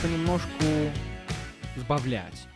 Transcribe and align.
понемножку 0.00 0.64
сбавлять. 1.76 2.46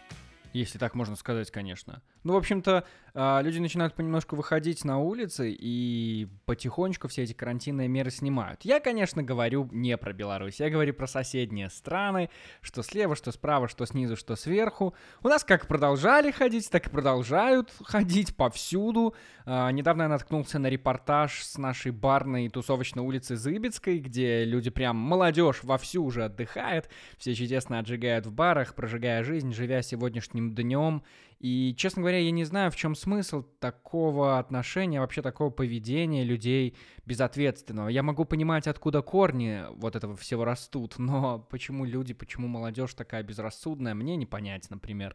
Если 0.53 0.79
так 0.79 0.95
можно 0.95 1.17
сказать, 1.17 1.51
конечно. 1.51 2.03
Ну, 2.27 2.33
в 2.33 2.39
общем-то, 2.39 2.83
а, 3.15 3.41
люди 3.41 3.61
начинают 3.61 3.95
понемножку 3.95 4.35
выходить 4.35 4.85
на 4.85 4.99
улицы 4.99 5.57
и 5.57 6.27
потихонечку 6.45 7.07
все 7.07 7.23
эти 7.23 7.33
карантинные 7.33 7.87
меры 7.87 8.11
снимают. 8.11 8.65
Я, 8.65 8.81
конечно, 8.81 9.23
говорю 9.23 9.69
не 9.71 9.97
про 9.97 10.13
Беларусь, 10.13 10.59
я 10.59 10.69
говорю 10.69 10.93
про 10.93 11.07
соседние 11.07 11.71
страны, 11.71 12.29
что 12.63 12.83
слева, 12.83 13.15
что 13.15 13.31
справа, 13.31 13.69
что 13.69 13.87
снизу, 13.87 14.17
что 14.17 14.35
сверху. 14.35 14.93
У 15.23 15.29
нас 15.29 15.45
как 15.45 15.69
продолжали 15.69 16.33
ходить, 16.33 16.69
так 16.69 16.89
и 16.89 16.91
продолжают 16.91 17.73
ходить 17.85 18.35
повсюду. 18.35 19.15
А, 19.45 19.71
недавно 19.71 20.03
я 20.03 20.09
наткнулся 20.09 20.59
на 20.59 20.67
репортаж 20.67 21.45
с 21.45 21.57
нашей 21.59 21.93
барной 21.93 22.49
тусовочной 22.49 23.05
улицы 23.05 23.37
Зыбецкой, 23.37 24.01
где 24.01 24.45
люди 24.45 24.69
прям, 24.69 24.97
молодежь 24.97 25.63
вовсю 25.63 26.05
уже 26.05 26.25
отдыхает, 26.25 26.91
все 27.19 27.37
чудесно 27.37 27.79
отжигают 27.79 28.27
в 28.27 28.33
барах, 28.33 28.75
прожигая 28.75 29.23
жизнь, 29.23 29.55
живя 29.55 29.81
сегодняшним 29.81 30.57
днем 30.57 31.05
и, 31.39 31.75
честно 31.77 32.01
говоря, 32.01 32.19
я 32.19 32.31
не 32.31 32.45
знаю, 32.45 32.71
в 32.71 32.77
чем 32.77 32.95
смысл 32.95 33.43
такого 33.61 34.39
отношения, 34.39 35.01
вообще 35.01 35.21
такого 35.21 35.51
поведения 35.51 36.25
людей 36.25 36.77
безответственного. 37.05 37.89
Я 37.89 38.03
могу 38.03 38.25
понимать, 38.25 38.67
откуда 38.67 39.03
корни 39.03 39.65
вот 39.73 39.97
этого 39.97 40.17
всего 40.17 40.45
растут, 40.45 40.99
но 40.99 41.39
почему 41.51 41.85
люди, 41.85 42.15
почему 42.15 42.49
молодежь 42.49 42.95
такая 42.95 43.23
безрассудная, 43.23 43.95
мне 43.95 44.17
не 44.17 44.25
например. 44.71 45.15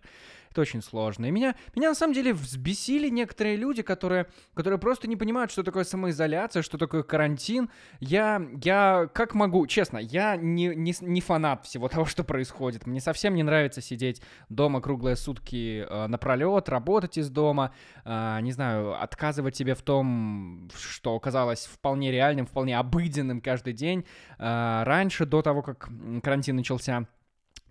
Это 0.51 0.61
очень 0.61 0.81
сложно. 0.81 1.27
И 1.27 1.31
меня, 1.31 1.55
меня 1.75 1.89
на 1.89 1.95
самом 1.95 2.13
деле 2.13 2.33
взбесили 2.33 3.07
некоторые 3.07 3.55
люди, 3.55 3.81
которые, 3.81 4.27
которые 4.53 4.79
просто 4.79 5.07
не 5.07 5.15
понимают, 5.15 5.49
что 5.49 5.63
такое 5.63 5.85
самоизоляция, 5.85 6.61
что 6.61 6.77
такое 6.77 7.03
карантин. 7.03 7.69
Я, 8.01 8.41
я 8.61 9.09
как 9.13 9.33
могу, 9.33 9.65
честно, 9.65 9.97
я 9.97 10.35
не, 10.35 10.75
не, 10.75 10.93
не 10.99 11.21
фанат 11.21 11.65
всего 11.65 11.87
того, 11.89 12.05
что 12.05 12.25
происходит. 12.25 12.85
Мне 12.85 12.99
совсем 12.99 13.33
не 13.33 13.43
нравится 13.43 13.79
сидеть 13.81 14.21
дома 14.49 14.81
круглые 14.81 15.15
сутки 15.15 15.85
э, 15.89 16.07
напролет, 16.07 16.67
работать 16.67 17.17
из 17.17 17.29
дома, 17.29 17.73
э, 18.03 18.39
не 18.41 18.51
знаю, 18.51 19.01
отказывать 19.01 19.55
себе 19.55 19.73
в 19.73 19.81
том, 19.81 20.69
что 20.77 21.17
казалось 21.21 21.65
вполне 21.65 22.11
реальным, 22.11 22.45
вполне 22.45 22.77
обыденным 22.77 23.39
каждый 23.39 23.71
день. 23.71 24.05
Э, 24.37 24.83
раньше, 24.83 25.25
до 25.25 25.41
того, 25.41 25.61
как 25.61 25.89
карантин 26.21 26.57
начался, 26.57 27.07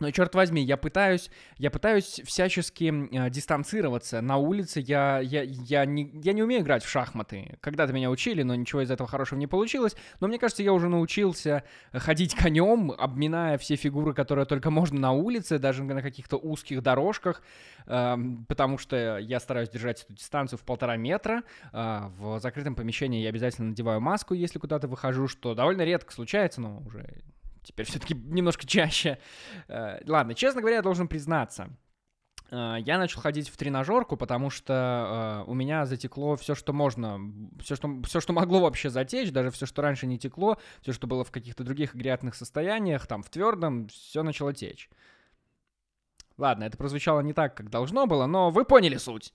но 0.01 0.11
черт 0.11 0.35
возьми, 0.35 0.63
я 0.63 0.77
пытаюсь, 0.77 1.31
я 1.59 1.71
пытаюсь 1.71 2.21
всячески 2.25 2.85
э, 3.13 3.31
дистанцироваться. 3.31 4.21
На 4.21 4.37
улице 4.37 4.81
я, 4.81 5.21
я, 5.21 5.43
я, 5.43 5.85
не, 5.85 6.11
я 6.23 6.33
не 6.33 6.43
умею 6.43 6.63
играть 6.63 6.85
в 6.85 6.89
шахматы. 6.89 7.59
Когда-то 7.61 7.93
меня 7.93 8.11
учили, 8.11 8.43
но 8.43 8.55
ничего 8.55 8.83
из 8.83 8.91
этого 8.91 9.09
хорошего 9.09 9.39
не 9.39 9.47
получилось. 9.47 9.97
Но 10.21 10.29
мне 10.29 10.39
кажется, 10.39 10.63
я 10.63 10.73
уже 10.73 10.89
научился 10.89 11.65
ходить 11.93 12.35
конем, 12.35 12.93
обминая 12.97 13.59
все 13.59 13.77
фигуры, 13.77 14.15
которые 14.15 14.47
только 14.47 14.71
можно 14.71 14.99
на 14.99 15.13
улице, 15.13 15.59
даже 15.59 15.83
на 15.85 16.03
каких-то 16.03 16.37
узких 16.37 16.83
дорожках, 16.83 17.43
э, 17.87 18.17
потому 18.49 18.79
что 18.79 19.19
я 19.19 19.41
стараюсь 19.41 19.69
держать 19.69 20.03
эту 20.03 20.15
дистанцию 20.15 20.59
в 20.59 20.63
полтора 20.63 20.97
метра. 20.97 21.43
Э, 21.73 22.09
в 22.19 22.41
закрытом 22.41 22.75
помещении 22.75 23.23
я 23.23 23.29
обязательно 23.29 23.69
надеваю 23.69 24.01
маску, 24.01 24.35
если 24.35 24.59
куда-то 24.59 24.89
выхожу, 24.89 25.29
что 25.29 25.55
довольно 25.55 25.83
редко 25.83 26.13
случается, 26.13 26.61
но 26.61 26.83
уже 26.87 27.23
теперь 27.63 27.87
все-таки 27.87 28.15
немножко 28.25 28.67
чаще. 28.67 29.19
Э, 29.69 30.01
ладно, 30.07 30.35
честно 30.35 30.61
говоря, 30.61 30.77
я 30.77 30.83
должен 30.83 31.09
признаться. 31.09 31.71
Э, 32.51 32.77
я 32.81 32.99
начал 32.99 33.21
ходить 33.21 33.49
в 33.49 33.57
тренажерку, 33.57 34.17
потому 34.17 34.51
что 34.51 35.45
э, 35.47 35.51
у 35.51 35.55
меня 35.55 35.87
затекло 35.87 36.37
все, 36.37 36.55
что 36.55 36.73
можно, 36.73 37.21
все 37.61 37.77
что, 37.77 38.03
все, 38.03 38.21
что 38.21 38.33
могло 38.33 38.61
вообще 38.61 38.91
затечь, 38.91 39.33
даже 39.33 39.51
все, 39.51 39.67
что 39.67 39.83
раньше 39.83 40.07
не 40.07 40.19
текло, 40.19 40.59
все, 40.83 40.93
что 40.93 41.07
было 41.07 41.25
в 41.25 41.31
каких-то 41.31 41.65
других 41.65 41.95
агрегатных 41.95 42.35
состояниях, 42.35 43.07
там, 43.07 43.23
в 43.23 43.31
твердом, 43.31 43.89
все 43.89 44.23
начало 44.23 44.53
течь. 44.53 44.91
Ладно, 46.39 46.65
это 46.65 46.79
прозвучало 46.79 47.21
не 47.21 47.35
так, 47.35 47.55
как 47.55 47.69
должно 47.69 48.07
было, 48.07 48.27
но 48.27 48.51
вы 48.51 48.65
поняли 48.65 48.97
суть. 48.97 49.35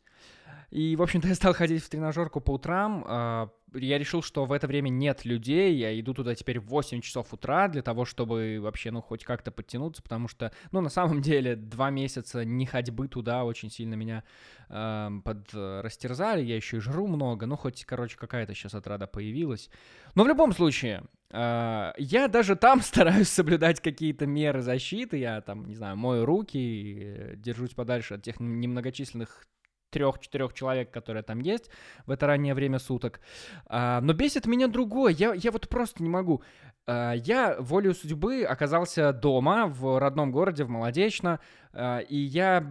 И, 0.72 0.96
в 0.96 1.02
общем-то, 1.02 1.28
я 1.28 1.36
стал 1.36 1.54
ходить 1.54 1.84
в 1.84 1.90
тренажерку 1.90 2.42
по 2.42 2.52
утрам, 2.52 3.06
э, 3.08 3.48
я 3.74 3.98
решил, 3.98 4.22
что 4.22 4.46
в 4.46 4.52
это 4.52 4.68
время 4.68 4.90
нет 4.90 5.26
людей, 5.26 5.76
я 5.76 5.98
иду 6.00 6.14
туда 6.14 6.36
теперь 6.36 6.60
в 6.60 6.66
8 6.66 7.02
часов 7.02 7.34
утра 7.34 7.68
для 7.68 7.82
того, 7.82 8.06
чтобы 8.06 8.60
вообще, 8.62 8.92
ну, 8.92 9.02
хоть 9.02 9.24
как-то 9.24 9.52
подтянуться, 9.52 10.02
потому 10.02 10.28
что, 10.28 10.52
ну, 10.72 10.82
на 10.82 10.90
самом 10.90 11.22
деле, 11.22 11.56
два 11.56 11.90
месяца 11.90 12.46
не 12.46 12.66
ходьбы 12.66 13.08
туда 13.08 13.44
очень 13.44 13.70
сильно 13.70 13.96
меня 13.96 14.24
эм, 14.70 15.20
э, 15.20 15.22
подрастерзали, 15.22 16.44
я 16.44 16.56
еще 16.56 16.78
и 16.78 16.80
жру 16.80 17.08
много, 17.08 17.46
ну, 17.46 17.56
хоть, 17.56 17.86
короче, 17.86 18.18
какая-то 18.18 18.54
сейчас 18.54 18.74
отрада 18.74 19.08
появилась. 19.08 19.70
Но 20.16 20.24
в 20.24 20.28
любом 20.28 20.54
случае, 20.54 21.04
э, 21.32 21.92
я 21.98 22.28
даже 22.28 22.56
там 22.56 22.82
стараюсь 22.82 23.30
соблюдать 23.30 23.82
какие-то 23.82 24.26
меры 24.26 24.62
защиты, 24.62 25.18
я 25.18 25.42
там, 25.42 25.68
не 25.68 25.76
знаю, 25.76 25.98
мою 25.98 26.26
руки, 26.26 27.34
держусь 27.36 27.72
подальше 27.72 28.16
от 28.16 28.24
тех 28.24 28.40
немногочисленных 28.40 29.46
трех-четырех 29.96 30.54
человек, 30.54 30.92
которые 30.92 31.24
там 31.24 31.40
есть 31.40 31.70
в 32.06 32.12
это 32.12 32.28
раннее 32.28 32.54
время 32.54 32.80
суток. 32.80 33.22
А, 33.68 34.02
но 34.02 34.14
бесит 34.14 34.46
меня 34.46 34.68
другое. 34.68 35.14
Я, 35.14 35.34
я 35.34 35.52
вот 35.52 35.70
просто 35.70 36.04
не 36.04 36.10
могу. 36.10 36.44
А, 36.88 37.14
я 37.14 37.56
волею 37.60 37.96
судьбы 37.96 38.44
оказался 38.44 39.12
дома 39.12 39.68
в 39.68 40.00
родном 40.00 40.32
городе, 40.32 40.64
в 40.64 40.70
Молодечно, 40.70 41.40
а, 41.74 42.00
и 42.00 42.16
я 42.16 42.66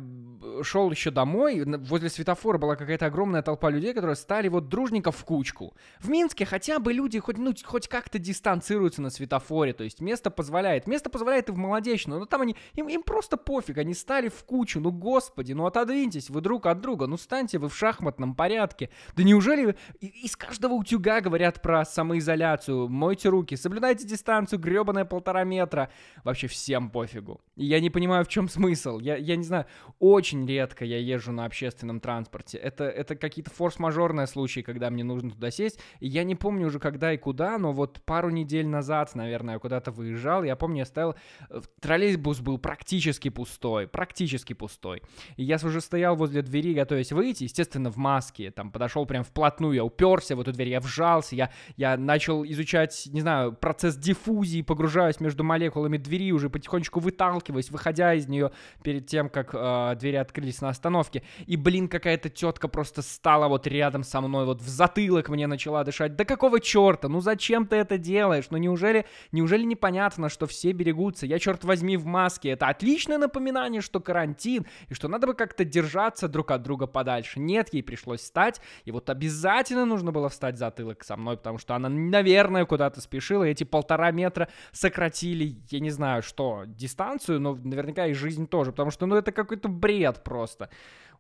шел 0.62 0.90
еще 0.90 1.10
домой, 1.10 1.64
возле 1.64 2.08
светофора 2.08 2.58
была 2.58 2.76
какая-то 2.76 3.06
огромная 3.06 3.42
толпа 3.42 3.70
людей, 3.70 3.92
которые 3.92 4.16
стали 4.16 4.48
вот 4.48 4.68
дружненько 4.68 5.10
в 5.10 5.24
кучку. 5.24 5.74
В 5.98 6.08
Минске 6.08 6.46
хотя 6.46 6.78
бы 6.78 6.92
люди 6.92 7.18
хоть, 7.18 7.38
ну, 7.38 7.52
хоть 7.64 7.88
как-то 7.88 8.18
дистанцируются 8.18 9.02
на 9.02 9.10
светофоре, 9.10 9.72
то 9.72 9.84
есть 9.84 10.00
место 10.00 10.30
позволяет. 10.30 10.86
Место 10.86 11.10
позволяет 11.10 11.48
и 11.48 11.52
в 11.52 11.58
Молодечно, 11.58 12.18
но 12.18 12.24
там 12.24 12.42
они, 12.42 12.56
им, 12.74 12.88
им 12.88 13.02
просто 13.02 13.36
пофиг, 13.36 13.78
они 13.78 13.94
стали 13.94 14.28
в 14.28 14.44
кучу, 14.44 14.80
ну 14.80 14.92
господи, 14.92 15.52
ну 15.52 15.66
отодвиньтесь 15.66 16.30
вы 16.30 16.40
друг 16.40 16.66
от 16.66 16.80
друга, 16.80 17.06
ну 17.06 17.16
станьте 17.16 17.58
вы 17.58 17.68
в 17.68 17.76
шахматном 17.76 18.34
порядке. 18.34 18.90
Да 19.16 19.22
неужели 19.22 19.76
из 20.00 20.36
каждого 20.36 20.74
утюга 20.74 21.20
говорят 21.20 21.60
про 21.60 21.84
самоизоляцию, 21.84 22.88
мойте 22.88 23.28
руки, 23.28 23.56
соблюдайте 23.56 24.03
дистанцию, 24.06 24.58
гребаная 24.58 25.04
полтора 25.04 25.44
метра. 25.44 25.90
Вообще 26.22 26.46
всем 26.46 26.90
пофигу. 26.90 27.40
Я 27.56 27.80
не 27.80 27.90
понимаю, 27.90 28.24
в 28.24 28.28
чем 28.28 28.48
смысл. 28.48 28.98
Я, 28.98 29.16
я 29.16 29.36
не 29.36 29.44
знаю, 29.44 29.66
очень 29.98 30.46
редко 30.46 30.84
я 30.84 30.98
езжу 30.98 31.32
на 31.32 31.44
общественном 31.44 32.00
транспорте. 32.00 32.58
Это, 32.58 32.84
это 32.84 33.16
какие-то 33.16 33.50
форс-мажорные 33.50 34.26
случаи, 34.26 34.60
когда 34.60 34.90
мне 34.90 35.04
нужно 35.04 35.30
туда 35.30 35.50
сесть. 35.50 35.80
И 36.00 36.08
я 36.08 36.24
не 36.24 36.34
помню 36.34 36.66
уже 36.66 36.78
когда 36.78 37.12
и 37.12 37.16
куда, 37.16 37.58
но 37.58 37.72
вот 37.72 38.00
пару 38.04 38.30
недель 38.30 38.66
назад, 38.66 39.14
наверное, 39.14 39.58
куда-то 39.58 39.90
выезжал. 39.90 40.44
Я 40.44 40.56
помню, 40.56 40.78
я 40.78 40.84
стоял... 40.84 41.16
Э, 41.50 41.60
троллейбус 41.80 42.40
был 42.40 42.58
практически 42.58 43.28
пустой. 43.28 43.88
Практически 43.88 44.52
пустой. 44.52 45.02
И 45.36 45.44
я 45.44 45.56
уже 45.64 45.80
стоял 45.80 46.16
возле 46.16 46.42
двери, 46.42 46.74
готовясь 46.74 47.12
выйти, 47.12 47.44
естественно, 47.44 47.90
в 47.90 47.96
маске. 47.96 48.50
Там 48.50 48.70
подошел 48.70 49.06
прям 49.06 49.24
вплотную, 49.24 49.74
я 49.74 49.84
уперся 49.84 50.36
в 50.36 50.40
эту 50.40 50.52
дверь, 50.52 50.68
я 50.68 50.80
вжался, 50.80 51.34
я, 51.34 51.50
я 51.76 51.96
начал 51.96 52.44
изучать, 52.44 53.08
не 53.10 53.20
знаю, 53.20 53.52
процесс 53.52 53.93
диффузии, 53.96 54.62
погружаясь 54.62 55.20
между 55.20 55.44
молекулами 55.44 55.96
двери, 55.96 56.32
уже 56.32 56.50
потихонечку 56.50 57.00
выталкиваясь, 57.00 57.70
выходя 57.70 58.14
из 58.14 58.28
нее, 58.28 58.52
перед 58.82 59.06
тем, 59.06 59.28
как 59.28 59.50
э, 59.52 59.96
двери 59.98 60.16
открылись 60.16 60.60
на 60.60 60.68
остановке. 60.68 61.22
И, 61.46 61.56
блин, 61.56 61.88
какая-то 61.88 62.28
тетка 62.28 62.68
просто 62.68 63.02
стала 63.02 63.48
вот 63.48 63.66
рядом 63.66 64.02
со 64.04 64.20
мной, 64.20 64.46
вот 64.46 64.60
в 64.60 64.68
затылок 64.68 65.28
мне 65.28 65.46
начала 65.46 65.84
дышать. 65.84 66.16
Да 66.16 66.24
какого 66.24 66.60
черта? 66.60 67.08
Ну 67.08 67.20
зачем 67.20 67.66
ты 67.66 67.76
это 67.76 67.98
делаешь? 67.98 68.46
Ну 68.50 68.58
неужели, 68.58 69.06
неужели 69.32 69.64
непонятно, 69.64 70.28
что 70.28 70.46
все 70.46 70.72
берегутся? 70.72 71.26
Я, 71.26 71.38
черт 71.38 71.64
возьми, 71.64 71.96
в 71.96 72.06
маске. 72.06 72.50
Это 72.50 72.68
отличное 72.68 73.18
напоминание, 73.18 73.80
что 73.80 74.00
карантин, 74.00 74.66
и 74.88 74.94
что 74.94 75.08
надо 75.08 75.26
бы 75.26 75.34
как-то 75.34 75.64
держаться 75.64 76.28
друг 76.28 76.50
от 76.50 76.62
друга 76.62 76.86
подальше. 76.86 77.40
Нет, 77.40 77.72
ей 77.72 77.82
пришлось 77.82 78.20
встать, 78.20 78.60
и 78.84 78.90
вот 78.90 79.10
обязательно 79.10 79.84
нужно 79.84 80.12
было 80.12 80.28
встать 80.28 80.58
затылок 80.58 81.04
со 81.04 81.16
мной, 81.16 81.36
потому 81.36 81.58
что 81.58 81.74
она, 81.74 81.88
наверное, 81.88 82.64
куда-то 82.64 83.00
спешила, 83.00 83.44
и 83.44 83.50
эти 83.50 83.64
полтора 83.84 84.10
метра 84.12 84.48
сократили, 84.72 85.56
я 85.70 85.80
не 85.80 85.90
знаю, 85.90 86.22
что, 86.22 86.64
дистанцию, 86.66 87.40
но 87.40 87.54
наверняка 87.54 88.06
и 88.06 88.14
жизнь 88.14 88.46
тоже 88.46 88.70
потому 88.70 88.90
что, 88.90 89.06
ну, 89.06 89.16
это 89.16 89.30
какой-то 89.30 89.68
бред 89.68 90.24
просто 90.24 90.70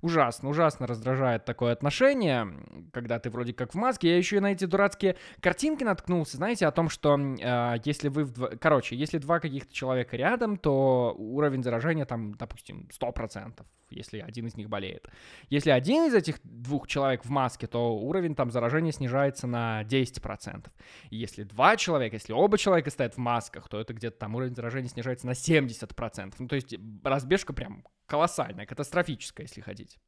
ужасно, 0.04 0.50
ужасно 0.50 0.86
раздражает 0.86 1.46
такое 1.46 1.72
отношение, 1.72 2.46
когда 2.92 3.18
ты 3.18 3.30
вроде 3.30 3.54
как 3.54 3.72
в 3.72 3.74
маске. 3.74 4.10
Я 4.10 4.18
еще 4.18 4.36
и 4.36 4.40
на 4.40 4.52
эти 4.52 4.66
дурацкие 4.66 5.16
картинки 5.40 5.82
наткнулся, 5.82 6.36
знаете, 6.36 6.66
о 6.66 6.72
том, 6.72 6.90
что 6.90 7.18
э, 7.18 7.76
если 7.84 8.08
вы... 8.08 8.24
Вдво... 8.24 8.50
Короче, 8.60 8.96
если 8.96 9.16
два 9.16 9.40
каких-то 9.40 9.72
человека 9.72 10.16
рядом, 10.18 10.58
то 10.58 11.14
уровень 11.16 11.62
заражения 11.62 12.04
там, 12.04 12.34
допустим, 12.34 12.88
100%, 12.92 13.62
если 13.88 14.20
один 14.20 14.46
из 14.46 14.56
них 14.56 14.68
болеет. 14.68 15.08
Если 15.48 15.70
один 15.70 16.04
из 16.04 16.14
этих 16.14 16.36
двух 16.44 16.86
человек 16.86 17.24
в 17.24 17.30
маске, 17.30 17.66
то 17.66 17.96
уровень 17.96 18.34
там 18.34 18.50
заражения 18.50 18.92
снижается 18.92 19.46
на 19.46 19.84
10%. 19.84 20.66
И 21.08 21.16
если 21.16 21.44
два 21.44 21.78
человека, 21.78 22.16
если 22.16 22.34
оба 22.34 22.58
человека 22.58 22.90
стоят 22.90 23.14
в 23.14 23.18
масках, 23.18 23.68
то 23.68 23.80
это 23.80 23.94
где-то 23.94 24.18
там 24.18 24.34
уровень 24.34 24.54
заражения 24.54 24.90
снижается 24.90 25.26
на 25.26 25.32
70%. 25.32 26.34
Ну, 26.38 26.46
то 26.46 26.56
есть 26.56 26.74
разбежка 27.02 27.54
прям 27.54 27.84
колоссальная, 28.06 28.66
катастрофическая, 28.66 29.46
если 29.46 29.60
хотите. 29.60 29.98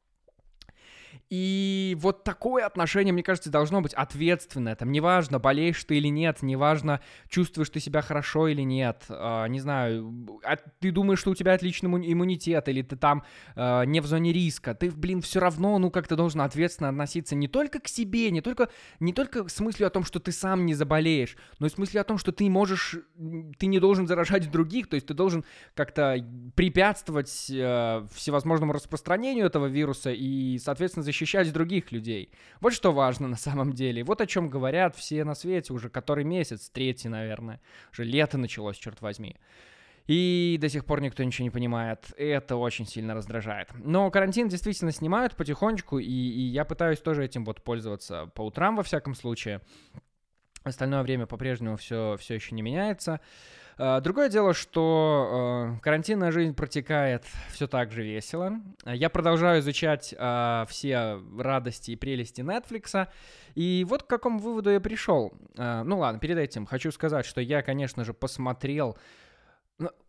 И 1.31 1.97
вот 2.01 2.25
такое 2.25 2.67
отношение, 2.67 3.13
мне 3.13 3.23
кажется, 3.23 3.51
должно 3.51 3.81
быть 3.81 3.95
ответственное. 3.95 4.77
Там 4.77 4.93
неважно, 4.93 5.39
болеешь 5.39 5.83
ты 5.85 5.99
или 5.99 6.09
нет, 6.09 6.43
неважно, 6.43 7.01
чувствуешь 7.29 7.71
ты 7.71 7.81
себя 7.81 8.03
хорошо 8.03 8.49
или 8.49 8.63
нет. 8.63 9.05
Э, 9.09 9.47
не 9.49 9.61
знаю, 9.61 10.41
а 10.45 10.57
ты 10.57 10.93
думаешь, 10.93 11.19
что 11.19 11.31
у 11.31 11.35
тебя 11.35 11.55
отличный 11.55 11.89
иммунитет, 12.13 12.69
или 12.69 12.83
ты 12.83 12.97
там 12.97 13.25
э, 13.55 13.85
не 13.87 14.01
в 14.01 14.07
зоне 14.07 14.33
риска. 14.33 14.75
Ты, 14.75 14.91
блин, 14.91 15.21
все 15.21 15.41
равно, 15.41 15.79
ну, 15.79 15.91
как-то 15.91 16.17
должен 16.17 16.41
ответственно 16.41 16.91
относиться 16.91 17.35
не 17.35 17.49
только 17.49 17.81
к 17.81 17.89
себе, 17.89 18.31
не 18.31 18.41
только, 18.41 18.69
не 19.01 19.13
только 19.13 19.49
с 19.49 19.61
мыслью 19.61 19.87
о 19.87 19.91
том, 19.91 20.05
что 20.05 20.21
ты 20.21 20.33
сам 20.33 20.67
не 20.67 20.75
заболеешь, 20.75 21.37
но 21.59 21.67
и 21.67 21.71
с 21.71 21.79
мыслью 21.79 22.01
о 22.01 22.05
том, 22.05 22.19
что 22.19 22.33
ты 22.33 22.49
можешь, 22.51 22.97
ты 23.59 23.67
не 23.67 23.81
должен 23.81 24.07
заражать 24.07 24.51
других, 24.51 24.89
то 24.89 24.95
есть 24.95 25.07
ты 25.07 25.15
должен 25.15 25.45
как-то 25.75 26.25
препятствовать 26.55 27.51
э, 27.51 28.07
всевозможному 28.15 28.73
распространению 28.73 29.47
этого 29.47 29.67
вируса 29.67 30.13
и, 30.13 30.59
соответственно, 30.59 31.05
защищать 31.07 31.53
других 31.53 31.93
людей. 31.93 32.31
Вот 32.61 32.75
что 32.75 32.93
важно 32.93 33.29
на 33.35 33.37
самом 33.37 33.73
деле. 33.73 34.05
Вот 34.05 34.21
о 34.21 34.27
чем 34.27 34.51
говорят 34.51 34.95
все 34.95 35.25
на 35.25 35.35
свете 35.35 35.73
уже 35.73 35.89
который 35.89 36.25
месяц, 36.25 36.69
третий, 36.69 37.09
наверное. 37.09 37.61
Уже 37.93 38.05
лето 38.05 38.37
началось, 38.37 38.77
черт 38.77 39.01
возьми. 39.01 39.37
И 40.07 40.57
до 40.61 40.69
сих 40.69 40.85
пор 40.85 41.01
никто 41.01 41.25
ничего 41.25 41.45
не 41.45 41.51
понимает. 41.51 42.13
Это 42.17 42.57
очень 42.57 42.87
сильно 42.87 43.15
раздражает. 43.15 43.69
Но 43.75 44.09
карантин 44.11 44.49
действительно 44.49 44.93
снимают 44.93 45.35
потихонечку, 45.35 45.99
и, 45.99 46.05
и 46.05 46.41
я 46.43 46.65
пытаюсь 46.65 47.01
тоже 47.01 47.25
этим 47.25 47.45
вот 47.45 47.63
пользоваться 47.63 48.27
по 48.35 48.43
утрам, 48.43 48.77
во 48.77 48.85
всяком 48.85 49.15
случае. 49.15 49.63
Остальное 50.63 51.03
время 51.03 51.27
по-прежнему 51.27 51.77
все, 51.77 52.17
все 52.19 52.35
еще 52.35 52.55
не 52.55 52.63
меняется. 52.63 53.21
А, 53.79 54.01
другое 54.01 54.29
дело, 54.29 54.55
что 54.55 55.77
э, 55.77 55.81
карантинная 55.81 56.33
жизнь 56.33 56.55
протекает 56.55 57.25
все 57.51 57.67
так 57.67 57.93
же 57.93 58.03
весело. 58.03 58.61
Я 58.85 59.11
продолжаю 59.11 59.61
изучать 59.61 60.15
э, 60.17 60.65
все 60.69 61.21
радости 61.39 61.91
и 61.91 61.97
прелести 61.97 62.41
Netflix. 62.41 63.09
И 63.55 63.87
вот 63.89 64.03
к 64.03 64.07
какому 64.07 64.39
выводу 64.39 64.71
я 64.71 64.81
пришел. 64.81 65.33
Ну 65.57 65.99
ладно, 65.99 66.21
перед 66.21 66.37
этим 66.37 66.67
хочу 66.67 66.93
сказать, 66.93 67.25
что 67.25 67.41
я, 67.41 67.63
конечно 67.63 68.05
же, 68.05 68.13
посмотрел... 68.13 68.99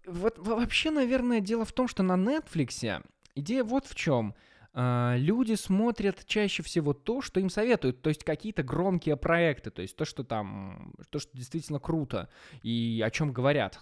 Вот 0.06 0.38
вообще, 0.38 0.92
наверное, 0.92 1.40
дело 1.40 1.64
в 1.64 1.72
том, 1.72 1.88
что 1.88 2.04
на 2.04 2.14
Netflix 2.14 3.04
идея 3.36 3.64
вот 3.64 3.86
в 3.86 3.96
чем— 3.96 4.36
а, 4.46 4.57
люди 4.78 5.56
смотрят 5.56 6.24
чаще 6.26 6.62
всего 6.62 6.94
то, 6.94 7.22
что 7.22 7.40
им 7.40 7.50
советуют, 7.50 8.02
то 8.04 8.10
есть 8.10 8.24
какие-то 8.24 8.62
громкие 8.62 9.18
проекты, 9.18 9.72
то 9.72 9.82
есть 9.82 9.96
то, 9.96 10.06
что 10.06 10.24
там, 10.24 10.94
то, 11.10 11.18
что 11.18 11.36
действительно 11.36 11.80
круто 11.80 12.30
и 12.62 13.02
о 13.04 13.10
чем 13.10 13.34
говорят. 13.34 13.80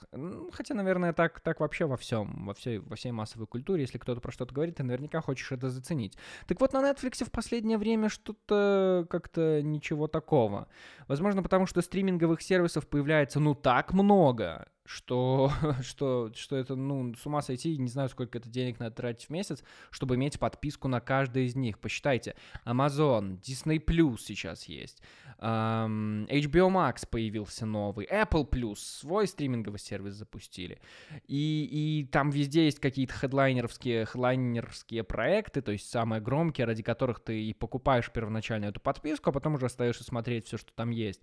Хотя, 0.54 0.74
наверное, 0.74 1.12
так, 1.12 1.42
так 1.42 1.60
вообще 1.60 1.86
во 1.86 1.98
всем, 1.98 2.46
во 2.46 2.54
всей, 2.54 2.78
во 2.78 2.96
всей 2.96 3.12
массовой 3.12 3.46
культуре, 3.46 3.82
если 3.82 3.98
кто-то 3.98 4.22
про 4.22 4.32
что-то 4.32 4.54
говорит, 4.54 4.76
ты 4.76 4.84
наверняка 4.84 5.20
хочешь 5.20 5.52
это 5.52 5.70
заценить. 5.70 6.18
Так 6.48 6.62
вот, 6.62 6.72
на 6.72 6.78
Netflix 6.78 7.26
в 7.26 7.32
последнее 7.32 7.78
время 7.78 8.08
что-то 8.08 9.06
как-то 9.10 9.62
ничего 9.62 10.08
такого. 10.08 10.70
Возможно, 11.08 11.44
потому 11.44 11.66
что 11.66 11.82
стриминговых 11.82 12.42
сервисов 12.42 12.88
появляется 12.88 13.42
ну 13.42 13.54
так 13.54 13.92
много, 13.94 14.68
что, 14.86 15.52
что, 15.82 16.32
что 16.34 16.56
это, 16.56 16.76
ну, 16.76 17.14
с 17.16 17.26
ума 17.26 17.42
сойти, 17.42 17.78
не 17.78 17.90
знаю, 17.90 18.10
сколько 18.10 18.38
это 18.38 18.50
денег 18.50 18.80
надо 18.80 18.96
тратить 18.96 19.28
в 19.28 19.30
месяц, 19.30 19.64
чтобы 19.90 20.16
иметь 20.16 20.40
подписку 20.40 20.88
на 20.88 21.02
каждый 21.02 21.46
из 21.46 21.56
них. 21.56 21.80
Посчитайте, 21.80 22.36
Amazon, 22.66 23.42
Disney 23.42 23.84
Plus 23.84 24.18
сейчас 24.20 24.66
есть, 24.66 25.02
um, 25.40 26.28
HBO 26.28 26.70
Max 26.70 27.08
появился 27.10 27.66
новый, 27.66 28.06
Apple 28.06 28.50
Plus, 28.50 28.76
свой 28.78 29.28
стриминговый 29.28 29.80
сервис 29.80 30.14
запустили, 30.14 30.80
и, 31.28 31.68
и 31.72 32.06
там 32.06 32.30
везде 32.30 32.66
есть 32.66 32.80
какие-то 32.80 33.14
хедлайнерские, 33.14 34.06
хедлайнерские 34.06 35.04
проекты, 35.04 35.62
то 35.62 35.72
есть 35.72 35.90
самые 35.90 36.22
громкие, 36.22 36.66
ради 36.66 36.84
которых 36.84 37.20
ты 37.20 37.44
и 37.44 37.54
покупаешь 37.54 38.12
первоначально 38.12 38.66
эту 38.66 38.80
подписку, 38.80 39.30
а 39.30 39.34
потом 39.34 39.56
уже 39.56 39.66
остаешься 39.66 40.04
смотреть 40.04 40.46
все, 40.46 40.58
что 40.58 40.72
там 40.74 40.92
есть. 40.92 41.22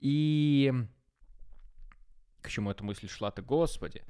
И 0.00 0.72
к 2.42 2.50
чему 2.50 2.70
эта 2.70 2.84
мысль 2.84 3.08
шла-то, 3.08 3.40
господи. 3.40 4.02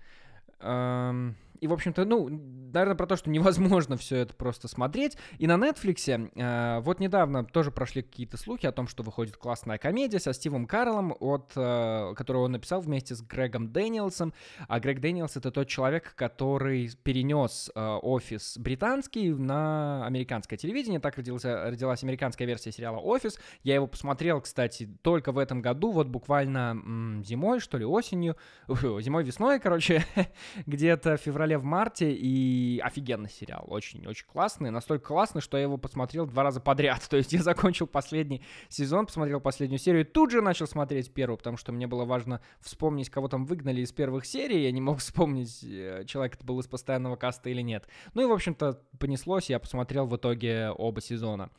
И, 1.62 1.68
в 1.68 1.72
общем-то, 1.72 2.04
ну, 2.04 2.28
наверное, 2.72 2.96
про 2.96 3.06
то, 3.06 3.14
что 3.14 3.30
невозможно 3.30 3.96
все 3.98 4.16
это 4.16 4.34
просто 4.34 4.66
смотреть. 4.66 5.16
И 5.38 5.46
на 5.46 5.54
Netflix 5.54 6.30
э, 6.34 6.80
вот 6.80 6.98
недавно 6.98 7.44
тоже 7.44 7.70
прошли 7.70 8.02
какие-то 8.02 8.36
слухи 8.36 8.66
о 8.66 8.72
том, 8.72 8.88
что 8.88 9.04
выходит 9.04 9.36
классная 9.36 9.78
комедия 9.78 10.18
со 10.18 10.32
Стивом 10.32 10.66
Карлом, 10.66 11.14
от, 11.20 11.52
э, 11.54 12.14
которую 12.16 12.46
он 12.46 12.52
написал 12.52 12.80
вместе 12.80 13.14
с 13.14 13.22
Грегом 13.22 13.72
Дэниелсом. 13.72 14.34
А 14.66 14.80
Грег 14.80 14.98
Дэниелс— 14.98 15.36
это 15.36 15.52
тот 15.52 15.68
человек, 15.68 16.14
который 16.16 16.90
перенес 17.04 17.70
э, 17.72 17.80
офис 17.80 18.58
британский 18.58 19.30
на 19.32 20.04
американское 20.04 20.58
телевидение. 20.58 20.98
Так 20.98 21.16
родился, 21.16 21.70
родилась 21.70 22.02
американская 22.02 22.48
версия 22.48 22.72
сериала 22.72 22.98
«Офис». 22.98 23.38
Я 23.62 23.76
его 23.76 23.86
посмотрел, 23.86 24.40
кстати, 24.40 24.88
только 25.02 25.30
в 25.30 25.38
этом 25.38 25.62
году, 25.62 25.92
вот 25.92 26.08
буквально 26.08 26.72
м, 26.72 27.22
зимой, 27.24 27.60
что 27.60 27.78
ли, 27.78 27.84
осенью, 27.84 28.36
зимой-весной, 28.66 29.60
короче, 29.60 30.04
где-то 30.66 31.16
в 31.16 31.20
феврале 31.20 31.58
в 31.58 31.64
марте, 31.64 32.12
и 32.12 32.80
офигенный 32.82 33.30
сериал, 33.30 33.64
очень-очень 33.68 34.26
классный, 34.26 34.70
настолько 34.70 35.06
классный, 35.06 35.40
что 35.40 35.56
я 35.56 35.64
его 35.64 35.76
посмотрел 35.76 36.26
два 36.26 36.42
раза 36.42 36.60
подряд, 36.60 37.06
то 37.10 37.16
есть 37.16 37.32
я 37.32 37.42
закончил 37.42 37.86
последний 37.86 38.42
сезон, 38.68 39.06
посмотрел 39.06 39.40
последнюю 39.40 39.78
серию, 39.78 40.04
тут 40.04 40.30
же 40.30 40.40
начал 40.40 40.66
смотреть 40.66 41.12
первую, 41.12 41.38
потому 41.38 41.56
что 41.56 41.72
мне 41.72 41.86
было 41.86 42.04
важно 42.04 42.40
вспомнить, 42.60 43.10
кого 43.10 43.28
там 43.28 43.44
выгнали 43.44 43.80
из 43.80 43.92
первых 43.92 44.26
серий, 44.26 44.62
я 44.62 44.72
не 44.72 44.80
мог 44.80 44.98
вспомнить, 45.00 45.62
э, 45.64 46.04
человек 46.06 46.34
это 46.34 46.44
был 46.44 46.60
из 46.60 46.66
постоянного 46.66 47.16
каста 47.16 47.50
или 47.50 47.62
нет. 47.62 47.86
Ну 48.14 48.22
и, 48.22 48.26
в 48.26 48.32
общем-то, 48.32 48.82
понеслось, 48.98 49.50
я 49.50 49.58
посмотрел 49.58 50.06
в 50.06 50.16
итоге 50.16 50.70
оба 50.70 51.00
сезона, 51.00 51.50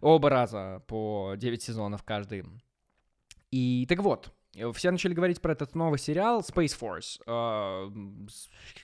оба 0.00 0.30
раза 0.30 0.82
по 0.86 1.34
9 1.36 1.62
сезонов 1.62 2.02
каждый. 2.02 2.44
И 3.50 3.86
так 3.88 4.00
вот, 4.00 4.33
все 4.72 4.90
начали 4.90 5.14
говорить 5.14 5.40
про 5.40 5.52
этот 5.52 5.74
новый 5.74 5.98
сериал 5.98 6.40
Space 6.40 6.78
Force. 6.78 7.20
Э, 7.26 7.90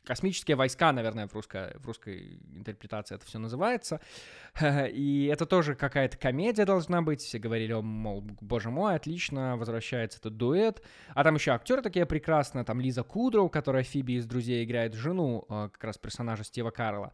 космические 0.05 0.56
войска, 0.56 0.93
наверное, 0.93 1.28
в 1.28 1.34
русской, 1.34 1.76
в 1.78 1.87
русской 1.87 2.40
интерпретации 2.55 3.14
это 3.14 3.26
все 3.26 3.38
называется. 3.38 4.00
И 4.93 5.31
это 5.32 5.46
тоже 5.46 5.75
какая-то 5.75 6.17
комедия 6.17 6.64
должна 6.64 7.02
быть. 7.02 7.20
Все 7.20 7.38
говорили, 7.38 7.75
мол, 7.75 8.22
боже 8.40 8.70
мой, 8.70 8.94
отлично, 8.96 9.56
возвращается 9.56 10.19
этот 10.19 10.37
дуэт. 10.37 10.82
А 11.14 11.25
там 11.25 11.34
еще 11.37 11.52
актеры 11.52 11.82
такие 11.82 12.06
прекрасные. 12.06 12.64
Там 12.64 12.81
Лиза 12.81 13.02
Кудроу, 13.02 13.49
которая 13.49 13.84
Фиби 13.84 14.14
из 14.14 14.26
«Друзей» 14.26 14.65
играет 14.65 14.94
жену 14.94 15.44
э, 15.48 15.69
как 15.72 15.84
раз 15.84 15.98
персонажа 15.98 16.44
Стива 16.44 16.70
Карла. 16.70 17.12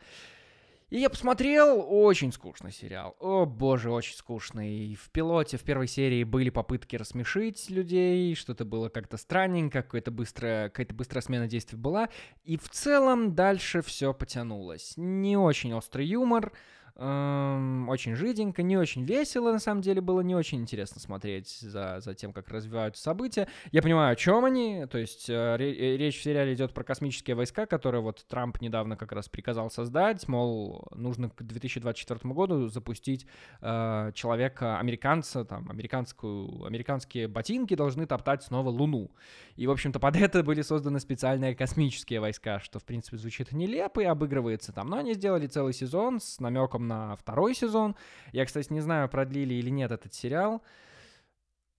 И 0.89 1.01
я 1.01 1.11
посмотрел, 1.11 1.85
очень 1.89 2.31
скучный 2.31 2.71
сериал. 2.71 3.17
О 3.19 3.45
боже, 3.45 3.91
очень 3.91 4.15
скучный. 4.15 4.95
В 4.95 5.11
пилоте, 5.11 5.57
в 5.57 5.63
первой 5.63 5.89
серии 5.89 6.23
были 6.23 6.49
попытки 6.49 6.95
рассмешить 6.95 7.69
людей, 7.71 8.37
что-то 8.37 8.65
было 8.65 8.89
как-то 8.89 9.17
странненько, 9.17 9.83
какая-то 9.83 10.13
быстрая, 10.13 10.69
какая-то 10.69 10.95
быстрая 10.95 11.23
смена 11.23 11.49
действий 11.49 11.77
была. 11.77 12.09
И 12.45 12.57
в 12.57 12.69
целом 12.69 13.35
дальше 13.35 13.83
все 13.83 14.15
потянулось. 14.15 14.93
Не 14.97 15.37
очень 15.37 15.75
острый 15.75 16.07
юмор, 16.07 16.53
Эм, 16.99 17.91
очень 17.91 18.15
жиденько, 18.15 18.63
не 18.63 18.79
очень 18.79 19.05
весело, 19.05 19.53
на 19.53 19.59
самом 19.59 19.83
деле 19.83 20.01
было 20.01 20.23
не 20.23 20.35
очень 20.35 20.61
интересно 20.61 20.99
смотреть 20.99 21.59
за, 21.61 22.01
за 22.01 22.15
тем, 22.15 22.33
как 22.33 22.49
развиваются 22.49 23.03
события. 23.03 23.49
Я 23.71 23.83
понимаю, 23.83 24.13
о 24.13 24.17
чем 24.17 24.47
они, 24.47 24.87
то 24.87 24.97
есть 24.97 25.29
э, 25.29 25.57
э, 25.59 25.97
речь 25.99 26.19
в 26.19 26.23
сериале 26.23 26.55
идет 26.55 26.73
про 26.73 26.85
космические 26.85 27.37
войска, 27.37 27.67
которые 27.67 28.01
вот 28.01 28.25
Трамп 28.27 28.63
недавно 28.63 28.97
как 28.97 29.13
раз 29.13 29.29
приказал 29.29 29.71
создать, 29.71 30.27
мол, 30.27 30.89
нужно 30.95 31.29
к 31.29 31.43
2024 31.43 32.33
году 32.33 32.69
запустить 32.69 33.27
э, 33.61 34.13
человека, 34.15 34.79
американца, 34.79 35.45
там, 35.45 35.69
американскую, 35.69 36.65
американские 36.65 37.29
ботинки 37.29 37.75
должны 37.75 38.07
топтать 38.07 38.43
снова 38.43 38.71
Луну. 38.71 39.11
И, 39.57 39.67
в 39.67 39.71
общем-то, 39.71 40.01
под 40.01 40.17
это 40.17 40.43
были 40.43 40.63
созданы 40.63 40.99
специальные 41.01 41.55
космические 41.55 42.21
войска, 42.21 42.59
что, 42.61 42.79
в 42.79 42.85
принципе, 42.85 43.19
звучит 43.19 43.53
нелепо 43.53 44.01
и 44.01 44.05
обыгрывается 44.05 44.73
там, 44.73 44.89
но 44.89 44.97
они 44.97 45.13
сделали 45.13 45.47
целый 45.47 45.75
сезон 45.75 46.21
с 46.21 46.41
намеком 46.41 46.86
на 46.87 47.17
второй 47.17 47.55
сезон. 47.55 47.97
Я, 48.33 48.47
кстати, 48.47 48.73
не 48.73 48.81
знаю, 48.81 49.09
продлили 49.09 49.55
или 49.55 49.71
нет 49.71 49.91
этот 49.91 50.15
сериал. 50.15 50.63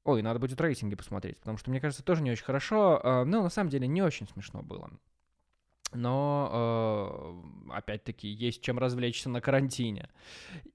Ой, 0.03 0.21
надо 0.21 0.39
будет 0.39 0.61
рейтинги 0.61 0.95
посмотреть, 0.95 1.37
потому 1.39 1.57
что, 1.57 1.69
мне 1.69 1.81
кажется, 1.81 2.03
тоже 2.03 2.23
не 2.23 2.31
очень 2.31 2.45
хорошо. 2.45 3.01
А, 3.03 3.25
ну, 3.25 3.43
на 3.43 3.49
самом 3.49 3.69
деле, 3.69 3.87
не 3.87 4.01
очень 4.01 4.27
смешно 4.27 4.61
было. 4.61 4.89
Но, 5.93 7.43
э, 7.69 7.71
опять-таки, 7.71 8.27
есть 8.27 8.61
чем 8.61 8.77
развлечься 8.77 9.29
на 9.29 9.39
карантине. 9.39 10.09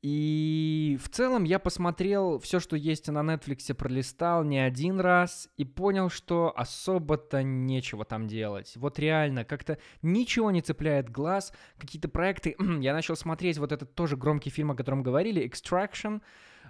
И 0.01 0.99
в 1.03 1.11
целом 1.11 1.45
я 1.45 1.59
посмотрел 1.59 2.39
все, 2.39 2.61
что 2.61 2.77
есть 2.77 3.09
на 3.09 3.21
Netflix, 3.21 3.75
пролистал 3.75 4.43
не 4.43 4.59
один 4.59 5.01
раз 5.01 5.51
и 5.59 5.65
понял, 5.65 6.09
что 6.09 6.53
особо-то 6.57 7.43
нечего 7.43 8.07
там 8.07 8.27
делать. 8.27 8.73
Вот 8.77 8.99
реально, 8.99 9.45
как-то 9.45 9.79
ничего 10.01 10.51
не 10.51 10.63
цепляет 10.63 11.11
глаз. 11.11 11.53
Какие-то 11.79 12.09
проекты... 12.09 12.57
я 12.81 12.95
начал 12.95 13.15
смотреть 13.15 13.59
вот 13.59 13.73
этот 13.73 13.95
тоже 13.95 14.17
громкий 14.17 14.51
фильм, 14.51 14.71
о 14.71 14.77
котором 14.77 15.03
говорили, 15.03 15.47
Extraction. 15.47 16.23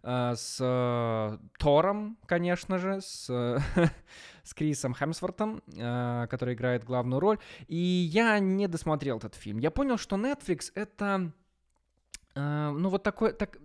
Э, 0.03 0.35
с 0.35 0.59
э, 0.61 1.39
Тором, 1.59 2.19
конечно 2.27 2.79
же, 2.79 3.01
с, 3.01 3.27
с 4.43 4.55
Крисом 4.55 4.95
Хемсвортом, 4.95 5.63
э, 5.77 6.27
который 6.29 6.55
играет 6.55 6.85
главную 6.85 7.21
роль. 7.21 7.39
И 7.69 7.77
я 7.77 8.39
не 8.41 8.67
досмотрел 8.67 9.19
этот 9.19 9.35
фильм. 9.35 9.59
Я 9.59 9.71
понял, 9.71 9.97
что 9.99 10.17
Netflix 10.17 10.73
это, 10.75 11.33
ну 12.35 12.89
вот 12.89 13.03
такой, 13.03 13.33
так, 13.33 13.59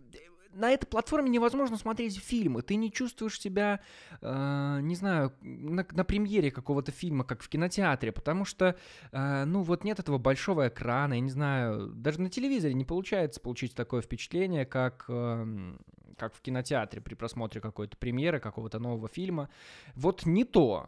на 0.57 0.71
этой 0.71 0.87
платформе 0.87 1.29
невозможно 1.29 1.77
смотреть 1.77 2.17
фильмы. 2.17 2.63
Ты 2.63 2.75
не 2.75 2.91
чувствуешь 2.91 3.39
себя, 3.39 3.79
э, 4.21 4.79
не 4.81 4.95
знаю, 4.95 5.31
на, 5.41 5.85
на 5.91 6.03
премьере 6.03 6.51
какого-то 6.51 6.91
фильма, 6.91 7.23
как 7.23 7.43
в 7.43 7.49
кинотеатре, 7.49 8.11
потому 8.11 8.43
что, 8.43 8.75
э, 9.11 9.45
ну, 9.45 9.61
вот 9.61 9.83
нет 9.83 9.99
этого 9.99 10.17
большого 10.17 10.67
экрана, 10.67 11.13
я 11.13 11.19
не 11.19 11.29
знаю, 11.29 11.89
даже 11.89 12.21
на 12.21 12.29
телевизоре 12.29 12.73
не 12.73 12.85
получается 12.85 13.39
получить 13.39 13.75
такое 13.75 14.01
впечатление, 14.01 14.65
как, 14.65 15.05
э, 15.09 15.75
как 16.17 16.33
в 16.35 16.41
кинотеатре 16.41 17.01
при 17.01 17.15
просмотре 17.15 17.61
какой-то 17.61 17.95
премьеры, 17.97 18.39
какого-то 18.39 18.79
нового 18.79 19.07
фильма. 19.07 19.49
Вот 19.95 20.25
не 20.25 20.43
то 20.43 20.87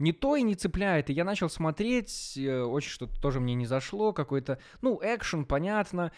не 0.00 0.12
то 0.12 0.34
и 0.34 0.42
не 0.42 0.54
цепляет. 0.54 1.10
И 1.10 1.12
я 1.12 1.24
начал 1.24 1.48
смотреть, 1.48 2.36
э, 2.36 2.62
очень 2.62 2.90
что-то 2.90 3.20
тоже 3.20 3.38
мне 3.38 3.54
не 3.54 3.66
зашло, 3.66 4.12
какой-то, 4.12 4.58
ну, 4.80 4.98
экшен, 5.02 5.44
понятно, 5.44 6.10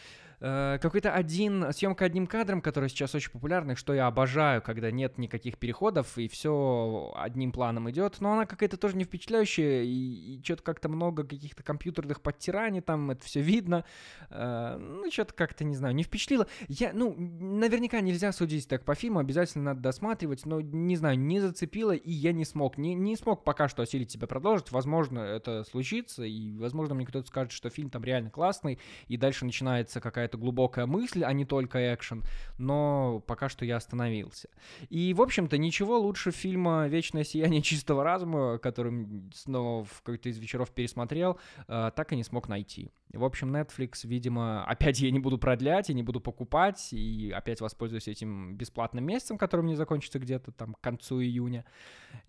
Э, 0.45 0.79
какой-то 0.83 1.13
один, 1.13 1.73
съемка 1.73 2.05
одним 2.05 2.27
кадром, 2.27 2.63
который 2.63 2.89
сейчас 2.89 3.15
очень 3.15 3.31
популярный, 3.31 3.77
что 3.77 3.95
я 3.95 4.09
обожаю, 4.09 4.61
когда 4.61 4.91
нет 4.91 5.17
никаких 5.17 5.57
переходов 5.57 6.19
и 6.19 6.27
все 6.27 7.13
одним 7.17 7.53
планом 7.53 7.89
идет, 7.89 8.17
но 8.21 8.33
она 8.33 8.45
какая-то 8.45 8.77
тоже 8.77 8.97
не 8.97 9.05
впечатляющая, 9.05 9.83
и, 9.83 10.35
и 10.35 10.43
что-то 10.43 10.65
как-то 10.65 10.89
много 10.89 11.23
каких-то 11.23 11.63
компьютерных 11.63 12.21
подтираний, 12.21 12.81
там 12.81 13.13
это 13.13 13.25
все 13.25 13.41
видно, 13.41 13.85
э, 14.31 14.79
ну, 14.81 15.09
что-то 15.13 15.33
как-то, 15.33 15.63
не 15.63 15.77
знаю, 15.77 15.95
не 15.95 16.03
впечатлило. 16.03 16.49
Я, 16.67 16.91
ну, 16.93 17.15
наверняка 17.17 18.01
нельзя 18.01 18.33
судить 18.33 18.67
так 18.67 18.85
по 18.85 18.97
фильму, 18.97 19.21
обязательно 19.21 19.67
надо 19.67 19.81
досматривать, 19.81 20.45
но, 20.45 20.61
не 20.61 20.97
знаю, 20.97 21.21
не 21.21 21.39
зацепило, 21.39 21.93
и 21.93 22.11
я 22.11 22.33
не 22.33 22.45
смог, 22.45 22.79
не, 22.79 22.97
не 22.97 23.15
смог 23.15 23.45
пока 23.45 23.69
что 23.69 23.83
осилить 23.83 24.11
себя 24.11 24.27
продолжить, 24.27 24.73
возможно, 24.73 25.21
это 25.21 25.63
случится, 25.63 26.25
и, 26.25 26.59
возможно, 26.59 26.97
мне 26.97 27.07
кто-то 27.07 27.29
скажет, 27.29 27.53
что 27.53 27.71
фильм 27.71 27.91
там 27.91 28.03
реально 28.03 28.31
классный, 28.31 28.81
и 29.07 29.17
дальше 29.17 29.45
начинается 29.45 30.01
какая-то 30.01 30.32
какая-то 30.33 30.39
глубокая 30.39 30.87
мысль, 30.87 31.25
а 31.25 31.33
не 31.33 31.45
только 31.45 31.95
экшен, 31.95 32.25
но 32.59 33.23
пока 33.27 33.49
что 33.49 33.65
я 33.65 33.77
остановился. 33.77 34.49
И, 34.91 35.15
в 35.15 35.21
общем-то, 35.21 35.59
ничего 35.59 35.99
лучше 35.99 36.31
фильма 36.31 36.89
«Вечное 36.89 37.25
сияние 37.25 37.62
чистого 37.62 38.05
разума», 38.05 38.59
который 38.59 39.07
снова 39.35 39.85
в 39.85 40.03
какой-то 40.03 40.29
из 40.29 40.39
вечеров 40.39 40.71
пересмотрел, 40.71 41.39
э, 41.69 41.91
так 41.95 42.12
и 42.12 42.17
не 42.17 42.25
смог 42.25 42.49
найти. 42.49 42.91
В 43.12 43.25
общем, 43.25 43.55
Netflix, 43.55 44.05
видимо, 44.05 44.65
опять 44.65 45.01
я 45.01 45.11
не 45.11 45.21
буду 45.21 45.39
продлять, 45.39 45.89
я 45.89 45.95
не 45.95 46.03
буду 46.03 46.21
покупать, 46.21 46.93
и 46.93 47.31
опять 47.31 47.61
воспользуюсь 47.61 48.09
этим 48.09 48.57
бесплатным 48.57 49.05
месяцем, 49.05 49.39
который 49.39 49.62
мне 49.62 49.77
закончится 49.77 50.19
где-то 50.19 50.53
там 50.53 50.75
к 50.75 50.81
концу 50.81 51.21
июня. 51.21 51.65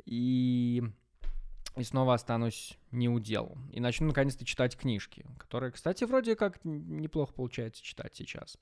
И 0.05 0.83
и 1.75 1.83
снова 1.83 2.13
останусь 2.13 2.77
не 2.91 3.09
у 3.09 3.19
дел. 3.19 3.57
И 3.71 3.79
начну 3.79 4.07
наконец-то 4.07 4.45
читать 4.45 4.77
книжки, 4.77 5.25
которые, 5.37 5.71
кстати, 5.71 6.03
вроде 6.03 6.35
как 6.35 6.63
неплохо 6.63 7.33
получается 7.33 7.83
читать 7.83 8.15
сейчас. 8.15 8.57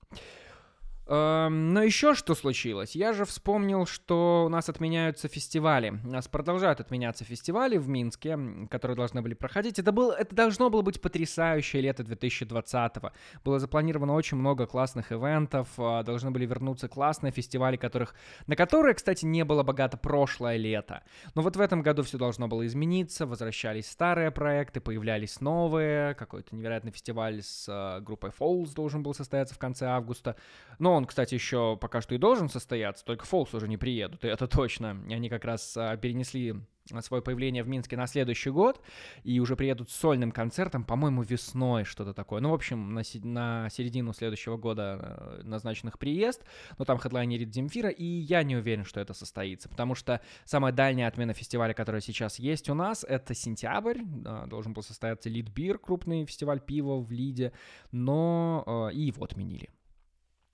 Эм, 1.08 1.74
но 1.74 1.82
еще 1.82 2.14
что 2.14 2.36
случилось? 2.36 2.96
Я 2.96 3.14
же 3.14 3.26
вспомнил, 3.26 3.86
что 3.86 4.44
у 4.46 4.50
нас 4.50 4.70
отменяются 4.70 5.28
фестивали. 5.28 5.90
У 6.06 6.10
нас 6.10 6.28
продолжают 6.28 6.80
отменяться 6.80 7.26
фестивали 7.26 7.78
в 7.78 7.88
Минске, 7.88 8.40
которые 8.70 8.96
должны 8.96 9.22
были 9.22 9.34
проходить. 9.34 9.80
Это, 9.80 9.92
был, 9.92 10.12
это 10.12 10.36
должно 10.36 10.70
было 10.70 10.84
быть 10.84 11.02
потрясающее 11.02 11.82
лето 11.82 12.04
2020-го. 12.04 13.12
Было 13.44 13.60
запланировано 13.60 14.14
очень 14.14 14.38
много 14.38 14.68
классных 14.68 15.12
ивентов, 15.12 15.68
а, 15.78 16.04
должны 16.04 16.32
были 16.32 16.46
вернуться 16.46 16.88
классные 16.88 17.32
фестивали, 17.32 17.78
которых, 17.78 18.14
на 18.48 18.56
которые, 18.56 18.94
кстати, 18.94 19.26
не 19.26 19.44
было 19.44 19.64
богато 19.64 19.98
прошлое 19.98 20.58
лето. 20.58 21.04
Но 21.34 21.42
вот 21.42 21.56
в 21.56 21.62
этом 21.62 21.82
году 21.82 22.04
все 22.04 22.20
должно 22.20 22.48
было 22.48 22.66
измениться, 22.68 23.26
возвращались 23.26 23.90
старые 23.90 24.32
проекты, 24.32 24.80
появлялись 24.80 25.42
новые, 25.42 26.14
какой-то 26.14 26.56
невероятный 26.56 26.92
фестиваль 26.92 27.42
с 27.42 27.66
а, 27.68 28.00
группой 28.00 28.30
Falls 28.30 28.74
должен 28.76 29.02
был 29.02 29.14
состояться 29.14 29.56
в 29.56 29.58
конце 29.58 29.88
августа. 29.88 30.36
Но 30.78 31.01
он, 31.02 31.08
кстати, 31.08 31.34
еще 31.34 31.78
пока 31.82 32.02
что 32.02 32.14
и 32.14 32.20
должен 32.20 32.48
состояться, 32.48 33.04
только 33.04 33.26
Фолс 33.26 33.54
уже 33.54 33.68
не 33.68 33.78
приедут, 33.78 34.24
и 34.24 34.28
это 34.28 34.48
точно. 34.48 34.92
Они 35.10 35.30
как 35.30 35.46
раз 35.46 35.76
а, 35.76 35.98
перенесли 35.98 36.56
свое 37.02 37.24
появление 37.24 37.64
в 37.64 37.68
Минске 37.68 37.98
на 37.98 38.06
следующий 38.06 38.50
год 38.50 38.82
и 39.24 39.40
уже 39.40 39.56
приедут 39.56 39.90
с 39.90 39.96
сольным 39.96 40.32
концертом, 40.32 40.84
по-моему, 40.84 41.24
весной, 41.24 41.86
что-то 41.86 42.14
такое. 42.14 42.42
Ну, 42.42 42.52
в 42.52 42.54
общем, 42.54 42.94
на, 42.94 43.02
на 43.24 43.70
середину 43.70 44.14
следующего 44.14 44.58
года 44.58 45.00
э, 45.02 45.42
назначенных 45.44 45.98
приезд, 45.98 46.44
но 46.78 46.86
там 46.86 47.00
хедлайнерит 47.00 47.54
Земфира, 47.54 47.90
и 47.90 48.06
я 48.06 48.44
не 48.44 48.56
уверен, 48.56 48.86
что 48.86 49.00
это 49.00 49.14
состоится, 49.14 49.70
потому 49.70 49.96
что 49.96 50.22
самая 50.46 50.74
дальняя 50.74 51.08
отмена 51.08 51.34
фестиваля, 51.34 51.74
которая 51.74 52.02
сейчас 52.02 52.38
есть 52.38 52.70
у 52.70 52.76
нас, 52.76 53.04
это 53.04 53.34
сентябрь, 53.34 54.02
должен 54.48 54.74
был 54.74 54.84
состояться 54.84 55.30
Лидбир, 55.30 55.80
крупный 55.80 56.26
фестиваль 56.26 56.60
пива 56.60 57.00
в 57.00 57.12
Лиде, 57.12 57.54
но 57.92 58.90
э, 58.92 58.96
и 58.96 59.02
его 59.02 59.24
отменили. 59.24 59.70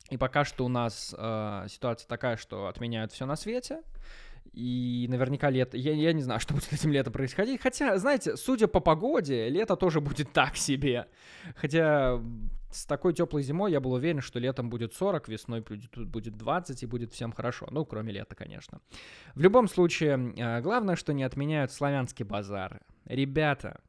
И 0.10 0.18
пока 0.18 0.46
что 0.46 0.66
у 0.66 0.70
нас 0.70 1.14
э, 1.18 1.66
ситуация 1.70 2.08
такая, 2.08 2.38
что 2.38 2.68
отменяют 2.68 3.12
все 3.12 3.26
на 3.26 3.36
свете. 3.36 3.82
И 4.54 5.06
наверняка 5.10 5.50
лето... 5.50 5.78
Я, 5.78 5.94
я 5.94 6.14
не 6.14 6.22
знаю, 6.22 6.40
что 6.40 6.54
будет 6.54 6.72
этим 6.72 6.92
летом 6.92 7.14
происходить. 7.14 7.62
Хотя, 7.62 7.98
знаете, 7.98 8.38
судя 8.38 8.68
по 8.68 8.80
погоде, 8.80 9.50
лето 9.50 9.76
тоже 9.76 10.02
будет 10.02 10.32
так 10.34 10.56
себе. 10.56 11.08
Хотя 11.56 12.22
с 12.72 12.86
такой 12.86 13.14
теплой 13.14 13.44
зимой 13.44 13.72
я 13.72 13.80
был 13.80 13.94
уверен, 13.94 14.22
что 14.22 14.40
летом 14.40 14.70
будет 14.70 14.94
40, 14.94 15.28
весной 15.28 15.62
будет, 15.62 15.98
будет 16.08 16.38
20 16.38 16.84
и 16.84 16.86
будет 16.86 17.14
всем 17.14 17.32
хорошо. 17.32 17.68
Ну, 17.72 17.86
кроме 17.86 18.14
лета, 18.14 18.36
конечно. 18.36 18.82
В 19.36 19.42
любом 19.42 19.68
случае, 19.68 20.34
э, 20.38 20.62
главное, 20.62 20.96
что 20.96 21.14
не 21.14 21.24
отменяют 21.24 21.72
славянский 21.72 22.26
базар. 22.26 22.82
Ребята, 23.06 23.82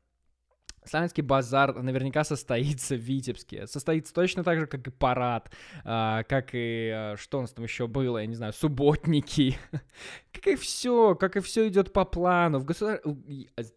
Славянский 0.88 1.23
базар 1.23 1.75
наверняка 1.83 2.25
состоится 2.25 2.95
в 2.97 3.00
Витебске. 3.00 3.66
Состоится 3.66 4.14
точно 4.14 4.42
так 4.42 4.59
же, 4.59 4.66
как 4.66 4.87
и 4.87 4.90
парад, 4.90 5.50
а, 5.85 6.23
как 6.25 6.50
и 6.52 6.90
а, 6.95 7.16
что 7.18 7.38
у 7.38 7.40
нас 7.42 7.52
там 7.52 7.64
еще 7.64 7.87
было, 7.87 8.18
я 8.18 8.26
не 8.26 8.35
знаю, 8.35 8.52
субботники. 8.52 9.59
как 10.33 10.47
и 10.47 10.57
все, 10.57 11.14
как 11.14 11.37
и 11.37 11.40
все 11.40 11.68
идет 11.68 11.92
по 11.92 12.04
плану. 12.04 12.59
В 12.59 12.64
государ... 12.64 13.00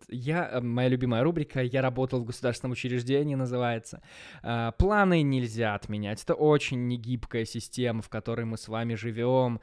Я, 0.07 0.59
моя 0.61 0.87
любимая 0.87 1.23
рубрика 1.23 1.61
«Я 1.61 1.81
работал 1.81 2.21
в 2.21 2.25
государственном 2.25 2.73
учреждении» 2.73 3.35
называется. 3.35 4.01
А, 4.41 4.71
планы 4.71 5.21
нельзя 5.21 5.75
отменять. 5.75 6.23
Это 6.23 6.33
очень 6.33 6.87
негибкая 6.87 7.45
система, 7.45 8.01
в 8.01 8.09
которой 8.09 8.45
мы 8.45 8.57
с 8.57 8.67
вами 8.67 8.95
живем 8.95 9.59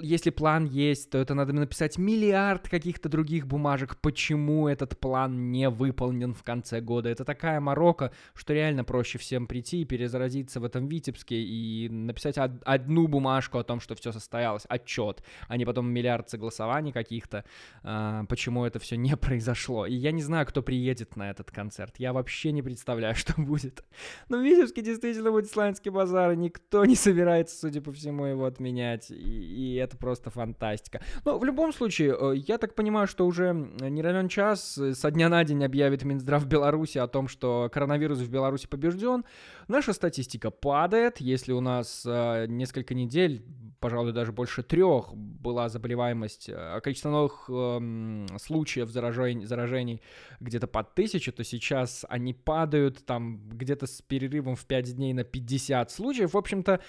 если 0.00 0.30
план 0.30 0.64
есть, 0.64 1.10
то 1.10 1.18
это 1.18 1.34
надо 1.34 1.52
написать 1.52 1.98
миллиард 1.98 2.68
каких-то 2.68 3.08
других 3.08 3.46
бумажек, 3.46 3.96
почему 4.00 4.68
этот 4.68 4.98
план 4.98 5.50
не 5.50 5.68
выполнен 5.68 6.34
в 6.34 6.42
конце 6.42 6.80
года. 6.80 7.08
Это 7.08 7.24
такая 7.24 7.60
морока, 7.60 8.12
что 8.34 8.54
реально 8.54 8.84
проще 8.84 9.18
всем 9.18 9.46
прийти 9.46 9.82
и 9.82 9.84
перезаразиться 9.84 10.60
в 10.60 10.64
этом 10.64 10.88
Витебске 10.88 11.42
и 11.42 11.88
написать 11.88 12.38
од- 12.38 12.62
одну 12.64 13.06
бумажку 13.06 13.58
о 13.58 13.64
том, 13.64 13.80
что 13.80 13.94
все 13.94 14.12
состоялось, 14.12 14.64
отчет, 14.68 15.22
а 15.48 15.56
не 15.56 15.64
потом 15.64 15.90
миллиард 15.90 16.30
согласований 16.30 16.92
каких-то, 16.92 17.44
э, 17.82 18.24
почему 18.28 18.64
это 18.64 18.78
все 18.78 18.96
не 18.96 19.16
произошло. 19.16 19.86
И 19.86 19.94
я 19.94 20.12
не 20.12 20.22
знаю, 20.22 20.46
кто 20.46 20.62
приедет 20.62 21.16
на 21.16 21.30
этот 21.30 21.50
концерт. 21.50 21.94
Я 21.98 22.12
вообще 22.12 22.52
не 22.52 22.62
представляю, 22.62 23.14
что 23.16 23.40
будет. 23.40 23.84
Но 24.28 24.38
в 24.38 24.42
Витебске 24.42 24.82
действительно 24.82 25.30
будет 25.30 25.50
славянский 25.50 25.90
базар, 25.90 26.32
и 26.32 26.36
никто 26.36 26.84
не 26.84 26.96
собирается, 26.96 27.56
судя 27.56 27.80
по 27.80 27.92
всему, 27.92 28.24
его 28.26 28.44
отменять. 28.44 29.10
И, 29.10 29.74
и 29.74 29.76
это 29.82 29.96
просто 29.96 30.30
фантастика. 30.30 31.00
Но 31.24 31.38
в 31.38 31.44
любом 31.44 31.72
случае, 31.72 32.16
э, 32.18 32.36
я 32.36 32.58
так 32.58 32.74
понимаю, 32.74 33.06
что 33.06 33.26
уже 33.26 33.52
не 33.52 34.02
равен 34.02 34.28
час, 34.28 34.78
э, 34.78 34.94
со 34.94 35.10
дня 35.10 35.28
на 35.28 35.44
день 35.44 35.64
объявит 35.64 36.04
Минздрав 36.04 36.46
Беларуси 36.46 36.98
о 36.98 37.06
том, 37.06 37.28
что 37.28 37.70
коронавирус 37.72 38.18
в 38.18 38.30
Беларуси 38.30 38.66
побежден. 38.66 39.24
Наша 39.68 39.92
статистика 39.92 40.50
падает. 40.50 41.20
Если 41.20 41.52
у 41.52 41.60
нас 41.60 42.04
э, 42.06 42.46
несколько 42.48 42.94
недель 42.94 43.44
пожалуй, 43.82 44.12
даже 44.12 44.30
больше 44.30 44.62
трех 44.62 45.12
была 45.12 45.68
заболеваемость, 45.68 46.48
количество 46.82 47.10
новых 47.10 47.46
э, 47.48 48.26
случаев 48.38 48.88
заражений, 48.88 49.44
заражений 49.44 50.00
где-то 50.38 50.68
под 50.68 50.94
тысячу, 50.94 51.32
то 51.32 51.42
сейчас 51.42 52.06
они 52.08 52.32
падают 52.32 53.04
там 53.04 53.40
где-то 53.48 53.86
с 53.86 54.00
перерывом 54.00 54.54
в 54.54 54.64
5 54.66 54.94
дней 54.94 55.12
на 55.12 55.24
50 55.24 55.90
случаев. 55.90 56.34
В 56.34 56.38
общем-то, 56.38 56.80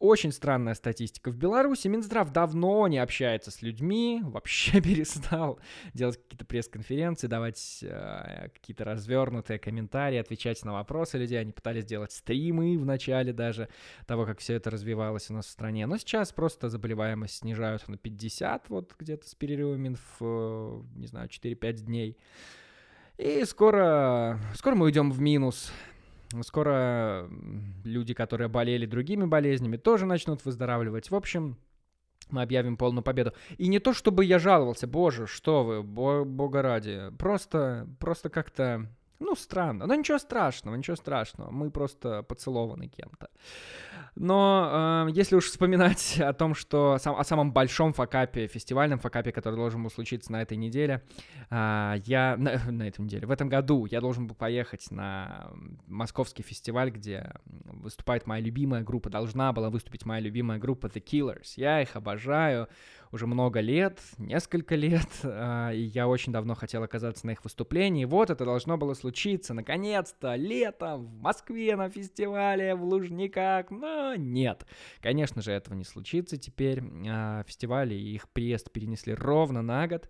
очень 0.00 0.32
странная 0.32 0.74
статистика. 0.74 1.30
В 1.30 1.36
Беларуси 1.36 1.86
Минздрав 1.86 2.29
давно 2.32 2.88
не 2.88 2.98
общается 2.98 3.50
с 3.50 3.62
людьми, 3.62 4.20
вообще 4.24 4.80
перестал 4.80 5.60
делать 5.94 6.16
какие-то 6.16 6.44
пресс-конференции, 6.44 7.26
давать 7.26 7.80
э, 7.82 8.48
какие-то 8.54 8.84
развернутые 8.84 9.58
комментарии, 9.58 10.18
отвечать 10.18 10.64
на 10.64 10.72
вопросы 10.72 11.18
людей. 11.18 11.40
Они 11.40 11.52
пытались 11.52 11.84
делать 11.84 12.12
стримы 12.12 12.78
в 12.78 12.84
начале 12.84 13.32
даже 13.32 13.68
того, 14.06 14.26
как 14.26 14.38
все 14.38 14.54
это 14.54 14.70
развивалось 14.70 15.30
у 15.30 15.34
нас 15.34 15.46
в 15.46 15.50
стране. 15.50 15.86
Но 15.86 15.96
сейчас 15.96 16.32
просто 16.32 16.68
заболеваемость 16.68 17.38
снижают 17.38 17.86
на 17.88 17.96
50, 17.96 18.68
вот 18.68 18.94
где-то 18.98 19.28
с 19.28 19.34
перерывами 19.34 19.96
в, 20.18 20.84
не 20.94 21.06
знаю, 21.06 21.28
4-5 21.28 21.72
дней. 21.72 22.16
И 23.18 23.44
скоро, 23.44 24.40
скоро 24.54 24.74
мы 24.74 24.86
уйдем 24.86 25.10
в 25.10 25.20
минус. 25.20 25.70
Скоро 26.42 27.28
люди, 27.84 28.14
которые 28.14 28.48
болели 28.48 28.86
другими 28.86 29.24
болезнями, 29.24 29.76
тоже 29.76 30.06
начнут 30.06 30.44
выздоравливать. 30.44 31.10
В 31.10 31.14
общем, 31.14 31.58
мы 32.32 32.42
объявим 32.42 32.76
полную 32.76 33.02
победу. 33.02 33.32
И 33.58 33.68
не 33.68 33.78
то, 33.78 33.92
чтобы 33.92 34.24
я 34.24 34.38
жаловался, 34.38 34.86
боже, 34.86 35.26
что 35.26 35.64
вы, 35.64 35.82
бога 35.82 36.62
ради. 36.62 37.10
Просто, 37.18 37.88
просто 37.98 38.28
как-то, 38.28 38.86
ну, 39.20 39.36
странно. 39.36 39.86
Но 39.86 39.94
ничего 39.94 40.18
страшного, 40.18 40.74
ничего 40.74 40.96
страшного. 40.96 41.50
Мы 41.50 41.70
просто 41.70 42.22
поцелованы 42.22 42.88
кем-то. 42.88 43.28
Но 44.16 45.06
э, 45.08 45.12
если 45.12 45.36
уж 45.36 45.44
вспоминать 45.44 46.18
о 46.20 46.32
том, 46.32 46.54
что 46.54 46.98
сам, 46.98 47.16
о 47.16 47.24
самом 47.24 47.52
большом 47.52 47.92
факапе, 47.92 48.46
фестивальном 48.46 48.98
факапе, 48.98 49.30
который 49.30 49.56
должен 49.56 49.82
был 49.82 49.90
случиться 49.90 50.32
на 50.32 50.42
этой 50.42 50.56
неделе, 50.56 51.02
э, 51.50 51.94
я 52.04 52.36
на, 52.38 52.58
на 52.70 52.88
этой 52.88 53.02
неделе, 53.02 53.26
в 53.26 53.30
этом 53.30 53.48
году 53.48 53.86
я 53.86 54.00
должен 54.00 54.26
был 54.26 54.34
поехать 54.34 54.90
на 54.90 55.50
московский 55.86 56.42
фестиваль, 56.42 56.90
где 56.90 57.34
выступает 57.44 58.26
моя 58.26 58.42
любимая 58.42 58.82
группа, 58.82 59.10
должна 59.10 59.52
была 59.52 59.70
выступить 59.70 60.04
моя 60.06 60.20
любимая 60.20 60.58
группа 60.58 60.86
The 60.86 61.02
Killers. 61.02 61.52
Я 61.56 61.82
их 61.82 61.94
обожаю 61.94 62.68
уже 63.12 63.26
много 63.26 63.60
лет, 63.60 64.00
несколько 64.18 64.76
лет, 64.76 65.08
э, 65.22 65.70
и 65.74 65.82
я 65.82 66.08
очень 66.08 66.32
давно 66.32 66.54
хотел 66.54 66.82
оказаться 66.82 67.26
на 67.26 67.32
их 67.32 67.44
выступлении. 67.44 68.04
Вот 68.04 68.30
это 68.30 68.44
должно 68.44 68.76
было 68.76 68.94
случиться, 68.94 69.54
наконец-то, 69.54 70.36
летом 70.36 71.06
в 71.06 71.20
Москве 71.20 71.76
на 71.76 71.88
фестивале 71.90 72.74
в 72.74 72.84
Лужниках, 72.84 73.70
но 73.70 74.14
нет. 74.14 74.66
Конечно 75.00 75.42
же, 75.42 75.52
этого 75.52 75.74
не 75.74 75.84
случится 75.84 76.36
теперь. 76.36 76.82
Э, 77.06 77.42
фестивали 77.46 77.94
и 77.94 78.14
их 78.14 78.28
приезд 78.28 78.70
перенесли 78.70 79.14
ровно 79.14 79.62
на 79.62 79.86
год. 79.88 80.08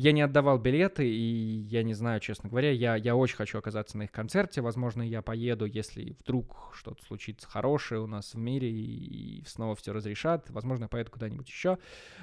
Я 0.00 0.12
не 0.12 0.22
отдавал 0.22 0.58
билеты, 0.58 1.06
и 1.06 1.66
я 1.68 1.82
не 1.82 1.92
знаю, 1.92 2.20
честно 2.20 2.48
говоря, 2.48 2.70
я, 2.70 2.96
я 2.96 3.14
очень 3.14 3.36
хочу 3.36 3.58
оказаться 3.58 3.98
на 3.98 4.04
их 4.04 4.10
концерте. 4.10 4.62
Возможно, 4.62 5.02
я 5.02 5.20
поеду, 5.20 5.66
если 5.66 6.16
вдруг 6.20 6.72
что-то 6.74 7.04
случится 7.04 7.46
хорошее 7.46 8.00
у 8.00 8.06
нас 8.06 8.32
в 8.32 8.38
мире, 8.38 8.70
и, 8.70 9.44
снова 9.46 9.76
все 9.76 9.92
разрешат. 9.92 10.48
Возможно, 10.48 10.84
я 10.84 10.88
поеду 10.88 11.10
куда-нибудь 11.10 11.46
еще 11.46 11.76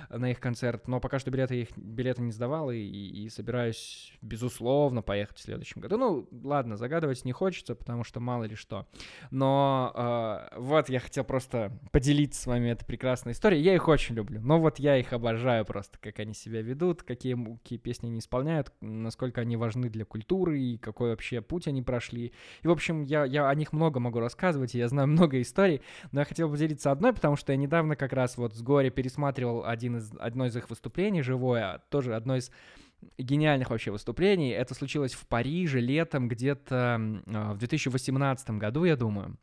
на 0.09 0.31
их 0.31 0.39
концерт. 0.39 0.87
Но 0.87 0.99
пока 0.99 1.19
что 1.19 1.29
билеты, 1.29 1.61
их, 1.61 1.77
билеты 1.77 2.23
не 2.23 2.31
сдавал, 2.31 2.71
и, 2.71 2.77
и, 2.77 3.25
и 3.25 3.29
собираюсь, 3.29 4.11
безусловно, 4.23 5.03
поехать 5.03 5.37
в 5.37 5.41
следующем 5.41 5.79
году. 5.79 5.97
Ну, 5.97 6.27
ладно, 6.43 6.77
загадывать 6.77 7.25
не 7.25 7.31
хочется, 7.31 7.75
потому 7.75 8.03
что 8.03 8.19
мало 8.19 8.45
ли 8.45 8.55
что. 8.55 8.87
Но 9.29 9.93
э, 9.93 10.57
вот 10.57 10.89
я 10.89 10.99
хотел 10.99 11.25
просто 11.25 11.77
поделиться 11.91 12.41
с 12.41 12.47
вами 12.47 12.69
этой 12.69 12.85
прекрасной 12.85 13.33
историей. 13.33 13.61
Я 13.61 13.75
их 13.75 13.87
очень 13.87 14.15
люблю. 14.15 14.41
Но 14.41 14.59
вот 14.59 14.79
я 14.79 14.97
их 14.97 15.13
обожаю 15.13 15.63
просто, 15.63 15.99
как 15.99 16.17
они 16.17 16.33
себя 16.33 16.63
ведут, 16.63 17.03
какие 17.03 17.35
какие 17.67 17.79
песни 17.79 18.07
они 18.07 18.19
исполняют, 18.19 18.71
насколько 18.79 19.41
они 19.41 19.57
важны 19.57 19.89
для 19.89 20.05
культуры 20.05 20.57
и 20.57 20.77
какой 20.77 21.09
вообще 21.09 21.41
путь 21.41 21.67
они 21.67 21.81
прошли. 21.81 22.31
И, 22.63 22.67
в 22.67 22.71
общем, 22.71 23.03
я, 23.03 23.25
я 23.25 23.49
о 23.49 23.55
них 23.55 23.73
много 23.73 23.99
могу 23.99 24.19
рассказывать, 24.21 24.73
и 24.73 24.77
я 24.77 24.87
знаю 24.87 25.07
много 25.09 25.41
историй, 25.41 25.81
но 26.13 26.21
я 26.21 26.25
хотел 26.25 26.49
поделиться 26.49 26.91
одной, 26.91 27.11
потому 27.11 27.35
что 27.35 27.51
я 27.51 27.57
недавно 27.57 27.97
как 27.97 28.13
раз 28.13 28.37
вот 28.37 28.53
с 28.55 28.61
горя 28.61 28.89
пересматривал 28.89 29.65
один 29.65 29.97
из, 29.97 30.13
одно 30.17 30.45
из 30.45 30.55
их 30.55 30.69
выступлений 30.69 31.21
живое, 31.21 31.81
тоже 31.89 32.15
одно 32.15 32.37
из 32.37 32.51
гениальных 33.17 33.69
вообще 33.69 33.91
выступлений. 33.91 34.51
Это 34.51 34.73
случилось 34.73 35.13
в 35.13 35.27
Париже 35.27 35.81
летом 35.81 36.29
где-то 36.29 37.21
э, 37.25 37.53
в 37.53 37.57
2018 37.57 38.49
году, 38.51 38.85
я 38.85 38.95
думаю. 38.95 39.37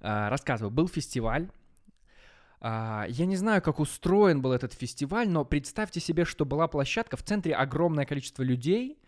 Э, 0.00 0.28
рассказываю, 0.30 0.70
был 0.70 0.88
фестиваль 0.88 1.50
а, 2.60 3.06
я 3.08 3.26
не 3.26 3.36
знаю, 3.36 3.62
как 3.62 3.80
устроен 3.80 4.42
был 4.42 4.52
этот 4.52 4.74
фестиваль, 4.74 5.28
но 5.28 5.44
представьте 5.44 6.00
себе, 6.00 6.24
что 6.24 6.44
была 6.44 6.68
площадка, 6.68 7.16
в 7.16 7.22
центре 7.22 7.54
огромное 7.54 8.04
количество 8.04 8.42
людей, 8.42 8.98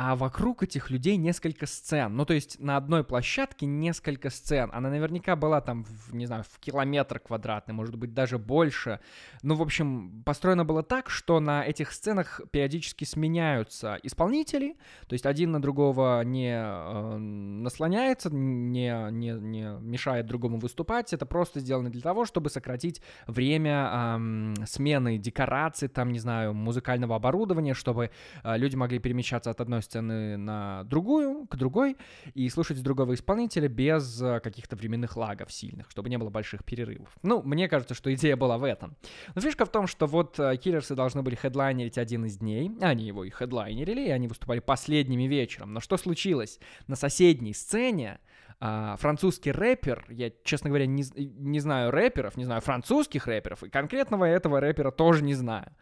а 0.00 0.14
вокруг 0.14 0.62
этих 0.62 0.90
людей 0.90 1.16
несколько 1.16 1.66
сцен. 1.66 2.14
Ну, 2.14 2.24
то 2.24 2.32
есть 2.32 2.60
на 2.60 2.76
одной 2.76 3.02
площадке 3.02 3.66
несколько 3.66 4.30
сцен. 4.30 4.70
Она 4.72 4.90
наверняка 4.90 5.34
была 5.34 5.60
там, 5.60 5.82
в, 5.82 6.14
не 6.14 6.24
знаю, 6.26 6.44
в 6.48 6.60
километр 6.60 7.18
квадратный, 7.18 7.74
может 7.74 7.96
быть, 7.96 8.14
даже 8.14 8.38
больше. 8.38 9.00
Ну, 9.42 9.56
в 9.56 9.62
общем, 9.62 10.22
построено 10.24 10.64
было 10.64 10.84
так, 10.84 11.10
что 11.10 11.40
на 11.40 11.64
этих 11.64 11.90
сценах 11.90 12.40
периодически 12.52 13.02
сменяются 13.02 13.98
исполнители, 14.04 14.76
то 15.08 15.14
есть 15.14 15.26
один 15.26 15.50
на 15.50 15.60
другого 15.60 16.22
не 16.22 16.54
э, 16.54 17.16
наслоняется, 17.16 18.30
не, 18.30 19.10
не, 19.10 19.32
не 19.32 19.80
мешает 19.80 20.26
другому 20.26 20.58
выступать. 20.60 21.12
Это 21.12 21.26
просто 21.26 21.58
сделано 21.58 21.90
для 21.90 22.02
того, 22.02 22.24
чтобы 22.24 22.50
сократить 22.50 23.02
время 23.26 23.90
э, 23.90 24.64
смены 24.66 25.18
декораций, 25.18 25.88
там, 25.88 26.12
не 26.12 26.20
знаю, 26.20 26.54
музыкального 26.54 27.16
оборудования, 27.16 27.74
чтобы 27.74 28.12
э, 28.44 28.58
люди 28.58 28.76
могли 28.76 29.00
перемещаться 29.00 29.50
от 29.50 29.60
одной 29.60 29.82
сцены 29.88 30.36
на 30.36 30.84
другую, 30.84 31.46
к 31.46 31.56
другой, 31.56 31.96
и 32.34 32.48
слушать 32.48 32.82
другого 32.82 33.14
исполнителя 33.14 33.68
без 33.68 34.20
э, 34.20 34.40
каких-то 34.40 34.76
временных 34.76 35.16
лагов 35.16 35.52
сильных, 35.52 35.90
чтобы 35.90 36.10
не 36.10 36.18
было 36.18 36.30
больших 36.30 36.64
перерывов. 36.64 37.08
Ну, 37.22 37.42
мне 37.42 37.68
кажется, 37.68 37.94
что 37.94 38.12
идея 38.14 38.36
была 38.36 38.58
в 38.58 38.64
этом. 38.64 38.96
Но 39.34 39.40
фишка 39.40 39.64
в 39.64 39.70
том, 39.70 39.86
что 39.86 40.06
вот 40.06 40.38
Киллерсы 40.62 40.94
должны 40.94 41.22
были 41.22 41.34
хедлайнерить 41.34 41.98
один 41.98 42.26
из 42.26 42.36
дней, 42.36 42.70
они 42.80 43.06
его 43.06 43.24
и 43.24 43.30
хедлайнерили, 43.30 44.06
и 44.06 44.10
они 44.10 44.28
выступали 44.28 44.60
последними 44.60 45.24
вечером. 45.24 45.72
Но 45.72 45.80
что 45.80 45.96
случилось? 45.96 46.60
На 46.86 46.96
соседней 46.96 47.54
сцене 47.54 48.20
а, 48.60 48.96
французский 48.96 49.52
рэпер, 49.52 50.06
я, 50.08 50.32
честно 50.42 50.70
говоря, 50.70 50.86
не, 50.86 51.04
не 51.14 51.60
знаю 51.60 51.92
рэперов, 51.92 52.36
не 52.36 52.44
знаю 52.44 52.60
французских 52.60 53.26
рэперов, 53.26 53.62
и 53.62 53.70
конкретного 53.70 54.24
этого 54.24 54.60
рэпера 54.60 54.90
тоже 54.90 55.22
не 55.22 55.34
знаю. 55.34 55.72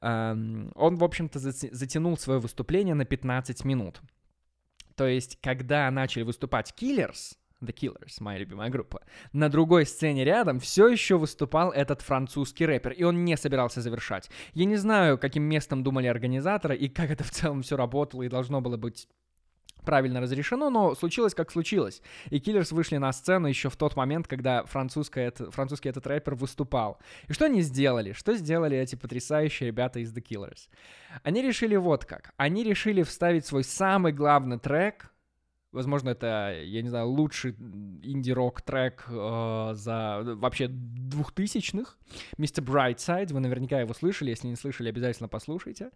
А, 0.00 0.32
он, 0.74 0.96
в 0.96 1.04
общем-то, 1.04 1.38
затянул 1.38 2.16
свое 2.18 2.40
выступление 2.40 2.94
на 2.94 3.04
15 3.04 3.64
минут. 3.64 4.00
То 4.96 5.06
есть, 5.06 5.38
когда 5.40 5.88
начали 5.92 6.24
выступать 6.24 6.74
Killers, 6.76 7.36
The 7.60 7.72
Killers, 7.72 8.16
моя 8.20 8.38
любимая 8.38 8.70
группа. 8.70 9.02
На 9.32 9.48
другой 9.48 9.86
сцене 9.86 10.24
рядом 10.24 10.58
все 10.60 10.88
еще 10.88 11.18
выступал 11.18 11.70
этот 11.70 12.02
французский 12.02 12.66
рэпер, 12.66 12.92
и 12.92 13.04
он 13.04 13.24
не 13.24 13.36
собирался 13.36 13.80
завершать. 13.80 14.30
Я 14.54 14.64
не 14.64 14.76
знаю, 14.76 15.18
каким 15.18 15.44
местом 15.44 15.82
думали 15.84 16.06
организаторы 16.08 16.76
и 16.76 16.88
как 16.88 17.10
это 17.10 17.22
в 17.22 17.30
целом 17.30 17.62
все 17.62 17.76
работало 17.76 18.22
и 18.22 18.28
должно 18.28 18.60
было 18.60 18.76
быть 18.76 19.08
правильно 19.88 20.20
разрешено, 20.20 20.68
но 20.68 20.94
случилось 20.94 21.34
как 21.34 21.50
случилось. 21.50 22.02
И 22.28 22.38
Киллерс 22.40 22.72
вышли 22.72 22.98
на 22.98 23.10
сцену 23.10 23.48
еще 23.48 23.70
в 23.70 23.76
тот 23.76 23.96
момент, 23.96 24.28
когда 24.28 24.64
французский 24.64 25.88
этот 25.88 26.06
рэпер 26.06 26.34
выступал. 26.34 26.98
И 27.26 27.32
что 27.32 27.46
они 27.46 27.62
сделали? 27.62 28.12
Что 28.12 28.34
сделали 28.34 28.76
эти 28.76 28.96
потрясающие 28.96 29.68
ребята 29.68 30.00
из 30.00 30.12
The 30.14 30.22
Killers? 30.22 30.68
Они 31.22 31.40
решили 31.40 31.76
вот 31.76 32.04
как. 32.04 32.34
Они 32.36 32.64
решили 32.64 33.02
вставить 33.02 33.46
свой 33.46 33.64
самый 33.64 34.12
главный 34.12 34.58
трек, 34.58 35.10
Возможно, 35.70 36.10
это, 36.10 36.62
я 36.64 36.80
не 36.80 36.88
знаю, 36.88 37.08
лучший 37.08 37.50
инди-рок 37.52 38.62
трек 38.62 39.04
э, 39.06 39.70
за 39.74 40.22
вообще 40.24 40.68
двухтысячных. 40.68 41.98
Mr. 42.38 42.64
Brightside, 42.64 43.34
вы 43.34 43.40
наверняка 43.40 43.78
его 43.78 43.92
слышали, 43.92 44.30
если 44.30 44.48
не 44.48 44.56
слышали, 44.56 44.88
обязательно 44.88 45.28
послушайте. 45.28 45.84
Эм, 45.84 45.90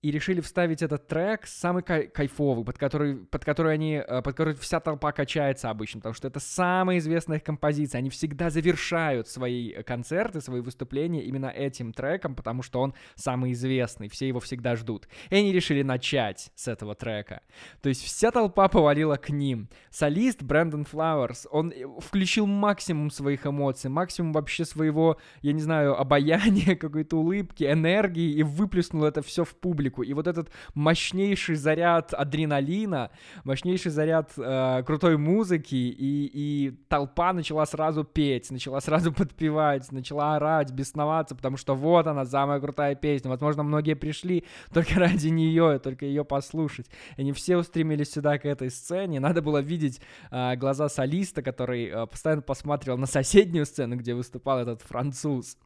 и 0.00 0.10
решили 0.12 0.40
вставить 0.40 0.82
этот 0.82 1.08
трек 1.08 1.46
самый 1.46 1.82
кай- 1.82 2.06
кайфовый, 2.06 2.64
под 2.64 2.78
который, 2.78 3.16
под 3.16 3.44
который 3.44 3.74
они, 3.74 3.94
э, 3.94 4.22
под 4.22 4.36
который 4.36 4.54
вся 4.54 4.78
толпа 4.78 5.10
качается 5.10 5.70
обычно, 5.70 6.00
потому 6.00 6.14
что 6.14 6.28
это 6.28 6.38
самая 6.38 6.98
известная 6.98 7.38
их 7.38 7.42
композиция. 7.42 7.98
Они 7.98 8.10
всегда 8.10 8.48
завершают 8.48 9.26
свои 9.26 9.72
концерты, 9.82 10.40
свои 10.40 10.60
выступления 10.60 11.24
именно 11.24 11.46
этим 11.46 11.92
треком, 11.92 12.36
потому 12.36 12.62
что 12.62 12.80
он 12.80 12.94
самый 13.16 13.52
известный, 13.52 14.08
все 14.08 14.28
его 14.28 14.38
всегда 14.38 14.76
ждут. 14.76 15.08
И 15.30 15.36
они 15.36 15.52
решили 15.52 15.82
начать 15.82 16.52
с 16.54 16.68
этого 16.68 16.94
трека. 16.94 17.42
То 17.82 17.88
есть 17.88 18.04
вся 18.04 18.30
толпа 18.30 18.68
повалила 18.68 19.16
к 19.16 19.30
ним. 19.30 19.68
Солист 19.90 20.42
Брэндон 20.42 20.84
Флауэрс, 20.84 21.48
он 21.50 21.72
э, 21.72 21.84
включил 22.00 22.46
максимум 22.46 23.10
своих 23.10 23.46
эмоций, 23.46 23.90
максимум 23.90 24.32
вообще 24.32 24.64
своего, 24.64 25.18
я 25.42 25.52
не 25.52 25.60
знаю, 25.60 26.00
обаяния, 26.00 26.76
какой-то 26.80 27.16
улыбки, 27.16 27.64
энергии 27.64 28.30
и 28.30 28.44
выплеснул 28.88 29.04
это 29.04 29.22
все 29.22 29.44
в 29.44 29.54
публику. 29.54 30.02
И 30.02 30.12
вот 30.14 30.26
этот 30.26 30.50
мощнейший 30.74 31.56
заряд 31.56 32.14
адреналина, 32.14 33.10
мощнейший 33.44 33.90
заряд 33.90 34.32
э, 34.36 34.82
крутой 34.84 35.16
музыки, 35.18 35.74
и, 35.74 36.30
и 36.32 36.70
толпа 36.88 37.32
начала 37.32 37.66
сразу 37.66 38.04
петь, 38.04 38.50
начала 38.50 38.80
сразу 38.80 39.12
подпевать, 39.18 39.90
начала 39.92 40.36
орать, 40.36 40.72
бесноваться, 40.72 41.34
потому 41.34 41.56
что 41.56 41.74
вот 41.74 42.06
она, 42.06 42.24
самая 42.24 42.60
крутая 42.60 42.94
песня. 42.94 43.30
Возможно, 43.30 43.62
многие 43.62 43.94
пришли 43.94 44.44
только 44.72 44.94
ради 44.96 45.28
нее, 45.28 45.78
только 45.78 46.06
ее 46.06 46.24
послушать. 46.24 46.86
И 47.16 47.22
они 47.22 47.32
все 47.32 47.56
устремились 47.56 48.12
сюда, 48.12 48.38
к 48.38 48.46
этой 48.46 48.70
сцене. 48.70 49.20
Надо 49.20 49.42
было 49.42 49.58
видеть 49.58 50.00
э, 50.30 50.56
глаза 50.56 50.88
солиста, 50.88 51.42
который 51.42 51.86
э, 51.86 52.06
постоянно 52.06 52.42
посматривал 52.42 52.98
на 52.98 53.06
соседнюю 53.06 53.66
сцену, 53.66 53.96
где 53.96 54.14
выступал 54.14 54.58
этот 54.58 54.82
француз, 54.82 55.56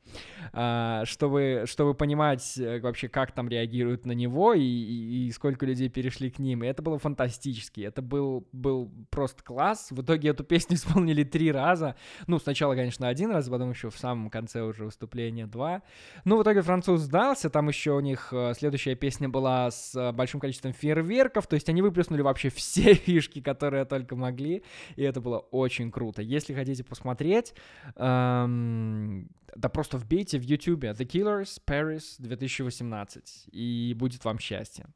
э, 0.53 1.03
чтобы, 1.05 1.65
чтобы 1.67 1.95
понимать 1.95 2.59
э, 2.59 2.81
вообще, 2.81 3.09
как 3.13 3.33
там 3.33 3.49
реагируют 3.49 4.07
на 4.07 4.13
него, 4.13 4.55
и, 4.55 4.61
и, 4.61 5.29
и 5.29 5.31
сколько 5.31 5.67
людей 5.67 5.89
перешли 5.89 6.31
к 6.31 6.39
ним. 6.39 6.65
И 6.65 6.67
это 6.67 6.83
было 6.83 6.99
фантастически. 6.99 7.83
Это 7.83 8.03
был, 8.03 8.49
был 8.53 8.91
просто 9.11 9.45
класс. 9.45 9.89
В 9.91 10.03
итоге 10.03 10.31
эту 10.31 10.43
песню 10.43 10.77
исполнили 10.77 11.23
три 11.23 11.53
раза. 11.53 11.95
Ну, 12.27 12.39
сначала, 12.39 12.75
конечно, 12.75 13.07
один 13.07 13.31
раз, 13.31 13.49
потом 13.49 13.71
еще 13.71 13.91
в 13.91 13.99
самом 13.99 14.31
конце 14.31 14.63
уже 14.63 14.85
выступления 14.85 15.47
два. 15.47 15.83
Ну, 16.25 16.39
в 16.39 16.43
итоге 16.43 16.63
француз 16.63 17.03
сдался. 17.03 17.51
Там 17.51 17.69
еще 17.69 17.93
у 17.93 18.01
них 18.01 18.29
э, 18.33 18.55
следующая 18.57 18.95
песня 18.95 19.29
была 19.29 19.71
с 19.71 19.95
э, 19.95 20.13
большим 20.13 20.41
количеством 20.41 20.73
фейерверков. 20.73 21.47
То 21.47 21.55
есть 21.55 21.69
они 21.69 21.83
выплеснули 21.83 22.23
вообще 22.23 22.49
все 22.49 22.95
фишки, 22.95 23.41
которые 23.41 23.85
только 23.85 24.17
могли. 24.17 24.63
И 24.97 25.03
это 25.03 25.21
было 25.21 25.39
очень 25.39 25.91
круто. 25.91 26.23
Если 26.23 26.55
хотите 26.55 26.83
посмотреть, 26.83 27.55
эм, 27.97 29.29
да 29.55 29.69
просто 29.69 29.99
вбейте 29.99 30.39
в 30.39 30.43
YouTube 30.43 30.85
The 30.85 31.07
Killers 31.07 31.61
Paris 31.67 32.15
2018, 32.19 33.49
и 33.53 33.95
будет 33.97 34.25
вам 34.25 34.39
счастье. 34.39 34.87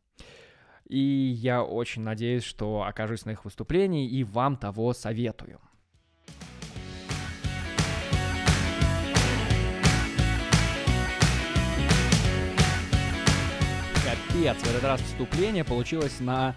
И 0.88 0.98
я 0.98 1.62
очень 1.62 2.02
надеюсь, 2.02 2.44
что 2.44 2.84
окажусь 2.84 3.24
на 3.24 3.30
их 3.30 3.44
выступлении, 3.44 4.08
и 4.08 4.24
вам 4.24 4.56
того 4.56 4.94
советую. 4.94 5.60
Капец, 14.04 14.56
в 14.56 14.70
этот 14.70 14.84
раз 14.84 15.02
выступление 15.02 15.64
получилось 15.64 16.20
на 16.20 16.54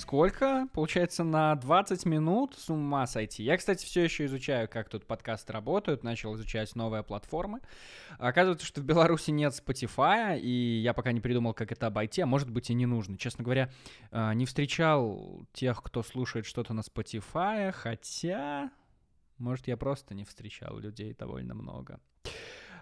Сколько? 0.00 0.66
Получается, 0.72 1.24
на 1.24 1.54
20 1.56 2.06
минут 2.06 2.54
с 2.56 2.70
ума 2.70 3.06
сойти. 3.06 3.42
Я, 3.42 3.58
кстати, 3.58 3.84
все 3.84 4.02
еще 4.02 4.24
изучаю, 4.24 4.66
как 4.66 4.88
тут 4.88 5.04
подкасты 5.04 5.52
работают, 5.52 6.02
начал 6.02 6.34
изучать 6.36 6.74
новые 6.74 7.02
платформы. 7.02 7.60
Оказывается, 8.18 8.64
что 8.66 8.80
в 8.80 8.84
Беларуси 8.84 9.30
нет 9.30 9.52
Spotify, 9.52 10.40
и 10.40 10.80
я 10.80 10.94
пока 10.94 11.12
не 11.12 11.20
придумал, 11.20 11.52
как 11.52 11.70
это 11.70 11.86
обойти, 11.86 12.22
а 12.22 12.26
может 12.26 12.50
быть 12.50 12.70
и 12.70 12.74
не 12.74 12.86
нужно. 12.86 13.18
Честно 13.18 13.44
говоря, 13.44 13.70
э, 14.10 14.32
не 14.32 14.46
встречал 14.46 15.46
тех, 15.52 15.82
кто 15.82 16.02
слушает 16.02 16.46
что-то 16.46 16.72
на 16.72 16.80
Spotify, 16.80 17.70
хотя... 17.70 18.70
Может, 19.36 19.68
я 19.68 19.76
просто 19.76 20.14
не 20.14 20.24
встречал 20.24 20.78
людей 20.78 21.14
довольно 21.18 21.54
много. 21.54 22.00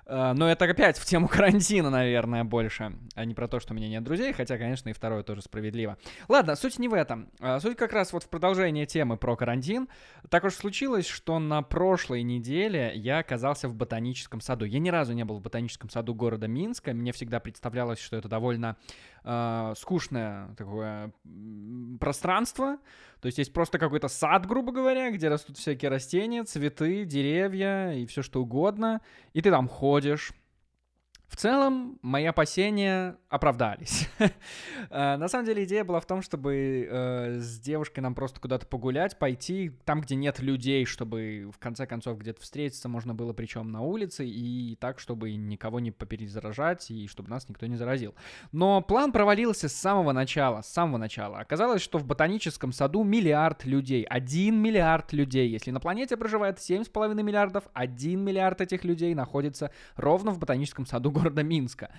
Э, 0.09 0.33
но 0.35 0.51
это 0.51 0.65
опять 0.65 0.99
в 0.99 1.05
тему 1.05 1.29
карантина, 1.33 1.91
наверное, 1.91 2.45
больше, 2.45 2.93
а 3.15 3.25
не 3.25 3.35
про 3.35 3.47
то, 3.47 3.61
что 3.61 3.75
у 3.75 3.77
меня 3.77 3.89
нет 3.89 4.03
друзей, 4.03 4.33
хотя, 4.33 4.57
конечно, 4.57 4.89
и 4.89 4.93
второе 4.93 5.23
тоже 5.23 5.43
справедливо. 5.43 5.99
Ладно, 6.29 6.57
суть 6.57 6.79
не 6.79 6.89
в 6.89 6.95
этом. 6.95 7.31
Э, 7.41 7.61
суть 7.61 7.77
как 7.77 7.93
раз 7.93 8.13
вот 8.13 8.25
в 8.25 8.29
продолжении 8.29 8.87
темы 8.87 9.17
про 9.17 9.37
карантин. 9.37 9.89
Так 10.31 10.45
уж 10.45 10.55
случилось, 10.55 11.07
что 11.07 11.39
на 11.39 11.63
прошлой 11.63 12.23
неделе 12.23 12.93
я 12.95 13.19
оказался 13.19 13.69
в 13.69 13.75
ботаническом 13.75 14.41
саду. 14.41 14.65
Я 14.65 14.79
ни 14.79 14.89
разу 14.89 15.13
не 15.13 15.25
был 15.25 15.39
в 15.39 15.43
ботаническом 15.43 15.91
саду 15.91 16.15
города 16.15 16.49
Минска. 16.49 16.93
Мне 16.95 17.13
всегда 17.13 17.39
представлялось, 17.39 18.01
что 18.01 18.17
это 18.17 18.29
довольно 18.29 18.77
э, 19.29 19.75
скучное 19.77 20.49
такое 20.57 21.13
пространство. 22.01 22.79
То 23.21 23.27
есть 23.27 23.39
есть 23.39 23.53
просто 23.53 23.79
какой-то 23.79 24.09
сад, 24.09 24.47
грубо 24.47 24.73
говоря, 24.73 25.11
где 25.11 25.29
растут 25.29 25.59
всякие 25.59 25.91
растения, 25.91 26.45
цветы, 26.45 27.05
деревья 27.05 27.93
и 27.93 28.07
все 28.07 28.23
что 28.23 28.43
угодно. 28.43 29.01
И 29.35 29.43
ты 29.43 29.51
там 29.51 29.69
ходишь, 29.69 30.33
в 31.29 31.37
целом, 31.37 31.99
мои 32.03 32.25
опасения 32.25 33.17
оправдались. 33.29 34.09
Э, 34.91 35.17
на 35.17 35.29
самом 35.29 35.45
деле, 35.45 35.65
идея 35.65 35.85
была 35.85 36.01
в 36.01 36.07
том, 36.07 36.23
чтобы 36.23 36.89
э, 36.89 37.39
с 37.41 37.59
девушкой 37.59 38.01
нам 38.01 38.15
просто 38.15 38.41
куда-то 38.41 38.67
погулять, 38.67 39.19
пойти 39.19 39.73
там, 39.85 40.01
где 40.01 40.15
нет 40.15 40.39
людей, 40.39 40.87
чтобы 40.87 41.51
в 41.53 41.59
конце 41.59 41.87
концов 41.87 42.19
где-то 42.19 42.41
встретиться 42.41 42.89
можно 42.89 43.15
было, 43.15 43.33
причем 43.35 43.71
на 43.71 43.83
улице, 43.83 44.27
и 44.27 44.77
так, 44.81 44.99
чтобы 44.99 45.35
никого 45.35 45.81
не 45.81 45.91
поперезаражать, 45.91 46.91
и 46.91 47.07
чтобы 47.07 47.29
нас 47.29 47.49
никто 47.49 47.67
не 47.67 47.77
заразил. 47.77 48.15
Но 48.53 48.81
план 48.81 49.13
провалился 49.13 49.69
с 49.69 49.75
самого 49.75 50.13
начала, 50.13 50.63
с 50.63 50.69
самого 50.69 50.97
начала. 50.97 51.39
Оказалось, 51.39 51.83
что 51.83 51.99
в 51.99 52.07
ботаническом 52.07 52.73
саду 52.73 53.05
миллиард 53.05 53.67
людей, 53.67 54.05
один 54.05 54.57
миллиард 54.63 55.13
людей. 55.13 55.49
Если 55.51 55.71
на 55.71 55.81
планете 55.81 56.17
проживает 56.17 56.59
7,5 56.59 57.23
миллиардов, 57.23 57.65
один 57.75 58.25
миллиард 58.25 58.61
этих 58.63 58.85
людей 58.85 59.15
находится 59.15 59.71
ровно 59.97 60.31
в 60.31 60.39
ботаническом 60.39 60.87
саду 60.87 61.11
города 61.19 61.43
Минска. 61.43 61.91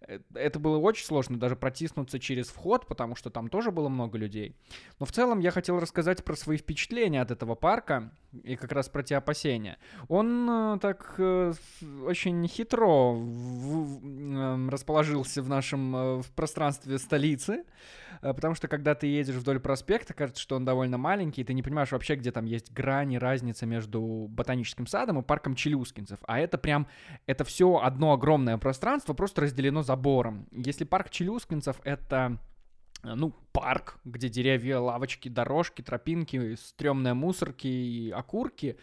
Э, 0.00 0.18
это 0.34 0.58
было 0.58 0.78
очень 0.78 1.04
сложно 1.04 1.38
даже 1.38 1.56
протиснуться 1.56 2.18
через 2.18 2.48
вход, 2.48 2.86
потому 2.86 3.16
что 3.16 3.30
там 3.30 3.48
тоже 3.48 3.70
было 3.70 3.88
много 3.88 4.18
людей. 4.18 4.56
Но 5.00 5.06
в 5.06 5.12
целом 5.12 5.40
я 5.40 5.50
хотел 5.50 5.78
рассказать 5.80 6.24
про 6.24 6.36
свои 6.36 6.56
впечатления 6.56 7.20
от 7.20 7.30
этого 7.30 7.54
парка 7.54 8.10
и 8.44 8.56
как 8.56 8.72
раз 8.72 8.88
про 8.88 9.02
те 9.02 9.16
опасения. 9.16 9.78
Он 10.08 10.48
э, 10.50 10.78
так 10.80 11.14
э, 11.18 11.52
очень 12.04 12.46
хитро 12.46 13.12
в, 13.12 13.18
в, 13.18 14.00
э, 14.04 14.68
расположился 14.68 15.42
в 15.42 15.48
нашем 15.48 16.20
в 16.20 16.30
пространстве 16.34 16.98
столицы, 16.98 17.64
потому 18.20 18.54
что 18.54 18.68
когда 18.68 18.94
ты 18.94 19.06
едешь 19.06 19.36
вдоль 19.36 19.60
проспекта, 19.60 20.12
кажется, 20.12 20.42
что 20.42 20.56
он 20.56 20.64
довольно 20.64 20.98
маленький, 20.98 21.40
и 21.40 21.44
ты 21.44 21.54
не 21.54 21.62
понимаешь 21.62 21.92
вообще, 21.92 22.16
где 22.16 22.32
там 22.32 22.44
есть 22.44 22.72
грани, 22.72 23.16
разница 23.16 23.64
между 23.66 24.26
ботаническим 24.30 24.86
садом 24.86 25.20
и 25.20 25.22
парком 25.22 25.54
Челюскинцев. 25.54 26.18
А 26.26 26.38
это 26.38 26.58
прям, 26.58 26.86
это 27.26 27.44
все 27.44 27.78
одно 27.78 28.12
огромное 28.12 28.58
пространство, 28.58 28.67
просто 29.14 29.42
разделено 29.42 29.82
забором. 29.82 30.46
Если 30.52 30.84
парк 30.84 31.10
Челюскинцев— 31.10 31.80
это 31.84 32.38
Э, 33.02 33.14
ну, 33.14 33.34
парк, 33.52 33.98
где 34.04 34.28
деревья, 34.28 34.78
лавочки, 34.78 35.28
дорожки, 35.28 35.82
тропинки, 35.82 36.56
стрёмные 36.56 37.14
мусорки 37.14 37.66
и 37.66 38.10
окурки, 38.10 38.76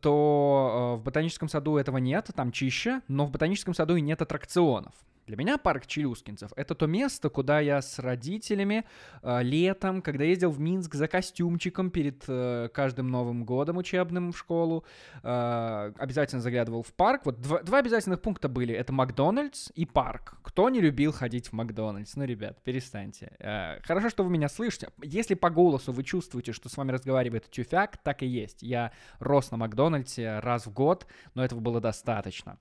то 0.00 0.94
э, 0.96 1.00
в 1.00 1.02
ботаническом 1.02 1.48
саду 1.48 1.76
этого 1.76 1.98
нет, 1.98 2.30
там 2.34 2.52
чище, 2.52 3.02
но 3.08 3.26
в 3.26 3.30
ботаническом 3.30 3.74
саду 3.74 3.96
и 3.96 4.00
нет 4.00 4.22
аттракционов. 4.22 4.94
Для 5.26 5.36
меня 5.36 5.58
парк 5.58 5.86
Челюскинцев— 5.86 6.52
это 6.56 6.76
то 6.76 6.86
место, 6.86 7.30
куда 7.30 7.58
я 7.58 7.82
с 7.82 7.98
родителями 7.98 8.84
э, 9.22 9.42
летом, 9.42 10.00
когда 10.00 10.22
ездил 10.22 10.50
в 10.50 10.60
Минск 10.60 10.94
за 10.94 11.08
костюмчиком 11.08 11.90
перед 11.90 12.22
э, 12.28 12.68
каждым 12.72 13.08
Новым 13.08 13.44
годом 13.44 13.76
учебным 13.76 14.30
в 14.30 14.38
школу, 14.38 14.84
э, 15.24 15.92
обязательно 15.98 16.40
заглядывал 16.40 16.84
в 16.84 16.92
парк. 16.94 17.22
Вот 17.24 17.40
два, 17.40 17.60
два 17.62 17.78
обязательных 17.78 18.22
пункта 18.22 18.48
были— 18.48 18.72
это 18.74 18.92
Макдональдс 18.92 19.72
и 19.74 19.84
парк. 19.84 20.36
Кто 20.42 20.70
не 20.70 20.80
любил 20.80 21.10
ходить 21.10 21.48
в 21.48 21.54
Макдональдс? 21.54 22.14
Ну, 22.14 22.22
ребят, 22.22 22.62
перестаньте. 22.62 23.32
Э, 23.40 23.80
хорошо, 23.82 24.10
что 24.10 24.22
вы 24.22 24.30
меня 24.30 24.48
слышите. 24.48 24.90
Если 25.02 25.34
по 25.34 25.50
голосу 25.50 25.90
вы 25.90 26.04
чувствуете, 26.04 26.52
что 26.52 26.68
с 26.68 26.76
вами 26.76 26.92
разговаривает 26.92 27.50
тюфяк, 27.50 27.96
так 27.96 28.22
и 28.22 28.26
есть. 28.26 28.62
Я 28.62 28.92
рос 29.18 29.50
на 29.50 29.56
Макдональдсе 29.56 30.38
раз 30.38 30.66
в 30.66 30.72
год, 30.72 31.04
но 31.34 31.44
этого 31.44 31.58
было 31.58 31.80
достаточно. 31.80 32.58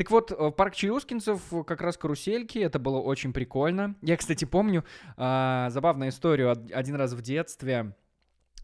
Так 0.00 0.10
вот, 0.10 0.32
э, 0.32 0.50
парк 0.50 0.74
Челюскинцев 0.74 1.42
как 1.66 1.82
раз 1.82 1.98
карусельки, 1.98 2.58
это 2.58 2.78
было 2.78 3.00
очень 3.00 3.34
прикольно. 3.34 3.96
Я, 4.00 4.16
кстати, 4.16 4.46
помню 4.46 4.82
э, 5.18 5.66
забавную 5.68 6.08
историю. 6.08 6.56
Один 6.72 6.94
раз 6.94 7.12
в 7.12 7.20
детстве 7.20 7.94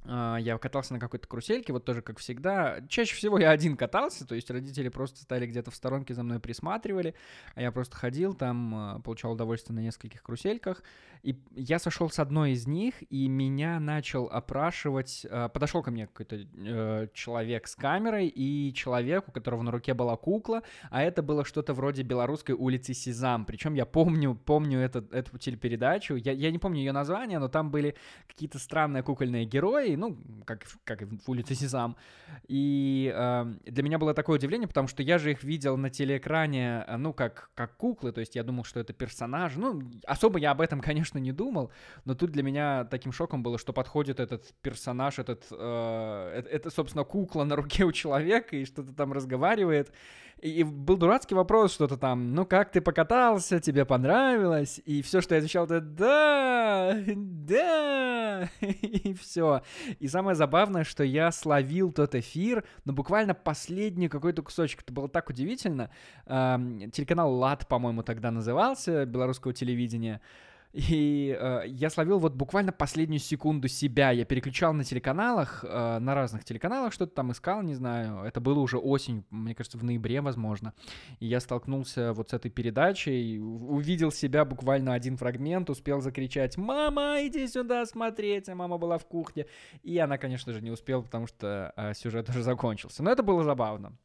я 0.07 0.59
катался 0.59 0.93
на 0.93 1.01
какой-то 1.01 1.27
карусельке, 1.27 1.73
вот 1.73 1.85
тоже 1.85 2.03
как 2.03 2.19
всегда. 2.19 2.81
Чаще 2.89 3.15
всего 3.15 3.39
я 3.39 3.51
один 3.51 3.77
катался, 3.77 4.27
то 4.27 4.35
есть 4.35 4.51
родители 4.51 4.89
просто 4.89 5.21
стали 5.23 5.47
где-то 5.47 5.71
в 5.71 5.75
сторонке 5.75 6.15
за 6.15 6.23
мной 6.23 6.41
присматривали, 6.41 7.15
а 7.55 7.63
я 7.63 7.73
просто 7.73 7.97
ходил 7.97 8.35
там, 8.35 8.75
а, 8.75 9.01
получал 9.01 9.33
удовольствие 9.33 9.75
на 9.75 9.81
нескольких 9.81 10.23
карусельках. 10.23 10.83
И 11.23 11.37
я 11.57 11.81
сошел 11.81 12.09
с 12.09 12.21
одной 12.21 12.53
из 12.53 12.69
них, 12.69 12.95
и 13.11 13.29
меня 13.29 13.81
начал 13.81 14.27
опрашивать... 14.27 15.27
А, 15.29 15.49
подошел 15.49 15.83
ко 15.83 15.91
мне 15.91 16.07
какой-то 16.07 16.37
э, 16.37 17.09
человек 17.13 17.67
с 17.67 17.75
камерой, 17.75 18.29
и 18.29 18.73
человек, 18.75 19.29
у 19.29 19.33
которого 19.33 19.63
на 19.63 19.73
руке 19.73 19.95
была 19.95 20.17
кукла, 20.17 20.63
а 20.91 21.03
это 21.03 21.23
было 21.23 21.45
что-то 21.45 21.75
вроде 21.75 22.03
белорусской 22.03 22.55
улицы 22.55 22.95
Сезам. 22.95 23.45
Причем 23.45 23.75
я 23.75 23.87
помню, 23.87 24.35
помню 24.35 24.79
этот, 24.79 25.13
эту 25.13 25.37
телепередачу, 25.39 26.15
я, 26.15 26.33
я 26.33 26.53
не 26.53 26.59
помню 26.59 26.79
ее 26.79 26.93
название, 26.93 27.41
но 27.41 27.49
там 27.49 27.71
были 27.71 27.97
какие-то 28.29 28.61
странные 28.61 29.03
кукольные 29.03 29.47
герои, 29.47 29.96
ну, 29.97 30.17
как, 30.45 30.65
как 30.85 31.03
в 31.03 31.31
улице 31.31 31.55
Сезам. 31.55 31.97
И 32.49 33.13
э, 33.15 33.55
для 33.65 33.83
меня 33.83 33.99
было 33.99 34.15
такое 34.15 34.39
удивление, 34.39 34.69
потому 34.69 34.89
что 34.89 35.03
я 35.03 35.19
же 35.19 35.33
их 35.33 35.43
видел 35.43 35.77
на 35.77 35.91
телеэкране, 35.91 36.85
э, 36.87 36.97
ну, 36.97 37.13
как, 37.13 37.51
как 37.55 37.77
куклы, 37.77 38.13
то 38.13 38.21
есть 38.21 38.37
я 38.37 38.43
думал, 38.43 38.65
что 38.65 38.81
это 38.81 38.93
персонаж. 38.93 39.57
Ну, 39.57 39.83
особо 40.07 40.39
я 40.39 40.51
об 40.51 40.61
этом, 40.61 40.81
конечно, 40.89 41.19
не 41.19 41.33
думал, 41.33 41.71
но 42.05 42.15
тут 42.15 42.31
для 42.31 42.43
меня 42.43 42.85
таким 42.85 43.13
шоком 43.13 43.43
было, 43.43 43.59
что 43.59 43.73
подходит 43.73 44.21
этот 44.21 44.55
персонаж, 44.63 45.19
этот, 45.19 45.47
э, 45.51 46.33
это, 46.39 46.49
это, 46.49 46.71
собственно, 46.71 47.05
кукла 47.05 47.45
на 47.45 47.57
руке 47.57 47.85
у 47.85 47.93
человека 47.93 48.57
и 48.57 48.65
что-то 48.65 48.93
там 48.93 49.13
разговаривает. 49.13 49.93
И 50.43 50.65
был 50.65 50.99
дурацкий 50.99 51.35
вопрос, 51.35 51.73
что-то 51.73 51.97
там, 51.97 52.35
ну 52.35 52.45
как 52.45 52.71
ты 52.71 52.83
покатался, 52.83 53.59
тебе 53.59 53.87
понравилось? 53.87 54.83
И 54.85 55.01
все, 55.01 55.23
что 55.23 55.35
я 55.35 55.39
отвечал, 55.39 55.65
это 55.65 55.81
да, 55.81 56.99
да, 57.07 58.51
и 58.61 59.15
все. 59.15 59.63
И 59.99 60.09
самое 60.09 60.37
забавное, 60.37 60.85
что 60.85 61.05
я 61.05 61.33
словил 61.33 61.91
тот 61.91 62.15
эфир, 62.15 62.65
но 62.85 62.93
буквально 62.93 63.33
последний 63.33 64.11
какой-то 64.11 64.43
кусочек. 64.43 64.83
Это 64.83 64.93
было 64.93 65.09
так 65.09 65.31
удивительно. 65.31 65.91
Телеканал 66.27 67.33
ЛАД, 67.33 67.67
по-моему, 67.67 68.03
тогда 68.03 68.31
назывался, 68.31 69.07
белорусского 69.07 69.55
телевидения. 69.55 70.21
И 70.77 71.35
э, 71.41 71.63
я 71.69 71.89
словил 71.89 72.19
вот 72.19 72.35
буквально 72.35 72.71
последнюю 72.71 73.19
секунду 73.19 73.67
себя. 73.67 74.11
Я 74.11 74.27
переключал 74.27 74.75
на 74.75 74.85
телеканалах, 74.85 75.65
э, 75.67 75.99
на 75.99 76.15
разных 76.15 76.45
телеканалах, 76.45 76.93
что-то 76.93 77.15
там 77.15 77.33
искал, 77.33 77.63
не 77.63 77.75
знаю. 77.75 78.25
Это 78.25 78.41
было 78.41 78.59
уже 78.59 78.77
осень, 78.77 79.25
мне 79.31 79.55
кажется, 79.55 79.79
в 79.79 79.85
ноябре, 79.85 80.21
возможно. 80.21 80.75
И 81.19 81.27
я 81.27 81.41
столкнулся 81.41 82.13
вот 82.13 82.29
с 82.29 82.35
этой 82.35 82.51
передачей, 82.51 83.39
увидел 83.39 84.13
себя 84.13 84.45
буквально 84.45 84.93
один 84.93 85.17
фрагмент, 85.17 85.71
успел 85.71 86.03
закричать 86.03 86.59
«Мама, 86.59 87.27
иди 87.27 87.49
сюда 87.49 87.87
смотреть!» 87.87 88.51
А 88.51 88.55
мама 88.55 88.77
была 88.77 88.99
в 88.99 89.07
кухне. 89.07 89.47
И 89.83 89.97
она, 89.97 90.19
конечно 90.19 90.53
же, 90.53 90.61
не 90.61 90.71
успела, 90.71 91.01
потому 91.01 91.27
что 91.27 91.73
э, 91.75 91.95
сюжет 91.95 92.29
уже 92.29 92.43
закончился. 92.43 93.03
Но 93.03 93.11
это 93.11 93.23
было 93.23 93.43
забавно. 93.45 93.97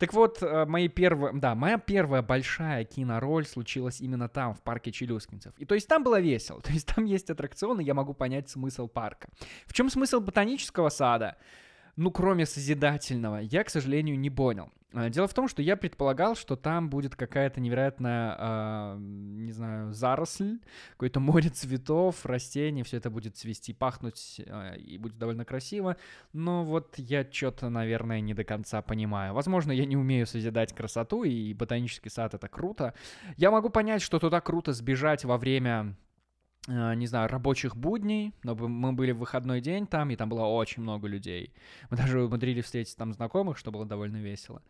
Так 0.00 0.14
вот, 0.14 0.42
э, 0.42 0.64
мои 0.64 0.88
первые, 0.88 1.34
да, 1.34 1.54
моя 1.54 1.76
первая 1.76 2.22
большая 2.22 2.84
кинороль 2.84 3.44
случилась 3.44 4.00
именно 4.00 4.30
там, 4.30 4.54
в 4.54 4.62
парке 4.62 4.90
Челюскинцев. 4.90 5.52
И 5.58 5.66
то 5.66 5.74
есть 5.74 5.86
там 5.88 6.02
было 6.02 6.18
весело, 6.18 6.62
то 6.62 6.72
есть 6.72 6.86
там 6.86 7.04
есть 7.04 7.28
аттракционы, 7.28 7.82
я 7.82 7.92
могу 7.92 8.14
понять 8.14 8.48
смысл 8.48 8.88
парка. 8.88 9.28
В 9.66 9.74
чем 9.74 9.90
смысл 9.90 10.20
ботанического 10.20 10.88
сада? 10.88 11.36
Ну, 12.00 12.10
кроме 12.10 12.46
созидательного, 12.46 13.40
я, 13.40 13.62
к 13.62 13.68
сожалению, 13.68 14.18
не 14.18 14.30
понял. 14.30 14.70
Э, 14.94 15.10
дело 15.10 15.28
в 15.28 15.34
том, 15.34 15.48
что 15.48 15.60
я 15.60 15.76
предполагал, 15.76 16.34
что 16.34 16.56
там 16.56 16.88
будет 16.88 17.14
какая-то 17.14 17.60
невероятная, 17.60 18.36
э, 18.38 18.96
не 18.98 19.52
знаю, 19.52 19.92
заросль, 19.92 20.60
какое-то 20.92 21.20
море 21.20 21.50
цветов, 21.50 22.24
растений, 22.24 22.84
все 22.84 22.96
это 22.96 23.10
будет 23.10 23.36
цвести, 23.36 23.74
пахнуть 23.74 24.40
э, 24.46 24.78
и 24.78 24.96
будет 24.96 25.18
довольно 25.18 25.44
красиво. 25.44 25.98
Но 26.32 26.64
вот 26.64 26.94
я 26.96 27.22
что-то, 27.30 27.68
наверное, 27.68 28.22
не 28.22 28.32
до 28.32 28.44
конца 28.44 28.80
понимаю. 28.80 29.34
Возможно, 29.34 29.70
я 29.70 29.84
не 29.84 29.98
умею 29.98 30.26
созидать 30.26 30.74
красоту, 30.74 31.24
и 31.24 31.52
ботанический 31.52 32.08
сад— 32.08 32.32
это 32.36 32.48
круто. 32.48 32.94
Я 33.36 33.50
могу 33.50 33.68
понять, 33.68 34.00
что 34.00 34.18
туда 34.18 34.40
круто 34.40 34.72
сбежать 34.72 35.26
во 35.26 35.36
время 35.36 35.96
не 36.68 37.06
знаю, 37.06 37.28
рабочих 37.28 37.76
будней, 37.76 38.34
но 38.42 38.54
мы 38.54 38.92
были 38.92 39.12
в 39.12 39.18
выходной 39.18 39.60
день 39.60 39.86
там, 39.86 40.10
и 40.10 40.16
там 40.16 40.28
было 40.28 40.44
очень 40.44 40.82
много 40.82 41.08
людей. 41.08 41.52
Мы 41.90 41.96
даже 41.96 42.22
умудрились 42.22 42.64
встретить 42.64 42.96
там 42.96 43.12
знакомых, 43.12 43.58
что 43.58 43.70
было 43.70 43.86
довольно 43.86 44.18
весело. 44.18 44.62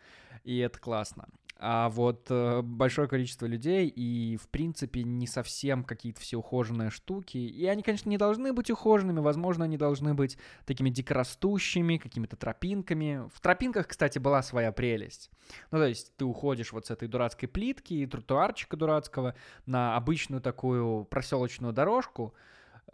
И 0.44 0.58
это 0.58 0.78
классно 0.78 1.28
а 1.62 1.90
вот 1.90 2.26
э, 2.30 2.62
большое 2.62 3.06
количество 3.06 3.44
людей 3.44 3.86
и, 3.86 4.38
в 4.38 4.48
принципе, 4.48 5.02
не 5.02 5.26
совсем 5.26 5.84
какие-то 5.84 6.20
все 6.20 6.38
ухоженные 6.38 6.88
штуки. 6.88 7.36
И 7.36 7.66
они, 7.66 7.82
конечно, 7.82 8.08
не 8.08 8.16
должны 8.16 8.54
быть 8.54 8.70
ухоженными, 8.70 9.20
возможно, 9.20 9.66
они 9.66 9.76
должны 9.76 10.14
быть 10.14 10.38
такими 10.64 10.88
дикорастущими, 10.88 11.98
какими-то 11.98 12.36
тропинками. 12.36 13.28
В 13.34 13.40
тропинках, 13.40 13.88
кстати, 13.88 14.18
была 14.18 14.42
своя 14.42 14.72
прелесть. 14.72 15.30
Ну, 15.70 15.78
то 15.78 15.86
есть 15.86 16.16
ты 16.16 16.24
уходишь 16.24 16.72
вот 16.72 16.86
с 16.86 16.90
этой 16.90 17.08
дурацкой 17.08 17.48
плитки 17.48 17.92
и 17.92 18.06
тротуарчика 18.06 18.78
дурацкого 18.78 19.34
на 19.66 19.96
обычную 19.96 20.40
такую 20.40 21.04
проселочную 21.04 21.74
дорожку, 21.74 22.34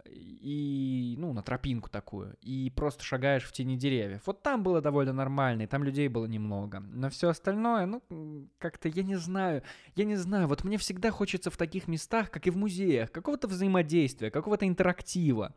и, 0.05 1.15
ну, 1.17 1.33
на 1.33 1.41
тропинку 1.41 1.89
такую, 1.89 2.35
и 2.41 2.71
просто 2.75 3.03
шагаешь 3.03 3.43
в 3.43 3.51
тени 3.51 3.77
деревьев. 3.77 4.21
Вот 4.25 4.43
там 4.43 4.63
было 4.63 4.81
довольно 4.81 5.13
нормально, 5.13 5.63
и 5.63 5.67
там 5.67 5.83
людей 5.83 6.07
было 6.07 6.25
немного. 6.25 6.79
Но 6.79 7.09
все 7.09 7.29
остальное, 7.29 7.85
ну, 7.85 8.49
как-то 8.57 8.89
я 8.89 9.03
не 9.03 9.15
знаю, 9.15 9.63
я 9.95 10.05
не 10.05 10.15
знаю, 10.15 10.47
вот 10.47 10.63
мне 10.63 10.77
всегда 10.77 11.11
хочется 11.11 11.49
в 11.49 11.57
таких 11.57 11.87
местах, 11.87 12.31
как 12.31 12.47
и 12.47 12.51
в 12.51 12.57
музеях, 12.57 13.11
какого-то 13.11 13.47
взаимодействия, 13.47 14.31
какого-то 14.31 14.67
интерактива. 14.67 15.55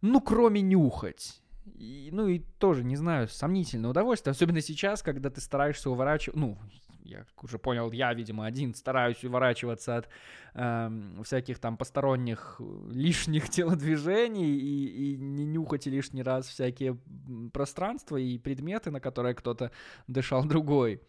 Ну, 0.00 0.20
кроме 0.20 0.60
нюхать. 0.60 1.40
И, 1.76 2.10
ну 2.12 2.28
и 2.28 2.40
тоже, 2.58 2.84
не 2.84 2.96
знаю, 2.96 3.28
сомнительное 3.28 3.90
удовольствие, 3.90 4.32
особенно 4.32 4.60
сейчас, 4.60 5.02
когда 5.02 5.30
ты 5.30 5.40
стараешься 5.40 5.90
уворачивать, 5.90 6.36
ну, 6.36 6.58
я 7.04 7.26
уже 7.42 7.58
понял, 7.58 7.92
я, 7.92 8.12
видимо, 8.14 8.46
один 8.46 8.74
стараюсь 8.74 9.22
уворачиваться 9.24 9.98
от 9.98 10.08
э, 10.54 10.90
всяких 11.22 11.58
там 11.58 11.76
посторонних 11.76 12.56
э, 12.58 12.90
лишних 12.92 13.48
телодвижений 13.50 14.56
и, 14.56 15.12
и 15.12 15.16
не 15.16 15.44
нюхать 15.44 15.86
лишний 15.86 16.22
раз 16.22 16.48
всякие 16.48 16.98
пространства 17.52 18.16
и 18.16 18.38
предметы, 18.38 18.90
на 18.90 19.00
которые 19.00 19.34
кто-то 19.34 19.70
дышал 20.08 20.44
другой. 20.48 21.00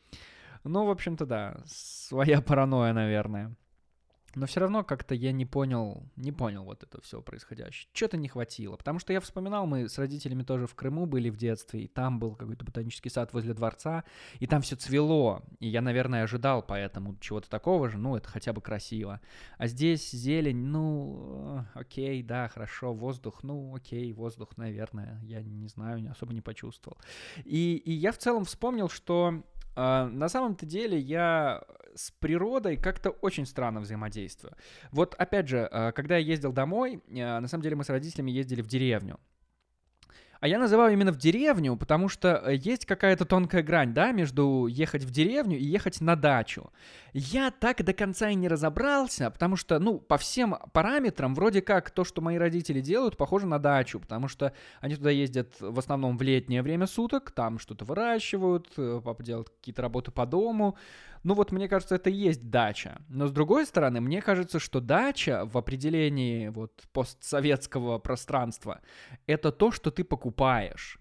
Ну, 0.63 0.85
в 0.85 0.89
общем-то, 0.89 1.25
да, 1.25 1.57
своя 1.65 2.41
паранойя, 2.47 2.93
наверное. 2.93 3.55
Но 4.35 4.45
все 4.45 4.59
равно 4.59 4.83
как-то 4.83 5.15
я 5.15 5.31
не 5.31 5.45
понял, 5.45 6.03
не 6.15 6.31
понял 6.31 6.63
вот 6.65 6.83
это 6.83 7.01
все 7.01 7.21
происходящее. 7.21 7.89
Что-то 7.93 8.17
не 8.17 8.27
хватило. 8.27 8.75
Потому 8.75 8.99
что 8.99 9.13
я 9.13 9.21
вспоминал, 9.21 9.65
мы 9.65 9.87
с 9.87 9.97
родителями 9.97 10.43
тоже 10.43 10.67
в 10.67 10.75
Крыму 10.75 11.05
были 11.05 11.29
в 11.29 11.37
детстве, 11.37 11.83
и 11.83 11.87
там 11.87 12.19
был 12.19 12.35
какой-то 12.35 12.65
ботанический 12.65 13.09
сад 13.09 13.31
возле 13.33 13.53
дворца, 13.53 14.03
и 14.39 14.47
там 14.47 14.61
все 14.61 14.75
цвело. 14.75 15.41
И 15.59 15.67
я, 15.67 15.81
наверное, 15.81 16.23
ожидал 16.23 16.61
поэтому 16.61 17.17
чего-то 17.19 17.49
такого 17.49 17.89
же, 17.89 17.97
ну, 17.97 18.15
это 18.15 18.27
хотя 18.27 18.51
бы 18.51 18.61
красиво. 18.61 19.21
А 19.57 19.67
здесь 19.67 20.11
зелень, 20.11 20.57
ну, 20.57 21.65
окей, 21.73 22.21
да, 22.21 22.49
хорошо, 22.49 22.93
воздух, 22.93 23.43
ну, 23.43 23.73
окей, 23.75 24.11
воздух, 24.11 24.57
наверное, 24.57 25.21
я 25.23 25.41
не 25.41 25.67
знаю, 25.69 26.11
особо 26.11 26.33
не 26.33 26.41
почувствовал. 26.41 26.97
И, 27.45 27.75
и 27.77 27.91
я 27.93 28.11
в 28.11 28.17
целом 28.17 28.43
вспомнил, 28.43 28.89
что 28.89 29.43
на 29.75 30.29
самом-то 30.29 30.65
деле 30.65 30.97
я 30.97 31.63
с 31.95 32.11
природой 32.11 32.77
как-то 32.77 33.09
очень 33.09 33.45
странно 33.45 33.79
взаимодействую. 33.79 34.53
Вот 34.91 35.15
опять 35.15 35.47
же, 35.47 35.69
uh, 35.71 35.91
когда 35.93 36.17
я 36.17 36.25
ездил 36.25 36.51
домой, 36.51 37.01
uh, 37.07 37.39
на 37.39 37.47
самом 37.47 37.63
деле 37.63 37.75
мы 37.75 37.83
с 37.83 37.89
родителями 37.89 38.31
ездили 38.31 38.61
в 38.61 38.67
деревню. 38.67 39.19
А 40.39 40.47
я 40.47 40.59
называю 40.59 40.93
именно 40.93 41.11
в 41.11 41.17
деревню, 41.17 41.75
потому 41.75 42.09
что 42.09 42.41
э, 42.45 42.55
есть 42.55 42.85
какая-то 42.85 43.25
тонкая 43.25 43.63
грань, 43.63 43.93
да, 43.93 44.11
между 44.11 44.67
ехать 44.67 45.03
в 45.03 45.11
деревню 45.11 45.57
и 45.57 45.63
ехать 45.63 46.01
на 46.01 46.15
дачу. 46.15 46.71
Я 47.13 47.51
так 47.51 47.83
до 47.83 47.93
конца 47.93 48.29
и 48.29 48.35
не 48.35 48.47
разобрался, 48.47 49.31
потому 49.31 49.55
что, 49.55 49.79
ну, 49.79 49.99
по 49.99 50.17
всем 50.17 50.55
параметрам, 50.73 51.33
вроде 51.33 51.61
как 51.61 51.89
то, 51.91 52.03
что 52.03 52.21
мои 52.21 52.37
родители 52.37 52.81
делают, 52.81 53.17
похоже 53.17 53.47
на 53.47 53.59
дачу, 53.59 53.99
потому 53.99 54.27
что 54.27 54.53
они 54.81 54.95
туда 54.95 55.11
ездят 55.11 55.55
в 55.59 55.79
основном 55.79 56.17
в 56.17 56.21
летнее 56.21 56.61
время 56.61 56.87
суток, 56.87 57.31
там 57.31 57.57
что-то 57.59 57.85
выращивают, 57.85 58.67
э, 58.77 59.01
папа 59.03 59.23
делает 59.23 59.49
какие-то 59.49 59.81
работы 59.81 60.11
по 60.11 60.25
дому, 60.25 60.77
ну 61.25 61.33
вот 61.33 61.51
мне 61.51 61.67
кажется, 61.67 61.95
это 61.95 62.11
и 62.11 62.13
есть 62.13 62.51
дача. 62.51 63.01
Но 63.09 63.25
с 63.25 63.31
другой 63.31 63.65
стороны, 63.65 63.99
мне 63.99 64.21
кажется, 64.21 64.59
что 64.59 64.79
дача 64.79 65.45
в 65.45 65.57
определении 65.57 66.49
вот 66.49 66.83
постсоветского 66.93 67.97
пространства— 67.97 68.81
это 69.25 69.51
то, 69.51 69.71
что 69.71 69.89
ты 69.89 70.03
покупаешь. 70.03 70.99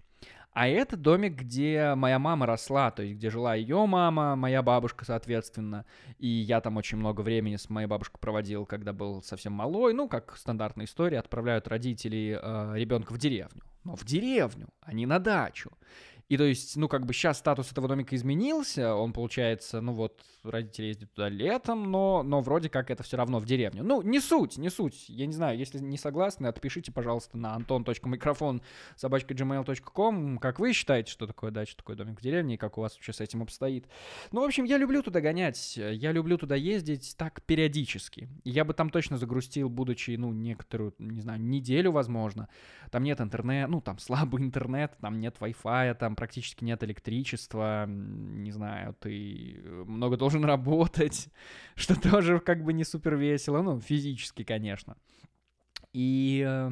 А 0.51 0.67
это 0.67 0.97
домик, 0.97 1.33
где 1.33 1.93
моя 1.95 2.17
мама 2.17 2.47
росла, 2.47 2.89
то 2.89 3.03
есть 3.03 3.17
где 3.17 3.29
жила 3.29 3.53
ее 3.53 3.85
мама, 3.85 4.35
моя 4.35 4.63
бабушка, 4.63 5.05
соответственно. 5.05 5.85
И 6.17 6.27
я 6.27 6.59
там 6.59 6.77
очень 6.77 6.97
много 6.97 7.21
времени 7.21 7.57
с 7.57 7.69
моей 7.69 7.87
бабушкой 7.87 8.19
проводил, 8.19 8.65
когда 8.65 8.93
был 8.93 9.21
совсем 9.21 9.53
малой. 9.53 9.93
Ну, 9.93 10.07
как 10.09 10.35
стандартная 10.37 10.87
история, 10.87 11.19
отправляют 11.19 11.67
родители 11.67 12.39
э, 12.41 12.73
ребенка 12.77 13.13
в 13.13 13.19
деревню. 13.19 13.61
Но 13.83 13.95
в 13.95 14.05
деревню, 14.05 14.69
а 14.81 14.93
не 14.93 15.05
на 15.05 15.19
дачу. 15.19 15.71
И 16.27 16.37
то 16.37 16.43
есть, 16.43 16.75
ну, 16.75 16.87
как 16.87 17.05
бы 17.05 17.13
сейчас 17.13 17.37
статус 17.37 17.71
этого 17.71 17.87
домика 17.87 18.15
изменился, 18.15 18.95
он, 18.95 19.13
получается, 19.13 19.79
ну 19.81 19.93
вот, 19.93 20.21
родители 20.43 20.87
ездят 20.87 21.13
туда 21.13 21.29
летом, 21.29 21.91
но, 21.91 22.23
но 22.23 22.41
вроде 22.41 22.69
как 22.69 22.89
это 22.89 23.03
все 23.03 23.17
равно 23.17 23.39
в 23.39 23.45
деревню. 23.45 23.83
Ну, 23.83 24.01
не 24.01 24.19
суть, 24.19 24.57
не 24.57 24.69
суть. 24.69 25.05
Я 25.07 25.27
не 25.27 25.33
знаю, 25.33 25.57
если 25.57 25.79
не 25.79 25.97
согласны, 25.97 26.47
отпишите, 26.47 26.91
пожалуйста, 26.91 27.37
на 27.37 27.53
антон.микрофон 27.53 28.61
собачка 28.95 29.35
как 30.41 30.59
вы 30.59 30.73
считаете, 30.73 31.11
что 31.11 31.27
такое 31.27 31.51
дача, 31.51 31.75
такой 31.77 31.95
домик 31.95 32.19
в 32.19 32.23
деревне, 32.23 32.55
и 32.55 32.57
как 32.57 32.77
у 32.77 32.81
вас 32.81 32.95
вообще 32.95 33.13
с 33.13 33.21
этим 33.21 33.41
обстоит. 33.41 33.85
Ну, 34.31 34.41
в 34.41 34.43
общем, 34.45 34.63
я 34.63 34.77
люблю 34.77 35.03
туда 35.03 35.21
гонять, 35.21 35.77
я 35.77 36.11
люблю 36.11 36.37
туда 36.37 36.55
ездить 36.55 37.15
так 37.17 37.41
периодически. 37.43 38.29
Я 38.43 38.65
бы 38.65 38.73
там 38.73 38.89
точно 38.89 39.17
загрустил, 39.17 39.69
будучи, 39.69 40.11
ну, 40.11 40.31
некоторую, 40.31 40.93
не 40.99 41.21
знаю, 41.21 41.41
неделю, 41.41 41.91
возможно. 41.91 42.49
Там 42.91 43.03
нет 43.03 43.21
интернета, 43.21 43.69
ну, 43.69 43.81
там 43.81 43.99
слабый 43.99 44.41
интернет, 44.43 44.93
там 45.01 45.19
нет 45.19 45.35
Wi-Fi, 45.39 45.95
там 45.95 46.14
практически 46.15 46.63
нет 46.63 46.83
электричества, 46.83 47.85
не 47.87 48.51
знаю, 48.51 48.95
ты 48.99 49.61
много 49.85 50.17
должен 50.17 50.45
работать, 50.53 51.29
что 51.75 51.99
тоже 51.99 52.39
как 52.39 52.63
бы 52.63 52.73
не 52.73 52.83
супер 52.83 53.15
весело, 53.15 53.61
ну, 53.61 53.79
физически, 53.79 54.43
конечно. 54.43 54.97
И 55.93 56.43
э, 56.45 56.71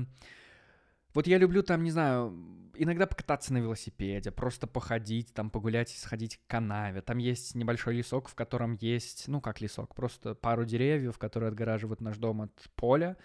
вот 1.14 1.28
я 1.28 1.38
люблю 1.38 1.64
там, 1.64 1.84
не 1.84 1.92
знаю, 1.92 2.36
иногда 2.76 3.06
покататься 3.06 3.54
на 3.54 3.60
велосипеде, 3.60 4.32
просто 4.32 4.68
походить, 4.68 5.34
там 5.34 5.50
погулять 5.50 5.90
сходить 5.90 6.38
к 6.38 6.48
канаве. 6.50 7.02
Там 7.02 7.18
есть 7.18 7.56
небольшой 7.56 7.96
лесок, 7.96 8.28
в 8.28 8.36
котором 8.36 8.78
есть, 8.80 9.28
ну 9.28 9.42
как 9.42 9.62
лесок, 9.62 9.96
просто 9.96 10.36
пару 10.36 10.66
деревьев, 10.66 11.18
которые 11.18 11.50
отгораживают 11.50 12.02
наш 12.02 12.18
дом 12.18 12.42
от 12.42 12.52
поля. 12.76 13.18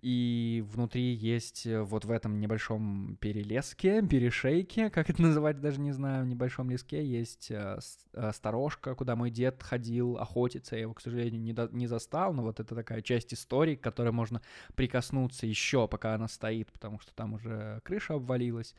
И 0.00 0.64
внутри 0.66 1.14
есть 1.14 1.66
э, 1.66 1.82
вот 1.82 2.04
в 2.04 2.10
этом 2.10 2.40
небольшом 2.40 3.16
перелеске, 3.20 4.02
перешейке, 4.02 4.90
как 4.94 5.10
это 5.10 5.20
называть, 5.22 5.60
даже 5.60 5.80
не 5.80 5.92
знаю, 5.92 6.24
в 6.24 6.28
небольшом 6.28 6.70
леске 6.70 7.04
есть 7.04 7.50
э, 7.50 7.78
э, 8.12 8.32
сторожка, 8.32 8.94
куда 8.94 9.16
мой 9.16 9.30
дед 9.30 9.62
ходил 9.62 10.16
охотиться. 10.18 10.76
Я 10.76 10.82
его, 10.82 10.94
к 10.94 11.00
сожалению, 11.00 11.40
не, 11.40 11.52
до, 11.52 11.68
не 11.72 11.86
застал, 11.86 12.32
но 12.32 12.42
вот 12.42 12.60
это 12.60 12.74
такая 12.74 13.02
часть 13.02 13.34
истории, 13.34 13.76
к 13.76 13.82
которой 13.82 14.12
можно 14.12 14.40
прикоснуться 14.74 15.46
еще, 15.46 15.88
пока 15.88 16.14
она 16.14 16.28
стоит, 16.28 16.72
потому 16.72 16.98
что 16.98 17.14
там 17.14 17.34
уже 17.34 17.80
крыша 17.84 18.14
обвалилась 18.14 18.74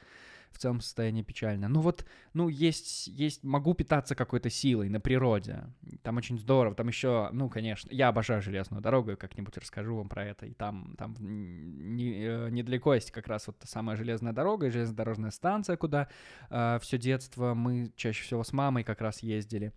в 0.56 0.58
целом 0.58 0.80
состояние 0.80 1.24
печальное. 1.24 1.68
Ну 1.68 1.82
вот, 1.82 2.06
ну 2.34 2.48
есть, 2.48 3.08
есть, 3.08 3.44
могу 3.44 3.74
питаться 3.74 4.16
какой-то 4.16 4.50
силой 4.50 4.88
на 4.90 5.00
природе. 5.00 5.66
Там 6.02 6.18
очень 6.18 6.40
здорово. 6.40 6.76
Там 6.76 6.88
еще, 6.88 7.30
ну, 7.34 7.50
конечно, 7.50 7.90
я 7.92 8.08
обожаю 8.08 8.42
железную 8.42 8.82
дорогу, 8.82 9.18
как-нибудь 9.18 9.58
расскажу 9.58 9.98
вам 9.98 10.08
про 10.08 10.26
это. 10.26 10.46
И 10.46 10.54
там, 10.54 10.96
там 10.98 11.16
не, 11.20 12.26
э, 12.26 12.50
недалеко 12.50 12.94
есть 12.94 13.12
как 13.12 13.28
раз 13.28 13.48
вот 13.48 13.60
та 13.60 13.68
самая 13.68 13.98
железная 13.98 14.34
дорога 14.34 14.68
и 14.68 14.70
железнодорожная 14.70 15.32
станция, 15.32 15.76
куда 15.76 16.08
э, 16.50 16.80
все 16.82 16.98
детство 16.98 17.54
мы 17.54 17.92
чаще 17.98 18.24
всего 18.24 18.44
с 18.44 18.54
мамой 18.54 18.84
как 18.84 19.02
раз 19.02 19.22
ездили 19.24 19.74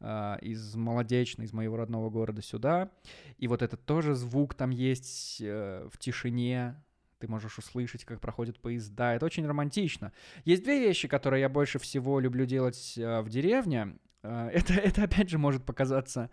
э, 0.00 0.36
из 0.42 0.76
Молодечной, 0.76 1.46
из 1.46 1.54
моего 1.54 1.76
родного 1.76 2.10
города 2.10 2.42
сюда. 2.42 2.90
И 3.38 3.48
вот 3.48 3.62
этот 3.62 3.84
тоже 3.86 4.14
звук 4.14 4.54
там 4.54 4.70
есть 4.70 5.40
э, 5.40 5.88
в 5.90 5.96
тишине, 5.98 6.76
ты 7.18 7.28
можешь 7.28 7.58
услышать, 7.58 8.04
как 8.04 8.20
проходят 8.20 8.60
поезда. 8.60 9.14
Это 9.14 9.26
очень 9.26 9.46
романтично. 9.46 10.12
Есть 10.44 10.64
две 10.64 10.80
вещи, 10.80 11.08
которые 11.08 11.40
я 11.42 11.48
больше 11.48 11.78
всего 11.78 12.20
люблю 12.20 12.46
делать 12.46 12.94
э, 12.96 13.20
в 13.20 13.28
деревне. 13.28 13.96
Э, 14.22 14.48
это, 14.52 14.74
это, 14.88 15.04
опять 15.04 15.28
же, 15.28 15.38
может 15.38 15.64
показаться 15.64 16.30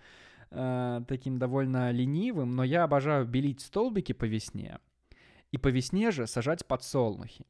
э, 0.51 1.01
таким 1.07 1.37
довольно 1.37 1.91
ленивым, 1.91 2.51
но 2.51 2.63
я 2.63 2.83
обожаю 2.83 3.25
белить 3.25 3.61
столбики 3.61 4.13
по 4.13 4.25
весне. 4.25 4.79
И 5.51 5.57
по 5.57 5.69
весне 5.69 6.11
же 6.11 6.27
сажать 6.27 6.65
подсолнухи. 6.65 7.45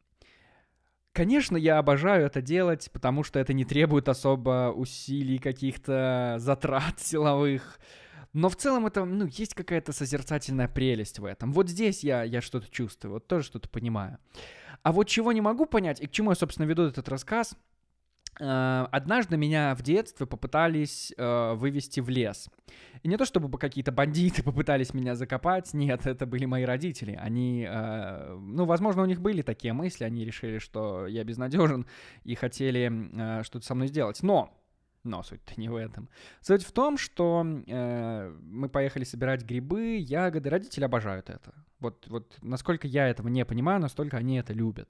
Конечно, 1.12 1.56
я 1.56 1.78
обожаю 1.78 2.26
это 2.26 2.42
делать, 2.42 2.90
потому 2.92 3.24
что 3.24 3.40
это 3.40 3.54
не 3.54 3.64
требует 3.64 4.10
особо 4.10 4.74
усилий, 4.76 5.38
каких-то 5.38 6.36
затрат 6.40 6.96
силовых. 7.00 7.80
Но 8.36 8.50
в 8.50 8.58
целом 8.58 8.86
это, 8.86 9.06
ну, 9.06 9.28
есть 9.28 9.54
какая-то 9.54 9.94
созерцательная 9.94 10.68
прелесть 10.68 11.20
в 11.20 11.26
этом. 11.26 11.54
Вот 11.54 11.70
здесь 11.70 12.04
я, 12.04 12.24
я 12.24 12.42
что-то 12.42 12.70
чувствую, 12.70 13.14
вот 13.14 13.28
тоже 13.28 13.46
что-то 13.46 13.70
понимаю. 13.70 14.18
А 14.84 14.92
вот 14.92 15.06
чего 15.06 15.32
не 15.32 15.40
могу 15.40 15.66
понять, 15.66 16.02
и 16.02 16.08
к 16.08 16.12
чему 16.12 16.32
я, 16.32 16.36
собственно, 16.36 16.66
веду 16.68 16.84
этот 16.84 17.08
рассказ, 17.08 17.56
э, 18.42 18.88
однажды 18.92 19.38
меня 19.38 19.74
в 19.74 19.84
детстве 19.84 20.26
попытались 20.26 21.14
э, 21.16 21.54
вывести 21.54 22.02
в 22.02 22.10
лес. 22.10 22.50
И 23.04 23.08
не 23.08 23.16
то 23.16 23.24
чтобы 23.24 23.58
какие-то 23.58 23.94
бандиты 23.94 24.44
попытались 24.44 24.94
меня 24.94 25.16
закопать, 25.16 25.74
нет, 25.74 26.06
это 26.06 26.26
были 26.26 26.44
мои 26.44 26.66
родители. 26.66 27.14
Они, 27.14 27.66
э, 27.66 28.38
ну, 28.38 28.66
возможно, 28.66 29.04
у 29.04 29.06
них 29.06 29.22
были 29.22 29.44
такие 29.44 29.72
мысли, 29.72 30.04
они 30.04 30.26
решили, 30.26 30.58
что 30.58 31.08
я 31.08 31.24
безнадежен 31.24 31.86
и 32.26 32.36
хотели 32.36 33.44
что-то 33.44 33.66
со 33.66 33.76
мной 33.76 33.88
сделать. 33.88 34.22
Но 34.24 34.54
но 35.06 35.24
суть-то 35.24 35.54
не 35.58 35.70
в 35.70 35.76
этом. 35.76 36.10
Суть 36.42 36.64
в 36.64 36.72
том, 36.72 36.98
что 36.98 37.46
э, 37.68 38.36
мы 38.42 38.70
поехали 38.70 39.04
собирать 39.04 39.44
грибы, 39.44 39.98
ягоды. 39.98 40.50
Родители 40.50 40.84
обожают 40.84 41.30
это. 41.30 41.54
Вот, 41.80 42.06
вот 42.08 42.38
насколько 42.42 42.88
я 42.88 43.08
этого 43.08 43.28
не 43.28 43.46
понимаю, 43.46 43.82
настолько 43.82 44.18
они 44.18 44.38
это 44.38 44.54
любят. 44.54 44.90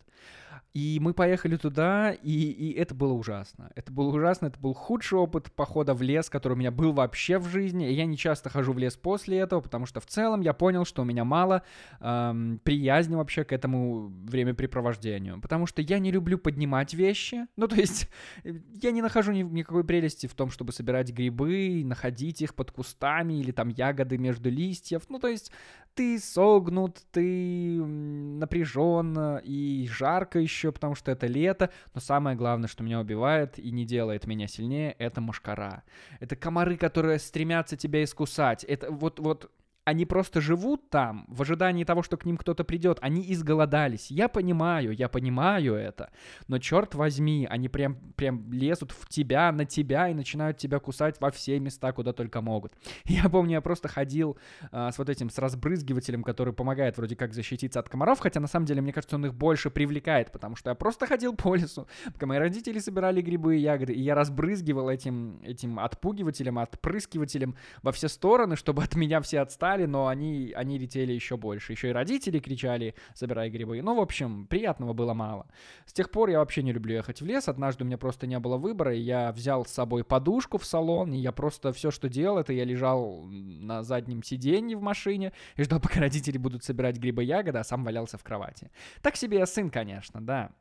И 0.75 0.99
мы 1.01 1.13
поехали 1.13 1.55
туда, 1.55 2.11
и, 2.11 2.31
и 2.31 2.73
это 2.73 2.93
было 2.93 3.13
ужасно. 3.13 3.71
Это 3.75 3.93
было 3.93 4.13
ужасно, 4.13 4.47
это 4.47 4.59
был 4.59 4.73
худший 4.73 5.17
опыт 5.17 5.49
похода 5.53 5.93
в 5.93 6.01
лес, 6.01 6.29
который 6.29 6.53
у 6.53 6.57
меня 6.57 6.69
был 6.69 6.91
вообще 6.91 7.37
в 7.37 7.47
жизни. 7.47 7.89
И 7.89 7.93
я 7.93 8.05
не 8.05 8.17
часто 8.17 8.49
хожу 8.49 8.73
в 8.73 8.77
лес 8.77 8.97
после 8.97 9.37
этого, 9.37 9.61
потому 9.61 9.85
что 9.85 10.01
в 10.01 10.05
целом 10.05 10.41
я 10.41 10.51
понял, 10.51 10.83
что 10.83 11.03
у 11.03 11.05
меня 11.05 11.23
мало 11.23 11.63
эм, 12.01 12.59
приязни 12.61 13.15
вообще 13.15 13.45
к 13.45 13.53
этому 13.53 14.09
времяпрепровождению. 14.25 15.39
Потому 15.39 15.65
что 15.65 15.81
я 15.81 15.97
не 15.97 16.11
люблю 16.11 16.37
поднимать 16.37 16.93
вещи. 16.93 17.47
Ну, 17.55 17.69
то 17.69 17.75
есть 17.77 18.09
я 18.43 18.91
не 18.91 19.01
нахожу 19.01 19.31
ни, 19.31 19.43
никакой 19.43 19.85
прелести 19.85 20.27
в 20.27 20.33
том, 20.33 20.51
чтобы 20.51 20.73
собирать 20.73 21.09
грибы, 21.13 21.83
находить 21.85 22.41
их 22.41 22.53
под 22.53 22.71
кустами 22.71 23.39
или 23.39 23.51
там 23.51 23.69
ягоды 23.69 24.17
между 24.17 24.49
листьев. 24.49 25.03
Ну, 25.07 25.19
то 25.19 25.29
есть 25.29 25.53
ты 25.93 26.19
согнут, 26.19 26.74
ты 27.11 27.81
напряжен 27.83 29.39
и 29.43 29.88
жарко 29.91 30.39
еще, 30.39 30.71
потому 30.71 30.95
что 30.95 31.11
это 31.11 31.27
лето. 31.27 31.71
Но 31.93 32.01
самое 32.01 32.35
главное, 32.35 32.67
что 32.67 32.83
меня 32.83 32.99
убивает 32.99 33.57
и 33.59 33.71
не 33.71 33.85
делает 33.85 34.27
меня 34.27 34.47
сильнее, 34.47 34.95
это 34.99 35.21
мошкара. 35.21 35.83
Это 36.19 36.35
комары, 36.35 36.77
которые 36.77 37.19
стремятся 37.19 37.77
тебя 37.77 38.03
искусать. 38.03 38.63
Это 38.63 38.91
вот, 38.91 39.19
вот 39.19 39.51
они 39.85 40.05
просто 40.05 40.41
живут 40.41 40.89
там 40.89 41.25
в 41.27 41.43
ожидании 41.43 41.83
того, 41.83 42.01
что 42.01 42.17
к 42.17 42.25
ним 42.25 42.37
кто-то 42.37 42.63
придет. 42.63 42.97
Они 43.01 43.31
изголодались. 43.31 44.09
Я 44.09 44.27
понимаю, 44.27 44.91
я 44.91 45.07
понимаю 45.07 45.75
это. 45.75 46.09
Но 46.47 46.57
черт 46.57 46.95
возьми, 46.95 47.47
они 47.49 47.69
прям, 47.69 47.95
прям 48.15 48.51
лезут 48.51 48.91
в 48.91 49.07
тебя, 49.07 49.51
на 49.51 49.65
тебя 49.65 50.09
и 50.09 50.15
начинают 50.15 50.57
тебя 50.57 50.79
кусать 50.79 51.21
во 51.21 51.29
все 51.29 51.59
места, 51.59 51.91
куда 51.93 52.13
только 52.13 52.41
могут. 52.41 52.73
Я 53.05 53.29
помню, 53.29 53.53
я 53.53 53.61
просто 53.61 53.87
ходил 53.87 54.37
а, 54.71 54.91
с 54.91 54.97
вот 54.97 55.09
этим, 55.09 55.29
с 55.29 55.37
разбрызгивателем, 55.37 56.23
который 56.23 56.53
помогает 56.53 56.97
вроде 56.97 57.15
как 57.15 57.33
защититься 57.33 57.79
от 57.79 57.89
комаров, 57.89 58.19
хотя 58.19 58.39
на 58.39 58.47
самом 58.47 58.65
деле, 58.65 58.81
мне 58.81 58.91
кажется, 58.91 59.15
он 59.15 59.25
их 59.25 59.33
больше 59.33 59.69
привлекает, 59.69 60.31
потому 60.31 60.55
что 60.55 60.71
я 60.71 60.75
просто 60.75 61.05
ходил 61.05 61.35
по 61.35 61.55
лесу, 61.55 61.87
пока 62.13 62.25
мои 62.25 62.39
родители 62.39 62.79
собирали 62.79 63.21
грибы 63.21 63.57
и 63.57 63.59
ягоды, 63.59 63.93
и 63.93 64.01
я 64.01 64.15
разбрызгивал 64.15 64.89
этим, 64.89 65.39
этим 65.43 65.79
отпугивателем, 65.79 66.59
отпрыскивателем 66.59 67.55
во 67.83 67.91
все 67.91 68.07
стороны, 68.07 68.55
чтобы 68.55 68.83
от 68.83 68.95
меня 68.95 69.21
все 69.21 69.41
отстали, 69.41 69.74
кричали, 69.75 69.85
но 69.85 70.07
они, 70.07 70.53
они 70.55 70.77
летели 70.77 71.13
еще 71.13 71.38
больше. 71.38 71.73
Еще 71.73 71.89
и 71.89 71.93
родители 71.93 72.39
кричали, 72.39 72.95
забирай 73.15 73.49
грибы. 73.49 73.81
Ну, 73.81 73.95
в 73.95 73.99
общем, 73.99 74.47
приятного 74.47 74.93
было 74.93 75.13
мало. 75.13 75.47
С 75.85 75.93
тех 75.93 76.09
пор 76.09 76.29
я 76.29 76.39
вообще 76.39 76.63
не 76.63 76.73
люблю 76.73 76.95
ехать 76.95 77.21
в 77.21 77.25
лес. 77.25 77.47
Однажды 77.47 77.83
у 77.83 77.88
меня 77.88 77.97
просто 77.97 78.27
не 78.27 78.39
было 78.39 78.57
выбора, 78.57 78.95
и 78.95 78.99
я 78.99 79.31
взял 79.31 79.65
с 79.65 79.71
собой 79.71 80.03
подушку 80.03 80.57
в 80.57 80.65
салон, 80.65 81.13
и 81.13 81.17
я 81.17 81.31
просто 81.31 81.71
все, 81.71 81.91
что 81.91 82.09
делал, 82.09 82.38
это 82.38 82.53
я 82.53 82.65
лежал 82.65 83.23
на 83.25 83.83
заднем 83.83 84.23
сиденье 84.23 84.77
в 84.77 84.81
машине 84.81 85.31
и 85.57 85.63
ждал, 85.63 85.79
пока 85.79 85.99
родители 85.99 86.38
будут 86.38 86.63
собирать 86.63 86.97
грибы 86.97 87.23
ягоды, 87.23 87.59
а 87.59 87.63
сам 87.63 87.83
валялся 87.83 88.17
в 88.17 88.23
кровати. 88.23 88.71
Так 89.01 89.15
себе 89.15 89.38
я 89.38 89.45
сын, 89.45 89.69
конечно, 89.69 90.21
да. 90.21 90.51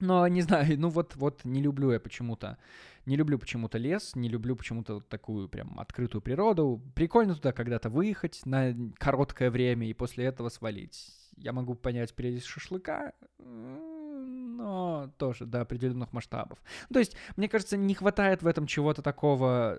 Но 0.00 0.28
не 0.28 0.42
знаю, 0.42 0.78
ну 0.78 0.88
вот, 0.88 1.16
вот 1.16 1.44
не 1.44 1.62
люблю 1.62 1.90
я 1.90 2.00
почему-то 2.00 2.58
не 3.06 3.16
люблю 3.16 3.38
почему-то 3.38 3.78
лес, 3.78 4.14
не 4.14 4.28
люблю 4.28 4.56
почему-то 4.56 5.00
такую 5.00 5.48
прям 5.48 5.78
открытую 5.78 6.20
природу. 6.20 6.82
Прикольно 6.94 7.34
туда 7.34 7.52
когда-то 7.52 7.88
выехать 7.88 8.42
на 8.44 8.74
короткое 8.98 9.50
время 9.50 9.88
и 9.88 9.94
после 9.94 10.24
этого 10.24 10.48
свалить. 10.48 11.12
Я 11.36 11.52
могу 11.52 11.74
понять 11.74 12.14
прелесть 12.14 12.46
шашлыка, 12.46 13.12
но 13.38 15.12
тоже 15.18 15.46
до 15.46 15.60
определенных 15.60 16.12
масштабов. 16.12 16.58
То 16.92 16.98
есть, 16.98 17.16
мне 17.36 17.48
кажется, 17.48 17.76
не 17.76 17.94
хватает 17.94 18.42
в 18.42 18.46
этом 18.46 18.66
чего-то 18.66 19.02
такого 19.02 19.78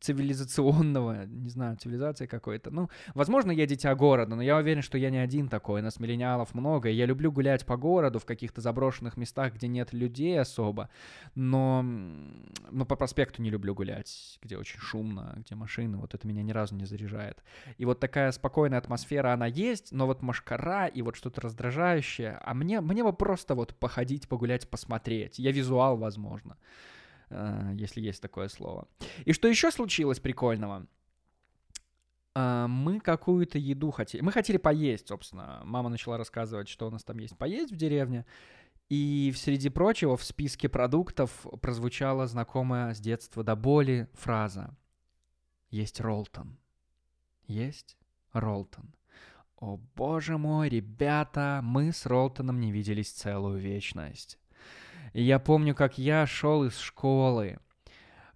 цивилизационного, 0.00 1.26
не 1.26 1.50
знаю, 1.50 1.76
цивилизации 1.76 2.26
какой-то. 2.26 2.70
Ну, 2.70 2.88
возможно, 3.14 3.50
я 3.50 3.66
дитя 3.66 3.94
города, 3.94 4.34
но 4.34 4.42
я 4.42 4.56
уверен, 4.56 4.82
что 4.82 4.98
я 4.98 5.10
не 5.10 5.18
один 5.18 5.48
такой. 5.48 5.82
Нас 5.82 6.00
миллениалов 6.00 6.54
много. 6.54 6.88
Я 6.88 7.06
люблю 7.06 7.30
гулять 7.30 7.66
по 7.66 7.76
городу 7.76 8.18
в 8.18 8.24
каких-то 8.24 8.60
заброшенных 8.60 9.16
местах, 9.16 9.54
где 9.54 9.68
нет 9.68 9.92
людей 9.92 10.40
особо, 10.40 10.88
но, 11.34 11.82
но 12.70 12.84
по 12.86 12.96
проспекту 12.96 13.42
не 13.42 13.50
люблю 13.50 13.74
гулять, 13.74 14.38
где 14.42 14.56
очень 14.56 14.80
шумно, 14.80 15.34
где 15.36 15.54
машины. 15.54 15.98
Вот 15.98 16.14
это 16.14 16.26
меня 16.26 16.42
ни 16.42 16.52
разу 16.52 16.74
не 16.74 16.86
заряжает. 16.86 17.42
И 17.76 17.84
вот 17.84 18.00
такая 18.00 18.32
спокойная 18.32 18.78
атмосфера, 18.78 19.32
она 19.32 19.46
есть, 19.46 19.92
но 19.92 20.06
вот 20.06 20.22
машкара 20.22 20.86
и 20.86 21.02
вот 21.02 21.16
что-то 21.16 21.42
раздражающее. 21.42 22.40
А 22.42 22.54
мне, 22.54 22.80
мне 22.80 23.04
бы 23.04 23.12
просто 23.12 23.54
вот 23.54 23.74
походить, 23.74 24.28
погулять, 24.28 24.68
посмотреть. 24.68 25.38
Я 25.38 25.52
визуал, 25.52 25.96
возможно. 25.96 26.56
Э, 27.30 27.72
если 27.74 28.00
есть 28.00 28.20
такое 28.20 28.48
слово. 28.48 28.88
И 29.24 29.32
что 29.32 29.48
еще 29.48 29.70
случилось 29.70 30.20
прикольного? 30.20 30.86
Э, 32.34 32.66
мы 32.68 33.00
какую-то 33.00 33.58
еду 33.58 33.90
хотели. 33.90 34.22
Мы 34.22 34.32
хотели 34.32 34.56
поесть, 34.56 35.08
собственно. 35.08 35.62
Мама 35.64 35.88
начала 35.88 36.18
рассказывать, 36.18 36.68
что 36.68 36.88
у 36.88 36.90
нас 36.90 37.04
там 37.04 37.18
есть 37.18 37.36
поесть 37.38 37.72
в 37.72 37.76
деревне. 37.76 38.26
И 38.88 39.32
среди 39.36 39.68
прочего 39.68 40.16
в 40.16 40.24
списке 40.24 40.68
продуктов 40.68 41.46
прозвучала 41.62 42.26
знакомая 42.26 42.92
с 42.92 42.98
детства 43.00 43.44
до 43.44 43.54
боли 43.54 44.08
фраза 44.14 44.76
«Есть 45.70 46.00
Ролтон». 46.00 46.58
Есть 47.46 47.96
Ролтон. 48.32 48.92
О 49.56 49.76
боже 49.94 50.38
мой, 50.38 50.68
ребята, 50.68 51.60
мы 51.62 51.92
с 51.92 52.06
Ролтоном 52.06 52.58
не 52.60 52.72
виделись 52.72 53.12
целую 53.12 53.60
вечность. 53.60 54.38
Я 55.12 55.38
помню, 55.38 55.74
как 55.74 55.98
я 55.98 56.26
шел 56.26 56.64
из 56.64 56.78
школы. 56.78 57.58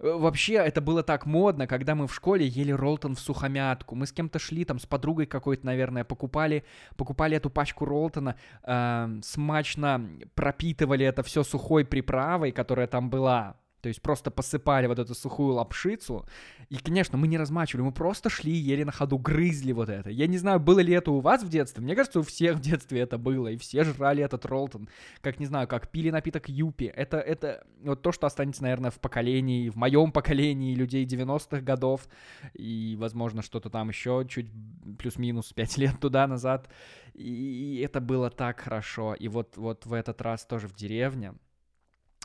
Э, 0.00 0.12
вообще, 0.16 0.54
это 0.54 0.80
было 0.80 1.02
так 1.02 1.26
модно, 1.26 1.66
когда 1.66 1.94
мы 1.94 2.06
в 2.06 2.14
школе 2.14 2.46
ели 2.46 2.72
ролтон 2.72 3.14
в 3.14 3.20
сухомятку. 3.20 3.94
Мы 3.94 4.06
с 4.06 4.12
кем-то 4.12 4.38
шли, 4.38 4.64
там, 4.64 4.78
с 4.78 4.86
подругой 4.86 5.26
какой-то, 5.26 5.64
наверное, 5.66 6.04
покупали, 6.04 6.64
покупали 6.96 7.36
эту 7.36 7.50
пачку 7.50 7.84
ролтона, 7.84 8.36
э, 8.64 9.20
смачно 9.22 10.10
пропитывали 10.34 11.06
это 11.06 11.22
все 11.22 11.42
сухой 11.42 11.84
приправой, 11.84 12.52
которая 12.52 12.86
там 12.86 13.08
была. 13.10 13.56
То 13.84 13.88
есть 13.88 14.00
просто 14.00 14.30
посыпали 14.30 14.86
вот 14.86 14.98
эту 14.98 15.14
сухую 15.14 15.56
лапшицу. 15.56 16.26
И, 16.70 16.76
конечно, 16.76 17.18
мы 17.18 17.28
не 17.28 17.36
размачивали, 17.36 17.84
мы 17.84 17.92
просто 17.92 18.30
шли, 18.30 18.50
ели 18.50 18.82
на 18.82 18.92
ходу, 18.92 19.18
грызли 19.18 19.72
вот 19.72 19.90
это. 19.90 20.08
Я 20.08 20.26
не 20.26 20.38
знаю, 20.38 20.58
было 20.58 20.80
ли 20.80 20.94
это 20.94 21.10
у 21.10 21.20
вас 21.20 21.42
в 21.42 21.50
детстве. 21.50 21.84
Мне 21.84 21.94
кажется, 21.94 22.20
у 22.20 22.22
всех 22.22 22.56
в 22.56 22.60
детстве 22.60 23.00
это 23.02 23.18
было. 23.18 23.48
И 23.48 23.58
все 23.58 23.84
жрали 23.84 24.24
этот 24.24 24.46
Ролтон. 24.46 24.88
Как, 25.20 25.38
не 25.38 25.44
знаю, 25.44 25.68
как 25.68 25.90
пили 25.90 26.08
напиток 26.08 26.48
Юпи. 26.48 26.86
Это, 26.86 27.18
это 27.18 27.66
вот 27.82 28.00
то, 28.00 28.10
что 28.10 28.26
останется, 28.26 28.62
наверное, 28.62 28.90
в 28.90 28.98
поколении, 29.00 29.68
в 29.68 29.76
моем 29.76 30.12
поколении 30.12 30.74
людей 30.74 31.04
90-х 31.04 31.60
годов. 31.60 32.08
И, 32.54 32.96
возможно, 32.98 33.42
что-то 33.42 33.68
там 33.68 33.90
еще 33.90 34.24
чуть 34.26 34.50
плюс-минус 34.98 35.52
5 35.52 35.76
лет 35.76 36.00
туда 36.00 36.26
назад. 36.26 36.70
И 37.12 37.82
это 37.84 38.00
было 38.00 38.30
так 38.30 38.60
хорошо. 38.60 39.12
И 39.12 39.28
вот, 39.28 39.58
вот 39.58 39.84
в 39.84 39.92
этот 39.92 40.22
раз 40.22 40.46
тоже 40.46 40.68
в 40.68 40.74
деревне 40.74 41.34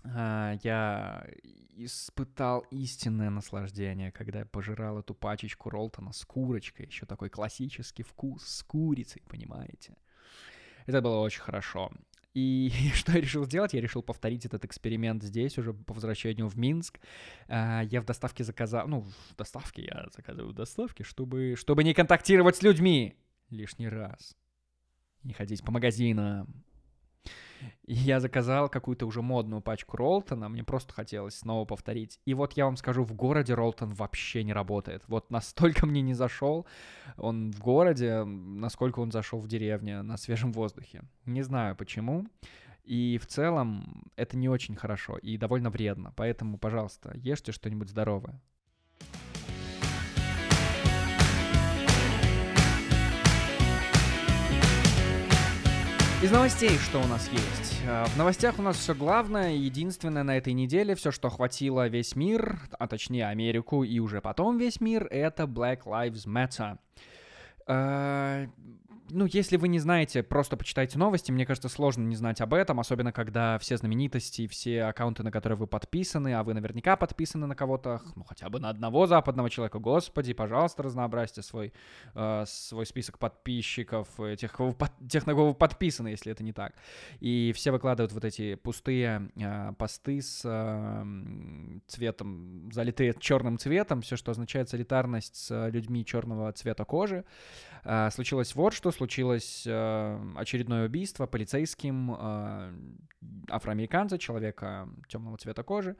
я 0.04 1.28
испытал 1.76 2.66
истинное 2.72 3.30
наслаждение, 3.30 4.12
когда 4.12 4.40
я 4.40 4.46
пожирал 4.46 5.00
эту 5.00 5.14
пачечку 5.14 5.70
Ролтона 5.70 6.14
с 6.14 6.26
курочкой, 6.26 6.88
еще 6.88 7.06
такой 7.06 7.30
классический 7.30 8.04
вкус 8.04 8.44
с 8.44 8.64
курицей, 8.64 9.24
понимаете? 9.28 9.96
Это 10.86 11.02
было 11.02 11.20
очень 11.20 11.42
хорошо. 11.42 11.92
И 12.34 12.72
что 12.94 13.14
я 13.14 13.22
решил 13.22 13.46
сделать? 13.46 13.74
Я 13.74 13.82
решил 13.82 14.02
повторить 14.02 14.46
этот 14.46 14.66
эксперимент 14.66 15.24
здесь, 15.24 15.58
уже 15.58 15.74
по 15.74 15.94
возвращению 15.94 16.48
в 16.48 16.58
Минск. 16.58 17.00
А, 17.48 17.82
я 17.84 18.02
в 18.02 18.06
доставке 18.06 18.44
заказал... 18.44 18.88
Ну, 18.88 19.02
в 19.02 19.36
доставке 19.38 19.86
я 19.86 20.08
заказываю 20.16 20.52
в 20.52 20.56
доставке, 20.56 21.04
чтобы, 21.04 21.56
чтобы 21.58 21.84
не 21.84 21.94
контактировать 21.94 22.58
с 22.58 22.62
людьми 22.62 23.16
лишний 23.50 23.90
раз. 23.90 24.36
Не 25.24 25.34
ходить 25.34 25.64
по 25.64 25.72
магазинам, 25.72 26.64
и 27.86 27.94
я 27.94 28.20
заказал 28.20 28.70
какую-то 28.70 29.06
уже 29.06 29.22
модную 29.22 29.62
пачку 29.62 29.98
Ролтона, 29.98 30.50
мне 30.50 30.64
просто 30.64 30.94
хотелось 30.94 31.36
снова 31.36 31.66
повторить. 31.66 32.20
И 32.26 32.34
вот 32.34 32.54
я 32.54 32.66
вам 32.66 32.78
скажу, 32.78 33.04
в 33.04 33.14
городе 33.14 33.54
Ролтон 33.54 33.94
вообще 33.94 34.44
не 34.44 34.54
работает. 34.54 35.04
Вот 35.08 35.30
настолько 35.32 35.86
мне 35.88 36.02
не 36.02 36.14
зашел 36.14 36.66
он 37.18 37.52
в 37.52 37.60
городе, 37.60 38.24
насколько 38.24 39.00
он 39.00 39.12
зашел 39.12 39.40
в 39.40 39.48
деревне 39.48 40.02
на 40.02 40.18
свежем 40.18 40.52
воздухе. 40.52 41.04
Не 41.26 41.42
знаю 41.42 41.76
почему. 41.76 42.28
И 42.84 43.20
в 43.22 43.28
целом 43.28 44.12
это 44.16 44.36
не 44.36 44.50
очень 44.50 44.76
хорошо 44.76 45.18
и 45.18 45.38
довольно 45.38 45.70
вредно. 45.70 46.12
Поэтому, 46.16 46.58
пожалуйста, 46.58 47.14
ешьте 47.16 47.52
что-нибудь 47.52 47.90
здоровое. 47.90 48.42
Из 56.22 56.32
новостей, 56.32 56.72
что 56.72 57.00
у 57.00 57.08
нас 57.08 57.30
есть? 57.30 57.82
Э, 57.88 58.04
в 58.04 58.18
новостях 58.18 58.60
у 58.60 58.62
нас 58.62 58.76
все 58.76 58.94
главное, 58.94 59.54
единственное 59.54 60.24
на 60.24 60.36
этой 60.36 60.52
неделе, 60.52 60.94
все, 60.96 61.12
что 61.12 61.30
охватило 61.30 61.88
весь 61.88 62.14
мир, 62.18 62.60
а 62.78 62.90
точнее 62.90 63.28
Америку 63.28 63.86
и 63.86 64.00
уже 64.00 64.20
потом 64.20 64.58
весь 64.58 64.82
мир, 64.82 65.08
это 65.10 65.44
Black 65.44 65.84
Lives 65.86 66.28
Matter. 66.28 66.78
Ну, 69.12 69.26
если 69.26 69.58
вы 69.58 69.68
не 69.70 69.80
знаете, 69.80 70.22
просто 70.22 70.56
почитайте 70.56 70.98
новости. 70.98 71.32
Мне 71.32 71.46
кажется, 71.46 71.68
сложно 71.70 72.04
не 72.04 72.16
знать 72.16 72.42
об 72.42 72.54
этом, 72.54 72.80
особенно 72.80 73.12
когда 73.12 73.58
все 73.58 73.78
знаменитости, 73.78 74.48
все 74.48 74.84
аккаунты, 74.84 75.24
на 75.24 75.32
которые 75.32 75.58
вы 75.58 75.66
подписаны, 75.66 76.36
а 76.36 76.44
вы 76.44 76.54
наверняка 76.54 76.96
подписаны 76.96 77.48
на 77.48 77.56
кого-то, 77.56 78.02
ну, 78.16 78.24
хотя 78.24 78.50
бы 78.50 78.60
на 78.60 78.70
одного 78.70 79.08
западного 79.08 79.50
человека. 79.50 79.80
Господи, 79.80 80.34
пожалуйста, 80.34 80.84
разнообразьте 80.84 81.42
свой, 81.42 81.74
э, 82.14 82.44
свой 82.46 82.86
список 82.86 83.18
подписчиков, 83.18 84.08
тех, 84.38 84.52
кого, 84.52 84.76
тех, 85.10 85.26
на 85.26 85.34
кого 85.34 85.50
вы 85.50 85.54
подписаны, 85.56 86.10
если 86.10 86.32
это 86.32 86.44
не 86.44 86.54
так. 86.54 86.74
И 87.20 87.52
все 87.56 87.72
выкладывают 87.72 88.14
вот 88.14 88.26
эти 88.26 88.56
пустые 88.56 89.32
э, 89.36 89.74
посты 89.74 90.22
с 90.22 90.42
э, 90.46 91.80
цветом, 91.88 92.72
залитые 92.72 93.16
черным 93.20 93.58
цветом, 93.58 94.02
все, 94.02 94.16
что 94.16 94.32
означает 94.32 94.70
солидарность 94.70 95.36
с 95.36 95.70
людьми 95.70 96.06
черного 96.06 96.52
цвета 96.52 96.86
кожи. 96.86 97.26
Э, 97.84 98.10
случилось 98.12 98.54
вот 98.56 98.74
что, 98.74 98.92
случилось 99.00 99.64
э, 99.66 100.34
очередное 100.36 100.86
убийство 100.86 101.26
полицейским 101.26 102.16
э, 102.20 102.74
афроамериканца, 103.50 104.18
человека 104.18 104.90
темного 105.08 105.38
цвета 105.38 105.64
кожи. 105.64 105.96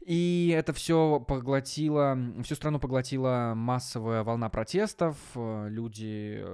И 0.00 0.52
это 0.56 0.72
все 0.72 1.20
поглотило, 1.20 2.18
всю 2.42 2.54
страну 2.56 2.80
поглотила 2.80 3.52
массовая 3.54 4.24
волна 4.24 4.48
протестов. 4.48 5.16
Люди, 5.36 6.44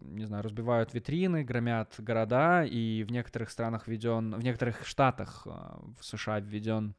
не 0.00 0.26
знаю, 0.26 0.42
разбивают 0.42 0.92
витрины, 0.92 1.42
громят 1.42 1.94
города, 1.98 2.64
и 2.64 3.04
в 3.04 3.10
некоторых 3.10 3.50
странах 3.50 3.88
введен, 3.88 4.34
в 4.34 4.44
некоторых 4.44 4.84
штатах 4.84 5.46
в 5.46 6.04
США 6.04 6.40
введен 6.40 6.94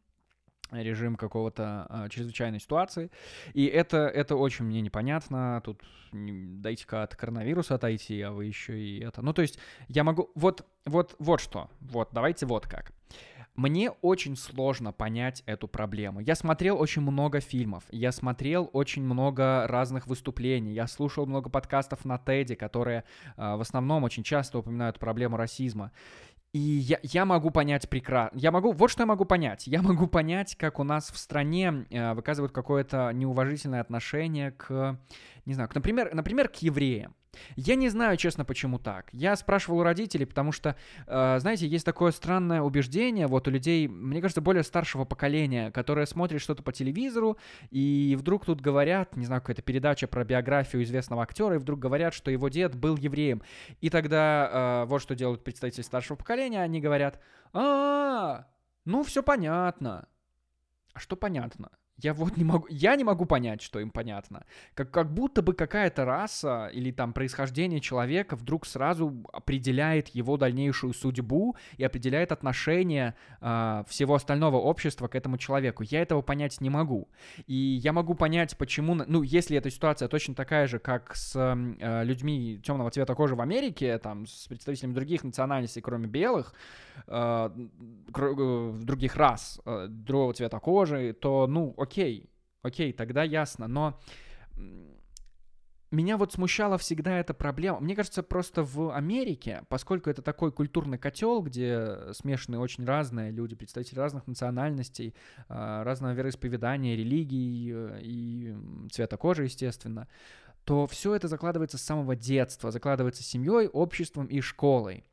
режим 0.72 1.16
какого-то 1.16 1.86
а, 1.90 2.10
чрезвычайной 2.10 2.60
ситуации. 2.60 3.12
И 3.54 3.66
это, 3.66 3.98
это 4.08 4.36
очень 4.36 4.66
мне 4.66 4.82
непонятно. 4.82 5.62
Тут 5.64 5.82
дайте-ка 6.12 7.04
от 7.04 7.16
коронавируса 7.16 7.76
отойти, 7.76 8.22
а 8.22 8.32
вы 8.32 8.46
еще 8.46 8.80
и 8.80 9.00
это. 9.00 9.22
Ну, 9.22 9.34
то 9.34 9.42
есть 9.42 9.60
я 9.88 10.04
могу... 10.04 10.32
Вот, 10.36 10.66
вот, 10.86 11.16
вот 11.20 11.42
что. 11.42 11.70
Вот, 11.82 12.10
давайте 12.12 12.46
вот 12.46 12.68
как. 12.68 12.94
Мне 13.60 13.92
очень 13.92 14.38
сложно 14.38 14.94
понять 14.94 15.44
эту 15.46 15.68
проблему. 15.68 16.22
Я 16.22 16.36
смотрел 16.36 16.80
очень 16.80 17.02
много 17.02 17.42
фильмов, 17.42 17.84
я 17.92 18.14
смотрел 18.14 18.70
очень 18.72 19.04
много 19.04 19.68
разных 19.68 20.08
выступлений, 20.08 20.72
я 20.72 20.88
слушал 20.88 21.26
много 21.26 21.50
подкастов 21.50 22.06
на 22.06 22.18
Теди, 22.18 22.56
которые 22.56 23.04
э, 23.36 23.56
в 23.58 23.60
основном 23.60 24.06
очень 24.06 24.24
часто 24.24 24.60
упоминают 24.60 24.98
проблему 24.98 25.36
расизма. 25.36 25.92
И 26.52 26.60
я, 26.60 27.00
я 27.04 27.26
могу 27.26 27.52
понять 27.52 27.88
прекрасно. 27.90 28.38
Я 28.38 28.52
могу. 28.52 28.72
Вот 28.72 28.90
что 28.90 29.04
я 29.04 29.08
могу 29.08 29.26
понять. 29.26 29.68
Я 29.68 29.82
могу 29.84 30.08
понять, 30.08 30.56
как 30.56 30.80
у 30.80 30.84
нас 30.84 31.12
в 31.12 31.18
стране 31.18 31.86
э, 31.92 32.14
выказывают 32.14 32.52
какое-то 32.52 33.12
неуважительное 33.14 33.82
отношение 33.82 34.52
к, 34.52 34.98
не 35.46 35.54
знаю, 35.54 35.70
к, 35.70 35.76
например, 35.76 36.14
например, 36.14 36.50
к 36.50 36.56
евреям. 36.58 37.14
Я 37.56 37.76
не 37.76 37.90
знаю, 37.90 38.18
честно, 38.18 38.46
почему 38.46 38.80
так. 38.80 39.10
Я 39.12 39.36
спрашивал 39.36 39.80
у 39.80 39.84
родителей, 39.84 40.26
потому 40.26 40.52
что, 40.52 40.76
э, 41.08 41.40
знаете, 41.40 41.68
есть 41.68 41.86
такое 41.86 42.12
странное 42.12 42.62
убеждение 42.62 43.28
вот 43.28 43.48
у 43.48 43.52
людей, 43.52 43.88
мне 43.88 44.22
кажется, 44.22 44.42
более 44.42 44.64
старшего 44.64 45.06
поколения, 45.06 45.72
которое 45.72 46.06
смотрит 46.06 46.42
что-то 46.42 46.64
по 46.64 46.72
телевизору, 46.72 47.38
и 47.70 48.16
вдруг 48.20 48.46
тут 48.46 48.62
говорят, 48.62 49.16
не 49.16 49.26
знаю, 49.26 49.42
какая-то 49.42 49.62
передача 49.62 50.08
про 50.08 50.24
биографию 50.24 50.84
известного 50.84 51.24
актера, 51.24 51.56
и 51.56 51.60
вдруг 51.60 51.80
говорят, 51.80 52.14
что 52.14 52.32
его 52.32 52.50
дед 52.50 52.76
был 52.76 52.98
евреем. 52.98 53.42
И 53.82 53.90
тогда 53.90 54.84
э, 54.84 54.86
вот 54.88 55.02
что 55.02 55.16
делают 55.16 55.44
представители 55.44 55.82
старшего 55.82 56.18
поколения, 56.18 56.62
они 56.62 56.82
говорят, 56.82 57.20
а, 57.54 58.48
ну 58.86 59.04
все 59.04 59.24
понятно. 59.24 60.08
А 60.94 61.00
что 61.00 61.16
понятно? 61.16 61.72
Я 62.02 62.14
вот 62.14 62.38
не 62.38 62.44
могу, 62.44 62.68
я 62.70 62.96
не 62.96 63.04
могу 63.04 63.26
понять, 63.26 63.62
что 63.62 63.80
им 63.80 63.92
понятно. 63.92 64.46
Как, 64.74 64.92
как 64.92 65.14
будто 65.14 65.42
бы 65.42 65.54
какая-то 65.54 66.06
раса 66.06 66.70
или 66.74 66.92
там 66.92 67.14
происхождение 67.14 67.80
человека 67.80 68.36
вдруг 68.36 68.66
сразу 68.66 69.24
определяет 69.34 70.10
его 70.10 70.38
дальнейшую 70.38 70.94
судьбу 70.94 71.56
и 71.78 71.84
определяет 71.84 72.32
отношение 72.32 73.16
э, 73.42 73.84
всего 73.88 74.16
остального 74.16 74.58
общества 74.58 75.08
к 75.08 75.16
этому 75.16 75.38
человеку. 75.38 75.84
Я 75.84 76.02
этого 76.02 76.22
понять 76.22 76.62
не 76.62 76.70
могу. 76.70 77.10
И 77.48 77.54
я 77.56 77.94
могу 77.94 78.14
понять, 78.14 78.58
почему, 78.58 78.96
ну, 78.96 79.22
если 79.22 79.58
эта 79.58 79.70
ситуация 79.70 80.08
точно 80.08 80.36
такая 80.36 80.68
же, 80.68 80.80
как 80.80 81.16
с 81.16 81.36
э, 81.36 82.04
людьми 82.04 82.60
темного 82.64 82.92
цвета 82.92 83.16
кожи 83.16 83.36
в 83.36 83.42
Америке, 83.42 83.98
там, 83.98 84.26
с 84.26 84.48
представителями 84.48 84.94
других 84.94 85.24
национальностей, 85.24 85.82
кроме 85.82 86.08
белых, 86.08 86.54
э, 87.08 87.50
других 88.10 89.16
рас, 89.16 89.62
э, 89.66 89.88
другого 89.90 90.34
цвета 90.34 90.60
кожи, 90.60 91.14
то, 91.14 91.48
ну, 91.48 91.74
окей, 92.62 92.94
тогда 92.94 93.24
ясно. 93.24 93.68
Но 93.68 94.00
меня 95.92 96.18
вот 96.18 96.32
смущала 96.32 96.78
всегда 96.78 97.20
эта 97.20 97.34
проблема. 97.34 97.80
Мне 97.80 97.96
кажется, 97.96 98.22
просто 98.22 98.64
в 98.64 98.96
Америке, 98.96 99.64
поскольку 99.70 100.10
это 100.10 100.22
такой 100.22 100.52
культурный 100.52 101.00
котел, 101.00 101.42
где 101.42 102.14
смешаны 102.14 102.60
очень 102.60 102.86
разные 102.86 103.32
люди, 103.32 103.56
представители 103.56 103.98
разных 103.98 104.28
национальностей, 104.28 105.16
э, 105.48 105.84
разного 105.84 106.14
вероисповедания, 106.14 106.96
религий 106.96 107.72
э, 107.74 108.00
и 108.04 108.56
цвета 108.92 109.18
кожи, 109.18 109.46
естественно, 109.46 110.08
то 110.64 110.86
все 110.86 111.16
это 111.16 111.28
закладывается 111.28 111.80
с 111.80 111.82
самого 111.82 112.16
детства, 112.16 112.70
закладывается 112.70 113.24
семьей, 113.24 113.68
обществом 113.68 114.28
и 114.28 114.42
школой. 114.42 115.04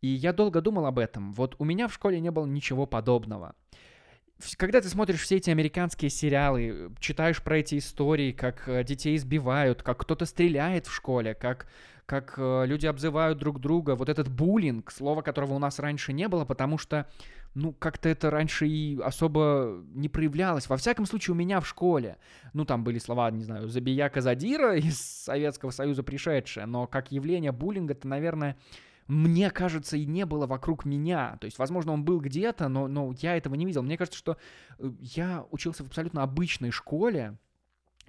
И 0.00 0.08
я 0.08 0.32
долго 0.32 0.62
думал 0.62 0.86
об 0.86 0.98
этом. 0.98 1.32
Вот 1.34 1.56
у 1.58 1.64
меня 1.64 1.88
в 1.88 1.92
школе 1.92 2.20
не 2.20 2.30
было 2.30 2.46
ничего 2.46 2.86
подобного. 2.86 3.54
Когда 4.56 4.80
ты 4.80 4.88
смотришь 4.88 5.20
все 5.20 5.36
эти 5.36 5.50
американские 5.50 6.10
сериалы, 6.10 6.90
читаешь 6.98 7.42
про 7.42 7.58
эти 7.58 7.78
истории, 7.78 8.32
как 8.32 8.68
э, 8.68 8.84
детей 8.84 9.16
избивают, 9.16 9.82
как 9.82 9.98
кто-то 9.98 10.26
стреляет 10.26 10.86
в 10.86 10.94
школе, 10.94 11.34
как, 11.34 11.66
как 12.06 12.34
э, 12.36 12.64
люди 12.66 12.86
обзывают 12.86 13.38
друг 13.38 13.60
друга, 13.60 13.94
вот 13.94 14.08
этот 14.08 14.28
буллинг, 14.28 14.90
слово 14.90 15.22
которого 15.22 15.54
у 15.54 15.58
нас 15.58 15.78
раньше 15.78 16.12
не 16.12 16.28
было, 16.28 16.44
потому 16.44 16.78
что, 16.78 17.08
ну, 17.54 17.72
как-то 17.72 18.08
это 18.08 18.30
раньше 18.30 18.66
и 18.66 18.98
особо 19.00 19.82
не 19.94 20.08
проявлялось. 20.08 20.68
Во 20.68 20.76
всяком 20.76 21.06
случае, 21.06 21.34
у 21.34 21.36
меня 21.36 21.60
в 21.60 21.68
школе, 21.68 22.18
ну, 22.52 22.64
там 22.64 22.84
были 22.84 22.98
слова, 22.98 23.30
не 23.30 23.44
знаю, 23.44 23.68
забияка 23.68 24.20
задира 24.20 24.76
из 24.76 25.00
Советского 25.00 25.70
Союза 25.70 26.02
пришедшие, 26.02 26.66
но 26.66 26.86
как 26.86 27.12
явление 27.12 27.52
буллинга, 27.52 27.94
это, 27.94 28.08
наверное, 28.08 28.56
мне 29.06 29.50
кажется, 29.50 29.96
и 29.96 30.06
не 30.06 30.26
было 30.26 30.46
вокруг 30.46 30.84
меня. 30.84 31.36
То 31.40 31.46
есть, 31.46 31.58
возможно, 31.58 31.92
он 31.92 32.04
был 32.04 32.20
где-то, 32.20 32.68
но, 32.68 32.88
но 32.88 33.12
я 33.20 33.36
этого 33.36 33.54
не 33.54 33.66
видел. 33.66 33.82
Мне 33.82 33.96
кажется, 33.96 34.18
что 34.18 34.36
э, 34.78 34.90
я 35.00 35.44
учился 35.50 35.84
в 35.84 35.88
абсолютно 35.88 36.22
обычной 36.22 36.70
школе, 36.70 37.36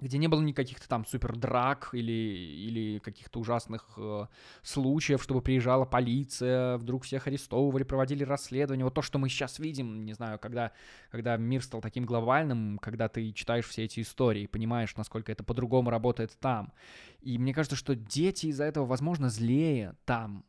где 0.00 0.18
не 0.18 0.28
было 0.28 0.40
никаких-то 0.42 0.88
там 0.88 1.04
супер 1.06 1.36
драк 1.36 1.90
или, 1.92 2.12
или 2.12 2.98
каких-то 2.98 3.40
ужасных 3.40 3.94
э, 3.96 4.26
случаев, 4.62 5.22
чтобы 5.22 5.40
приезжала 5.40 5.84
полиция, 5.84 6.76
вдруг 6.78 7.04
всех 7.04 7.26
арестовывали, 7.26 7.84
проводили 7.84 8.24
расследование. 8.24 8.84
Вот 8.84 8.94
то, 8.94 9.02
что 9.02 9.18
мы 9.18 9.28
сейчас 9.28 9.58
видим, 9.58 10.04
не 10.04 10.12
знаю, 10.12 10.38
когда, 10.38 10.72
когда 11.10 11.36
мир 11.36 11.62
стал 11.62 11.80
таким 11.80 12.04
глобальным, 12.04 12.78
когда 12.78 13.08
ты 13.08 13.32
читаешь 13.32 13.66
все 13.66 13.84
эти 13.84 14.00
истории, 14.00 14.46
понимаешь, 14.46 14.94
насколько 14.96 15.30
это 15.30 15.44
по-другому 15.44 15.90
работает 15.90 16.36
там. 16.40 16.72
И 17.20 17.38
мне 17.38 17.54
кажется, 17.54 17.76
что 17.76 17.94
дети 17.94 18.46
из-за 18.46 18.64
этого, 18.64 18.86
возможно, 18.86 19.28
злее 19.28 19.94
там, 20.04 20.44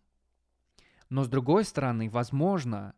но 1.09 1.23
с 1.23 1.27
другой 1.27 1.63
стороны, 1.63 2.09
возможно, 2.09 2.93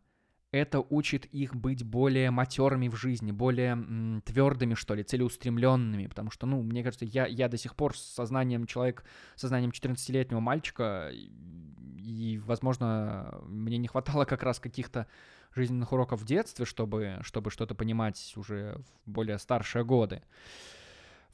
это 0.50 0.80
учит 0.80 1.26
их 1.26 1.54
быть 1.54 1.84
более 1.84 2.30
матерыми 2.30 2.88
в 2.88 2.96
жизни, 2.96 3.32
более 3.32 3.72
м, 3.72 4.22
твердыми, 4.24 4.74
что 4.74 4.94
ли, 4.94 5.02
целеустремленными. 5.02 6.06
Потому 6.06 6.30
что, 6.30 6.46
ну, 6.46 6.62
мне 6.62 6.82
кажется, 6.82 7.04
я, 7.04 7.26
я 7.26 7.48
до 7.48 7.58
сих 7.58 7.76
пор 7.76 7.96
с 7.96 8.00
сознанием 8.00 8.66
человека, 8.66 9.04
сознанием 9.36 9.70
14-летнего 9.70 10.40
мальчика, 10.40 11.10
и, 11.12 12.40
возможно, 12.44 13.40
мне 13.46 13.76
не 13.76 13.88
хватало 13.88 14.24
как 14.24 14.42
раз 14.42 14.58
каких-то 14.58 15.06
жизненных 15.54 15.92
уроков 15.92 16.22
в 16.22 16.24
детстве, 16.24 16.64
чтобы, 16.64 17.18
чтобы 17.22 17.50
что-то 17.50 17.74
понимать 17.74 18.32
уже 18.36 18.78
в 19.04 19.10
более 19.10 19.38
старшие 19.38 19.84
годы. 19.84 20.22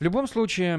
В 0.00 0.02
любом 0.02 0.26
случае, 0.26 0.74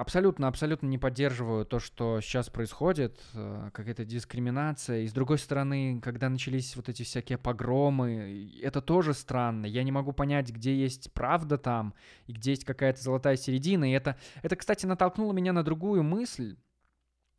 абсолютно-абсолютно 0.00 0.86
э, 0.86 0.88
не 0.88 0.96
поддерживаю 0.96 1.66
то, 1.66 1.78
что 1.78 2.22
сейчас 2.22 2.48
происходит, 2.48 3.20
э, 3.34 3.70
какая-то 3.74 4.06
дискриминация. 4.06 5.02
И 5.02 5.08
с 5.08 5.12
другой 5.12 5.38
стороны, 5.38 6.00
когда 6.00 6.30
начались 6.30 6.74
вот 6.74 6.88
эти 6.88 7.02
всякие 7.02 7.36
погромы, 7.36 8.50
это 8.62 8.80
тоже 8.80 9.12
странно. 9.12 9.66
Я 9.66 9.82
не 9.82 9.92
могу 9.92 10.12
понять, 10.12 10.48
где 10.50 10.74
есть 10.74 11.12
правда 11.12 11.58
там, 11.58 11.92
и 12.26 12.32
где 12.32 12.52
есть 12.52 12.64
какая-то 12.64 13.02
золотая 13.02 13.36
середина. 13.36 13.90
И 13.90 13.94
это, 13.94 14.16
это 14.42 14.56
кстати, 14.56 14.86
натолкнуло 14.86 15.34
меня 15.34 15.52
на 15.52 15.62
другую 15.62 16.02
мысль. 16.02 16.56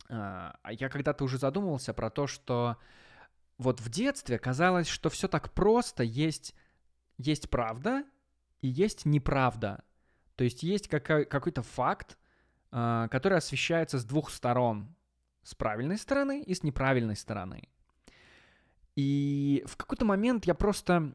А, 0.07 0.55
я 0.69 0.89
когда-то 0.89 1.23
уже 1.23 1.39
задумывался 1.39 1.95
про 1.95 2.11
то, 2.11 2.27
что 2.27 2.77
вот 3.57 3.81
в 3.81 3.89
детстве 3.89 4.38
казалось, 4.38 4.88
что 4.88 5.09
все 5.09 5.27
так 5.27 5.51
просто, 5.51 6.03
есть, 6.03 6.53
есть 7.17 7.49
правда 7.49 8.03
и 8.61 8.67
есть 8.67 9.05
неправда. 9.05 9.83
То 10.36 10.43
есть 10.43 10.63
есть 10.63 10.88
какой- 10.88 11.25
какой-то 11.25 11.61
факт, 11.61 12.17
э, 12.71 13.07
который 13.09 13.38
освещается 13.38 13.99
с 13.99 14.05
двух 14.05 14.29
сторон. 14.29 14.95
С 15.43 15.53
правильной 15.53 15.97
стороны 15.97 16.41
и 16.41 16.55
с 16.55 16.63
неправильной 16.63 17.15
стороны. 17.15 17.69
И 18.95 19.63
в 19.67 19.75
какой-то 19.75 20.05
момент 20.05 20.45
я 20.45 20.53
просто 20.53 21.13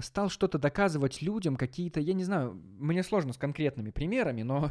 стал 0.00 0.30
что-то 0.30 0.58
доказывать 0.58 1.20
людям, 1.20 1.56
какие-то, 1.56 2.00
я 2.00 2.14
не 2.14 2.24
знаю, 2.24 2.54
мне 2.54 3.02
сложно 3.02 3.34
с 3.34 3.36
конкретными 3.36 3.90
примерами, 3.90 4.42
но 4.42 4.70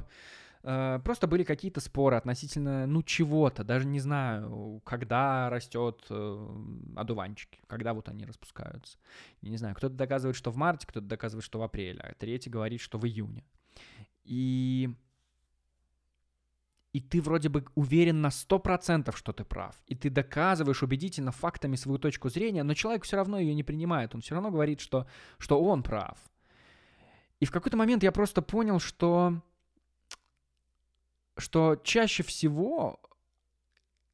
э, 0.64 1.00
просто 1.04 1.28
были 1.28 1.44
какие-то 1.44 1.82
споры 1.82 2.18
относительно, 2.18 2.88
ну, 2.88 3.04
чего-то, 3.04 3.64
даже 3.64 3.86
не 3.86 4.00
знаю, 4.00 4.82
когда 4.86 5.52
растет 5.52 6.04
э, 6.10 6.50
одуванчики, 6.96 7.60
когда 7.68 7.94
вот 7.94 8.10
они 8.10 8.26
распускаются. 8.26 8.98
Я 9.42 9.52
не 9.52 9.58
знаю, 9.58 9.76
кто-то 9.76 9.94
доказывает, 9.94 10.36
что 10.36 10.50
в 10.50 10.58
марте, 10.58 10.88
кто-то 10.88 11.06
доказывает, 11.06 11.46
что 11.46 11.60
в 11.60 11.64
апреле, 11.64 12.02
а 12.02 12.16
третий 12.16 12.50
говорит, 12.50 12.82
что 12.82 12.98
в 12.98 13.06
июне. 13.06 13.46
И 14.28 14.90
и 16.94 17.00
ты 17.00 17.22
вроде 17.22 17.50
бы 17.50 17.64
уверен 17.76 18.22
на 18.22 18.30
100%, 18.30 19.16
что 19.16 19.32
ты 19.32 19.44
прав, 19.44 19.76
и 19.86 19.94
ты 19.94 20.10
доказываешь 20.10 20.82
убедительно 20.82 21.32
фактами 21.32 21.76
свою 21.76 22.00
точку 22.00 22.30
зрения, 22.30 22.64
но 22.64 22.74
человек 22.74 23.04
все 23.04 23.18
равно 23.18 23.38
ее 23.38 23.54
не 23.54 23.64
принимает, 23.64 24.16
он 24.16 24.22
все 24.22 24.34
равно 24.34 24.50
говорит, 24.50 24.80
что, 24.80 25.06
что 25.38 25.62
он 25.62 25.84
прав. 25.84 26.18
И 27.40 27.46
в 27.46 27.52
какой-то 27.52 27.78
момент 27.78 28.02
я 28.02 28.12
просто 28.12 28.42
понял, 28.42 28.80
что, 28.80 29.44
что 31.38 31.76
чаще 31.84 32.24
всего 32.24 33.00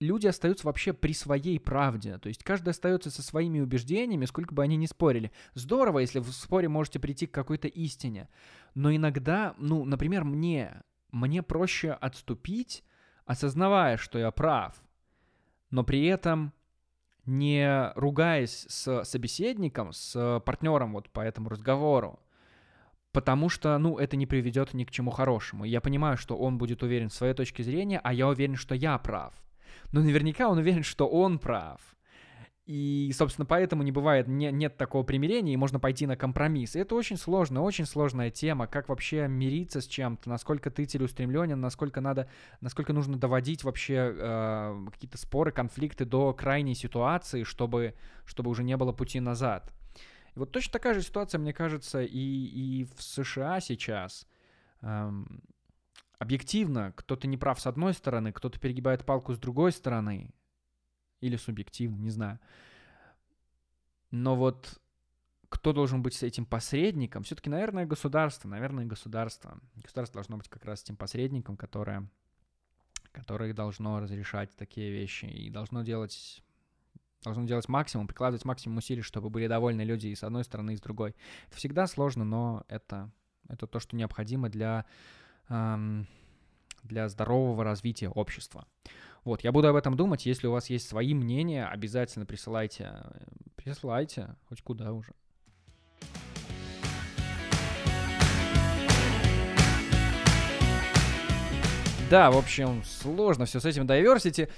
люди 0.04 0.28
остаются 0.28 0.68
вообще 0.68 0.94
при 0.94 1.14
своей 1.14 1.60
правде. 1.60 2.18
То 2.18 2.28
есть 2.28 2.44
каждый 2.44 2.70
остается 2.70 3.10
со 3.10 3.24
своими 3.24 3.60
убеждениями, 3.60 4.26
сколько 4.26 4.54
бы 4.54 4.64
они 4.64 4.76
ни 4.76 4.86
спорили. 4.86 5.32
Здорово, 5.54 6.00
если 6.00 6.20
в 6.20 6.32
споре 6.32 6.70
можете 6.70 7.00
прийти 7.00 7.26
к 7.26 7.34
какой-то 7.34 7.68
истине. 7.68 8.30
Но 8.76 8.94
иногда, 8.96 9.56
ну, 9.58 9.86
например, 9.86 10.24
мне 10.24 10.84
мне 11.14 11.44
проще 11.44 11.92
отступить, 11.92 12.84
осознавая, 13.26 13.98
что 13.98 14.18
я 14.20 14.32
прав, 14.32 14.84
но 15.70 15.84
при 15.84 16.06
этом 16.06 16.52
не 17.26 17.94
ругаясь 17.96 18.66
с 18.68 19.06
собеседником, 19.06 19.94
с 19.94 20.42
партнером 20.46 20.94
вот 20.94 21.10
по 21.12 21.22
этому 21.22 21.50
разговору, 21.50 22.20
потому 23.12 23.48
что, 23.48 23.78
ну, 23.78 23.98
это 23.98 24.18
не 24.18 24.26
приведет 24.26 24.74
ни 24.74 24.84
к 24.84 24.92
чему 24.92 25.12
хорошему. 25.12 25.64
Я 25.64 25.80
понимаю, 25.80 26.18
что 26.18 26.36
он 26.36 26.58
будет 26.58 26.84
уверен 26.84 27.10
в 27.10 27.14
своей 27.14 27.36
точке 27.36 27.64
зрения, 27.64 28.02
а 28.04 28.12
я 28.12 28.28
уверен, 28.28 28.56
что 28.56 28.76
я 28.76 28.98
прав. 28.98 29.34
Но 29.92 30.02
наверняка 30.02 30.50
он 30.50 30.58
уверен, 30.58 30.84
что 30.84 31.08
он 31.08 31.40
прав. 31.40 31.82
И, 32.66 33.12
собственно, 33.14 33.46
поэтому 33.46 33.84
не 33.84 33.92
бывает, 33.92 34.30
не, 34.30 34.50
нет 34.50 34.78
такого 34.78 35.04
примирения, 35.04 35.54
и 35.54 35.58
можно 35.58 35.82
пойти 35.82 36.08
на 36.08 36.16
компромисс. 36.16 36.78
И 36.78 36.80
это 36.80 36.96
очень 36.96 37.18
сложно, 37.18 37.62
очень 37.62 37.86
сложная 37.86 38.32
тема, 38.32 38.68
как 38.68 38.88
вообще 38.88 39.28
мириться 39.28 39.82
с 39.82 39.86
чем-то, 39.86 40.30
насколько 40.30 40.72
ты 40.72 40.86
целеустремленен, 40.86 41.60
насколько 41.60 42.00
надо, 42.00 42.30
насколько 42.62 42.94
нужно 42.94 43.18
доводить 43.18 43.66
вообще 43.66 44.16
э, 44.16 44.86
какие-то 44.94 45.18
споры, 45.18 45.52
конфликты 45.52 46.06
до 46.06 46.34
крайней 46.34 46.76
ситуации, 46.76 47.44
чтобы, 47.44 47.96
чтобы 48.24 48.50
уже 48.50 48.64
не 48.64 48.78
было 48.78 48.94
пути 48.94 49.20
назад. 49.20 49.74
И 50.34 50.40
вот 50.40 50.52
точно 50.52 50.72
такая 50.72 50.94
же 50.94 51.02
ситуация, 51.02 51.40
мне 51.40 51.52
кажется, 51.52 52.02
и, 52.02 52.18
и 52.18 52.88
в 52.96 53.04
США 53.04 53.60
сейчас. 53.60 54.26
Эм, 54.82 55.42
объективно, 56.20 56.94
кто-то 56.96 57.28
не 57.28 57.38
прав 57.38 57.60
с 57.60 57.68
одной 57.68 57.94
стороны, 57.94 58.32
кто-то 58.32 58.60
перегибает 58.60 59.06
палку 59.06 59.34
с 59.34 59.40
другой 59.40 59.72
стороны 59.72 60.34
или 61.22 61.36
субъективно, 61.36 62.02
не 62.02 62.10
знаю. 62.10 62.40
Но 64.12 64.36
вот 64.36 64.80
кто 65.50 65.72
должен 65.72 66.02
быть 66.02 66.16
с 66.16 66.24
этим 66.24 66.46
посредником? 66.46 67.24
Все-таки, 67.24 67.50
наверное, 67.50 67.86
государство. 67.86 68.48
Наверное, 68.48 68.86
государство. 68.86 69.60
Государство 69.76 70.16
должно 70.16 70.38
быть 70.38 70.50
как 70.50 70.66
раз 70.66 70.82
тем 70.82 70.96
посредником, 70.96 71.58
которое, 71.58 72.10
которое 73.12 73.54
должно 73.54 74.00
разрешать 74.00 74.56
такие 74.56 74.92
вещи 74.92 75.26
и 75.26 75.50
должно 75.50 75.84
делать 75.84 76.44
должно 77.24 77.46
делать 77.46 77.70
максимум, 77.70 78.08
прикладывать 78.08 78.46
максимум 78.46 78.80
усилий, 78.80 79.02
чтобы 79.02 79.30
были 79.30 79.48
довольны 79.48 79.84
люди 79.84 80.08
и 80.08 80.16
с 80.16 80.24
одной 80.24 80.44
стороны, 80.44 80.74
и 80.74 80.76
с 80.76 80.82
другой. 80.82 81.16
Это 81.48 81.58
всегда 81.58 81.88
сложно, 81.88 82.26
но 82.26 82.66
это, 82.68 83.12
это 83.48 83.66
то, 83.66 83.80
что 83.80 83.96
необходимо 83.96 84.50
для, 84.50 84.86
для 85.48 87.10
здорового 87.10 87.64
развития 87.64 88.10
общества. 88.10 88.66
Вот, 89.24 89.42
я 89.42 89.52
буду 89.52 89.70
об 89.70 89.76
этом 89.76 89.96
думать. 89.96 90.26
Если 90.26 90.48
у 90.48 90.52
вас 90.52 90.70
есть 90.70 90.88
свои 90.88 91.14
мнения, 91.14 91.66
обязательно 91.66 92.26
присылайте. 92.26 92.94
Присылайте, 93.56 94.36
хоть 94.50 94.62
куда 94.62 94.92
уже. 94.92 95.14
Да, 102.10 102.30
в 102.30 102.38
общем, 102.38 102.84
сложно 102.84 103.46
все 103.46 103.60
с 103.60 103.66
этим 103.66 103.88
diversity. 103.88 104.50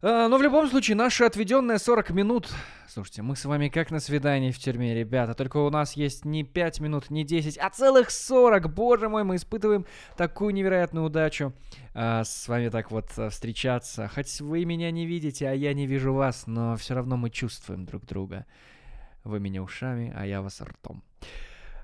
А, 0.00 0.28
но 0.28 0.38
в 0.38 0.42
любом 0.42 0.68
случае, 0.68 0.96
наши 0.96 1.24
отведенные 1.24 1.78
40 1.78 2.10
минут... 2.10 2.48
Слушайте, 2.86 3.22
мы 3.22 3.36
с 3.36 3.44
вами 3.44 3.68
как 3.68 3.90
на 3.90 4.00
свидании 4.00 4.52
в 4.52 4.58
тюрьме, 4.58 4.94
ребята. 4.94 5.34
Только 5.34 5.58
у 5.58 5.70
нас 5.70 5.94
есть 5.94 6.24
не 6.24 6.42
5 6.44 6.80
минут, 6.80 7.10
не 7.10 7.24
10, 7.24 7.58
а 7.58 7.68
целых 7.68 8.10
40. 8.10 8.72
Боже 8.72 9.08
мой, 9.08 9.24
мы 9.24 9.36
испытываем 9.36 9.86
такую 10.16 10.54
невероятную 10.54 11.06
удачу 11.06 11.52
а, 11.94 12.24
с 12.24 12.48
вами 12.48 12.68
так 12.68 12.90
вот 12.90 13.06
а, 13.16 13.28
встречаться. 13.28 14.08
Хоть 14.08 14.40
вы 14.40 14.64
меня 14.64 14.90
не 14.90 15.04
видите, 15.04 15.48
а 15.48 15.52
я 15.52 15.74
не 15.74 15.86
вижу 15.86 16.14
вас, 16.14 16.46
но 16.46 16.76
все 16.76 16.94
равно 16.94 17.16
мы 17.16 17.30
чувствуем 17.30 17.84
друг 17.84 18.06
друга. 18.06 18.46
Вы 19.24 19.40
меня 19.40 19.62
ушами, 19.62 20.12
а 20.16 20.24
я 20.26 20.42
вас 20.42 20.60
ртом. 20.60 21.02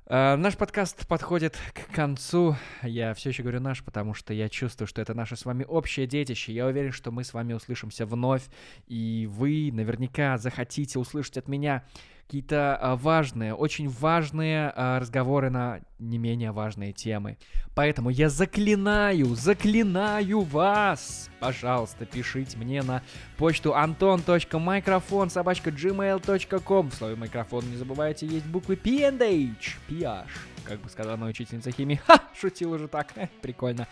Uh, 0.07 0.37
наш 0.37 0.59
подкаст 0.59 1.07
подходит 1.07 1.57
к 1.73 1.95
концу. 1.95 2.57
Я 2.83 3.15
все 3.15 3.31
еще 3.31 3.43
говорю 3.43 3.61
наш, 3.61 3.83
потому 3.83 4.13
что 4.13 4.35
я 4.35 4.51
чувствую, 4.51 4.87
что 4.87 5.01
это 5.01 5.15
наше 5.15 5.35
с 5.35 5.47
вами 5.47 5.65
общее 5.67 6.07
детище. 6.07 6.53
Я 6.53 6.67
уверен, 6.67 6.93
что 6.93 7.11
мы 7.11 7.25
с 7.25 7.33
вами 7.33 7.55
услышимся 7.55 8.05
вновь, 8.05 8.43
и 8.87 9.27
вы 9.31 9.71
наверняка 9.73 10.37
захотите 10.37 10.99
услышать 10.99 11.39
от 11.39 11.49
меня 11.49 11.85
какие-то 12.27 12.77
а, 12.77 12.97
важные, 12.97 13.55
очень 13.55 13.89
важные 13.89 14.73
а, 14.75 14.99
разговоры 14.99 15.51
на 15.51 15.81
не 15.99 16.19
менее 16.19 16.53
важные 16.53 16.93
темы. 16.93 17.39
Поэтому 17.75 18.11
я 18.11 18.29
заклинаю, 18.29 19.35
заклинаю 19.35 20.41
вас, 20.41 21.31
пожалуйста, 21.41 22.07
пишите 22.07 22.57
мне 22.57 22.83
на 22.83 23.03
почту 23.37 23.71
anton.microphone 23.71 25.31
собачка 25.31 25.71
gmail.com. 25.71 26.91
В 26.91 26.95
слове 26.95 27.17
микрофон 27.17 27.69
не 27.71 27.77
забывайте, 27.77 28.27
есть 28.27 28.47
буквы 28.47 28.77
P 28.77 28.91
and 29.09 29.23
H, 29.23 29.79
PH, 29.89 30.27
как 30.65 30.81
бы 30.81 30.89
сказала 30.89 31.17
моя 31.17 31.31
учительница 31.31 31.71
химии. 31.71 32.01
Ха, 32.07 32.21
шутил 32.35 32.73
уже 32.73 32.89
так, 32.89 33.13
прикольно 33.43 33.87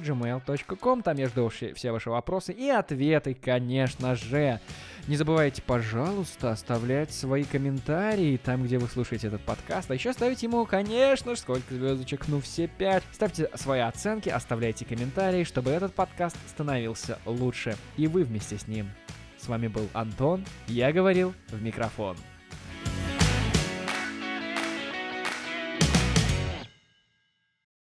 gmail.com. 0.00 1.02
Там 1.02 1.16
я 1.16 1.28
жду 1.28 1.48
все 1.48 1.92
ваши 1.92 2.10
вопросы 2.10 2.52
и 2.52 2.68
ответы, 2.68 3.34
конечно 3.34 4.14
же. 4.14 4.60
Не 5.08 5.16
забывайте, 5.16 5.62
пожалуйста, 5.62 6.52
оставлять 6.52 7.12
свои 7.12 7.44
комментарии 7.44 8.36
там, 8.36 8.62
где 8.62 8.78
вы 8.78 8.86
слушаете 8.88 9.26
этот 9.26 9.42
подкаст. 9.42 9.90
А 9.90 9.94
еще 9.94 10.12
ставить 10.12 10.42
ему, 10.42 10.64
конечно 10.64 11.34
же, 11.34 11.40
сколько 11.40 11.74
звездочек, 11.74 12.28
ну 12.28 12.40
все 12.40 12.68
пять. 12.68 13.02
Ставьте 13.12 13.50
свои 13.54 13.80
оценки, 13.80 14.28
оставляйте 14.28 14.84
комментарии, 14.84 15.44
чтобы 15.44 15.70
этот 15.70 15.94
подкаст 15.94 16.36
становился 16.48 17.18
лучше. 17.26 17.76
И 17.96 18.06
вы 18.06 18.24
вместе 18.24 18.58
с 18.58 18.68
ним. 18.68 18.90
С 19.38 19.48
вами 19.48 19.66
был 19.66 19.88
Антон, 19.92 20.44
я 20.68 20.92
говорил 20.92 21.34
в 21.48 21.60
микрофон. 21.60 22.16